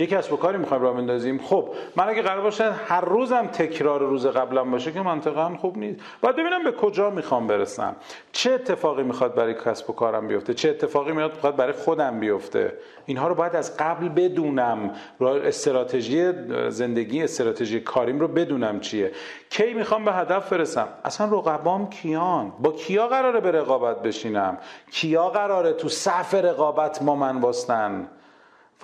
یک 0.00 0.10
کسب 0.10 0.32
و 0.32 0.36
کاری 0.36 0.58
می‌خوایم 0.58 0.82
راه 0.82 0.94
بندازیم. 0.94 1.38
خب 1.38 1.68
من 1.96 2.08
اگه 2.08 2.22
قرار 2.22 2.40
باشه 2.40 2.72
هر 2.72 3.00
روزم 3.00 3.46
تکرار 3.46 4.00
روز 4.00 4.26
قبلم 4.26 4.70
باشه 4.70 4.92
که 4.92 5.00
منطقا 5.00 5.56
خوب 5.60 5.78
نیست. 5.78 6.00
باید 6.20 6.36
ببینم 6.36 6.64
به 6.64 6.72
کجا 6.72 7.10
می‌خوام 7.10 7.46
برسم. 7.46 7.96
چه 8.32 8.52
اتفاقی 8.52 9.02
می‌خواد 9.02 9.34
برای 9.34 9.54
کسب 9.54 9.90
و 9.90 9.92
کارم 9.92 10.28
بیفته؟ 10.28 10.54
چه 10.54 10.70
اتفاقی 10.70 11.12
می‌خواد 11.12 11.56
برای 11.56 11.72
خودم 11.72 12.20
بیفته؟ 12.20 12.72
اینها 13.06 13.28
رو 13.28 13.34
باید 13.34 13.56
از 13.56 13.76
قبل 13.76 14.08
بدونم. 14.08 14.90
استراتژی 15.20 16.32
زندگی 16.68 17.22
استراتژی 17.22 17.80
کاریم 17.80 18.20
رو 18.20 18.28
بدونم 18.28 18.80
چیه. 18.80 19.12
کی 19.50 19.74
می‌خوام 19.74 20.04
به 20.04 20.12
هدف 20.12 20.52
برسم؟ 20.52 20.88
اصلا 21.04 21.38
رقبام 21.38 21.90
کیان؟ 21.90 22.52
با 22.60 22.72
کیا 22.72 23.06
قراره 23.06 23.40
به 23.40 23.50
رقابت 23.50 24.02
بشینم؟ 24.02 24.58
کیا 24.92 25.28
قراره 25.28 25.72
تو 25.72 25.88
صف 25.88 26.34
رقابت 26.34 27.02
ما 27.02 27.14
من 27.14 27.40
باستن 27.40 28.08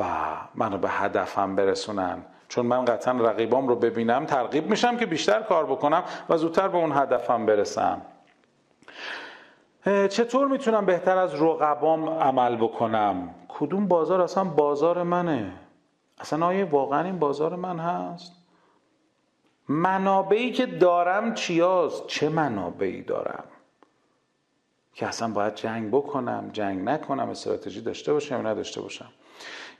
و 0.00 0.04
منو 0.54 0.78
به 0.78 0.88
هدفم 0.90 1.56
برسونن. 1.56 2.24
چون 2.48 2.66
من 2.66 2.84
قطعا 2.84 3.14
رقیبام 3.14 3.68
رو 3.68 3.76
ببینم 3.76 4.26
ترغیب 4.26 4.70
میشم 4.70 4.96
که 4.96 5.06
بیشتر 5.06 5.42
کار 5.42 5.66
بکنم 5.66 6.04
و 6.28 6.36
زودتر 6.36 6.68
به 6.68 6.78
اون 6.78 6.92
هدفم 6.92 7.46
برسم. 7.46 8.02
چطور 9.84 10.48
می‌تونم 10.48 10.86
بهتر 10.86 11.18
از 11.18 11.42
رقبام 11.42 12.08
عمل 12.08 12.56
بکنم؟ 12.56 13.34
کدوم 13.48 13.88
بازار؟ 13.88 14.20
اصلا 14.20 14.44
بازار 14.44 15.02
منه. 15.02 15.52
اصلا 16.18 16.46
آیا 16.46 16.66
واقعا 16.66 17.04
این 17.04 17.18
بازار 17.18 17.56
من 17.56 17.78
هست؟ 17.78 18.32
منابعی 19.68 20.52
که 20.52 20.66
دارم 20.66 21.34
چیاست؟ 21.34 22.06
چه 22.06 22.28
منابعی 22.28 23.02
دارم؟ 23.02 23.44
که 24.94 25.06
اصلا 25.06 25.28
باید 25.28 25.54
جنگ 25.54 25.90
بکنم 25.90 26.50
جنگ 26.52 26.84
نکنم 26.84 27.28
استراتژی 27.28 27.80
داشته 27.80 28.12
باشم 28.12 28.34
یا 28.34 28.42
نداشته 28.42 28.80
باشم. 28.80 29.08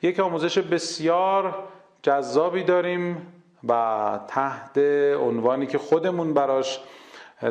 یک 0.03 0.21
آموزش 0.21 0.59
بسیار 0.59 1.55
جذابی 2.03 2.63
داریم 2.63 3.27
و 3.69 4.21
تحت 4.29 4.79
عنوانی 5.21 5.67
که 5.67 5.79
خودمون 5.79 6.35
براش 6.35 6.81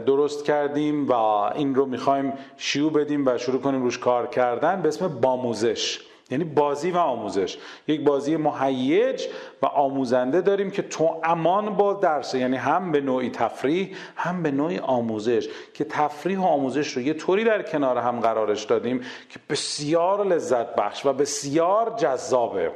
درست 0.06 0.46
کردیم 0.46 1.08
و 1.08 1.14
این 1.14 1.76
رو 1.76 1.86
می‌خوایم 1.86 2.34
شیوع 2.58 2.92
بدیم 2.92 3.28
و 3.28 3.38
شروع 3.38 3.62
کنیم 3.62 3.84
روش 3.84 3.98
کار 3.98 4.28
کردن. 4.28 4.82
به 4.82 4.88
اسم 4.88 5.08
باموزش. 5.08 6.13
یعنی 6.32 6.44
بازی 6.44 6.92
و 6.92 6.98
آموزش. 6.98 7.58
یک 7.88 8.02
بازی 8.02 8.38
مهیج 8.38 9.28
و 9.62 9.66
آموزنده 9.66 10.42
داریم 10.42 10.72
که 10.72 10.82
تو 10.82 11.22
امان 11.24 11.76
با 11.76 11.94
درسه 11.94 12.40
یعنی 12.40 12.58
هم 12.58 12.92
به 12.92 13.02
نوعی 13.02 13.30
تفریح 13.30 13.96
هم 14.16 14.44
به 14.44 14.52
نوعی 14.52 14.80
آموزش. 14.80 15.50
که 15.74 15.84
تفریح 15.84 16.40
و 16.40 16.44
آموزش 16.44 16.88
رو 16.88 17.02
یه 17.02 17.14
طوری 17.14 17.44
در 17.44 17.62
کنار 17.62 17.98
هم 17.98 18.20
قرارش 18.20 18.64
دادیم 18.64 19.00
که 19.30 19.40
بسیار 19.50 20.26
لذت 20.26 20.76
بخش 20.76 21.06
و 21.06 21.14
بسیار 21.14 21.94
جذابه. 21.98 22.72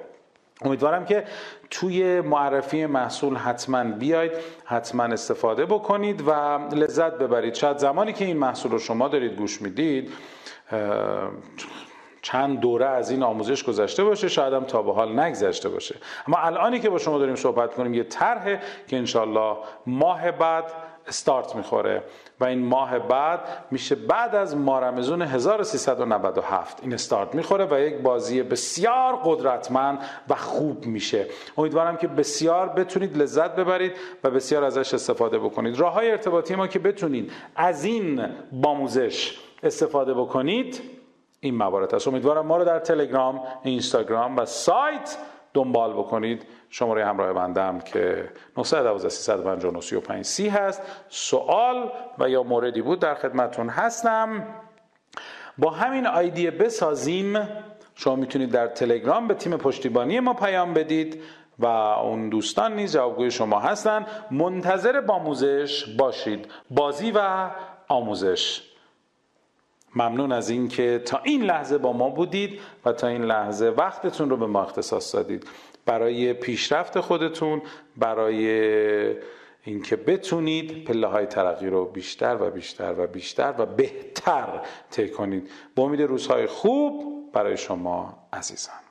امیدوارم 0.61 1.05
که 1.05 1.23
توی 1.69 2.21
معرفی 2.21 2.85
محصول 2.85 3.35
حتما 3.35 3.83
بیاید 3.83 4.31
حتما 4.65 5.03
استفاده 5.03 5.65
بکنید 5.65 6.23
و 6.27 6.31
لذت 6.75 7.13
ببرید. 7.13 7.53
شاید 7.53 7.77
زمانی 7.77 8.13
که 8.13 8.25
این 8.25 8.37
محصول 8.37 8.71
رو 8.71 8.79
شما 8.79 9.07
دارید 9.07 9.35
گوش 9.35 9.61
می‌دید 9.61 10.11
چند 12.21 12.59
دوره 12.59 12.85
از 12.85 13.11
این 13.11 13.23
آموزش 13.23 13.63
گذشته 13.63 14.03
باشه 14.03 14.27
شاید 14.27 14.53
هم 14.53 14.63
تا 14.63 14.81
به 14.81 14.93
حال 14.93 15.19
نگذشته 15.19 15.69
باشه. 15.69 15.95
اما 16.27 16.37
الانی 16.37 16.79
که 16.79 16.89
با 16.89 16.97
شما 16.97 17.17
داریم 17.17 17.35
صحبت 17.35 17.73
کنیم 17.73 17.93
یه 17.93 18.03
طرحه 18.03 18.59
که 18.87 18.97
انشالله 18.97 19.57
ماه 19.85 20.31
بعد 20.31 20.73
استارت 21.07 21.55
می‌خوره. 21.55 22.03
و 22.39 22.45
این 22.45 22.65
ماه 22.65 22.99
بعد 22.99 23.39
میشه 23.71 23.95
بعد 23.95 24.35
از 24.35 24.55
مارمزون 24.55 25.21
1397 25.21 26.79
این 26.81 26.93
استارت 26.93 27.35
می‌خوره 27.35 27.67
و 27.71 27.79
یک 27.79 27.97
بازی 27.97 28.43
بسیار 28.43 29.19
قدرتمند 29.23 29.99
و 30.29 30.35
خوب 30.35 30.85
میشه. 30.85 31.25
امیدوارم 31.57 31.97
که 31.97 32.07
بسیار 32.07 32.69
بتونید 32.69 33.17
لذت 33.17 33.55
ببرید 33.55 33.91
و 34.23 34.29
بسیار 34.29 34.63
ازش 34.63 34.93
استفاده 34.93 35.39
بکنید. 35.39 35.79
راه 35.79 35.93
های 35.93 36.11
ارتباطی 36.11 36.55
ما 36.55 36.67
که 36.67 36.79
بتونید 36.79 37.31
از 37.55 37.83
این 37.83 38.25
باموزش 38.51 39.39
استفاده 39.63 40.13
بکنید 40.13 40.96
این 41.39 41.55
موارد 41.55 41.95
است. 41.95 42.07
امیدوارم 42.07 42.45
ما 42.45 42.57
رو 42.57 42.65
در 42.65 42.79
تلگرام 42.79 43.43
اینستاگرام 43.63 44.37
و 44.37 44.45
سایت 44.45 45.17
دنبال 45.53 45.93
بکنید. 45.93 46.45
شماره 46.69 47.05
همراه 47.05 47.33
بندم 47.33 47.79
که 47.79 48.29
912 48.57 50.23
سی 50.23 50.49
هست. 50.49 50.81
سوال 51.09 51.91
و 52.19 52.29
یا 52.29 52.43
موردی 52.43 52.81
بود 52.81 52.99
در 52.99 53.15
خدمتون 53.15 53.69
هستم. 53.69 54.47
با 55.57 55.69
همین 55.69 56.07
آیدیه 56.07 56.51
بسازیم. 56.51 57.49
شما 57.95 58.15
می‌تونید 58.15 58.51
در 58.51 58.67
تلگرام 58.67 59.27
به 59.27 59.33
تیم 59.33 59.57
پشتیبانی 59.57 60.19
ما 60.19 60.33
پیام 60.33 60.73
بدید 60.73 61.23
و 61.59 61.65
اون 61.65 62.29
دوستان 62.29 62.75
نیز 62.75 62.93
جوابگوی 62.93 63.31
شما 63.31 63.59
هستن. 63.59 64.05
منتظر 64.31 65.01
باموزش 65.01 65.85
باشید. 65.97 66.47
بازی 66.69 67.11
و 67.11 67.49
آموزش. 67.87 68.66
ممنون 69.97 70.31
از 70.31 70.49
اینکه 70.49 71.01
تا 71.05 71.21
این 71.23 71.43
لحظه 71.43 71.77
با 71.77 71.93
ما 71.93 72.09
بودید 72.09 72.59
و 72.85 72.91
تا 72.91 73.07
این 73.07 73.23
لحظه 73.23 73.65
وقتتون 73.65 74.29
رو 74.29 74.37
به 74.37 74.47
ما 74.47 74.63
اختصاص 74.63 75.15
دادید. 75.15 75.47
برای 75.85 76.33
پیشرفت 76.33 76.99
خودتون 76.99 77.61
برای 77.97 78.47
اینکه 79.63 79.95
بتونید 79.95 80.83
پله 80.83 81.07
های 81.07 81.25
ترقی 81.25 81.67
رو 81.67 81.85
بیشتر 81.85 82.37
و 82.39 82.49
بیشتر 82.49 82.95
و 82.97 83.07
بیشتر 83.07 83.53
و 83.57 83.65
بهتر 83.65 84.61
طی 84.91 85.09
کنید. 85.09 85.49
با 85.75 85.83
امید 85.83 86.01
روزهای 86.01 86.47
خوب 86.47 87.13
برای 87.33 87.57
شما 87.57 88.17
عزیزان. 88.33 88.86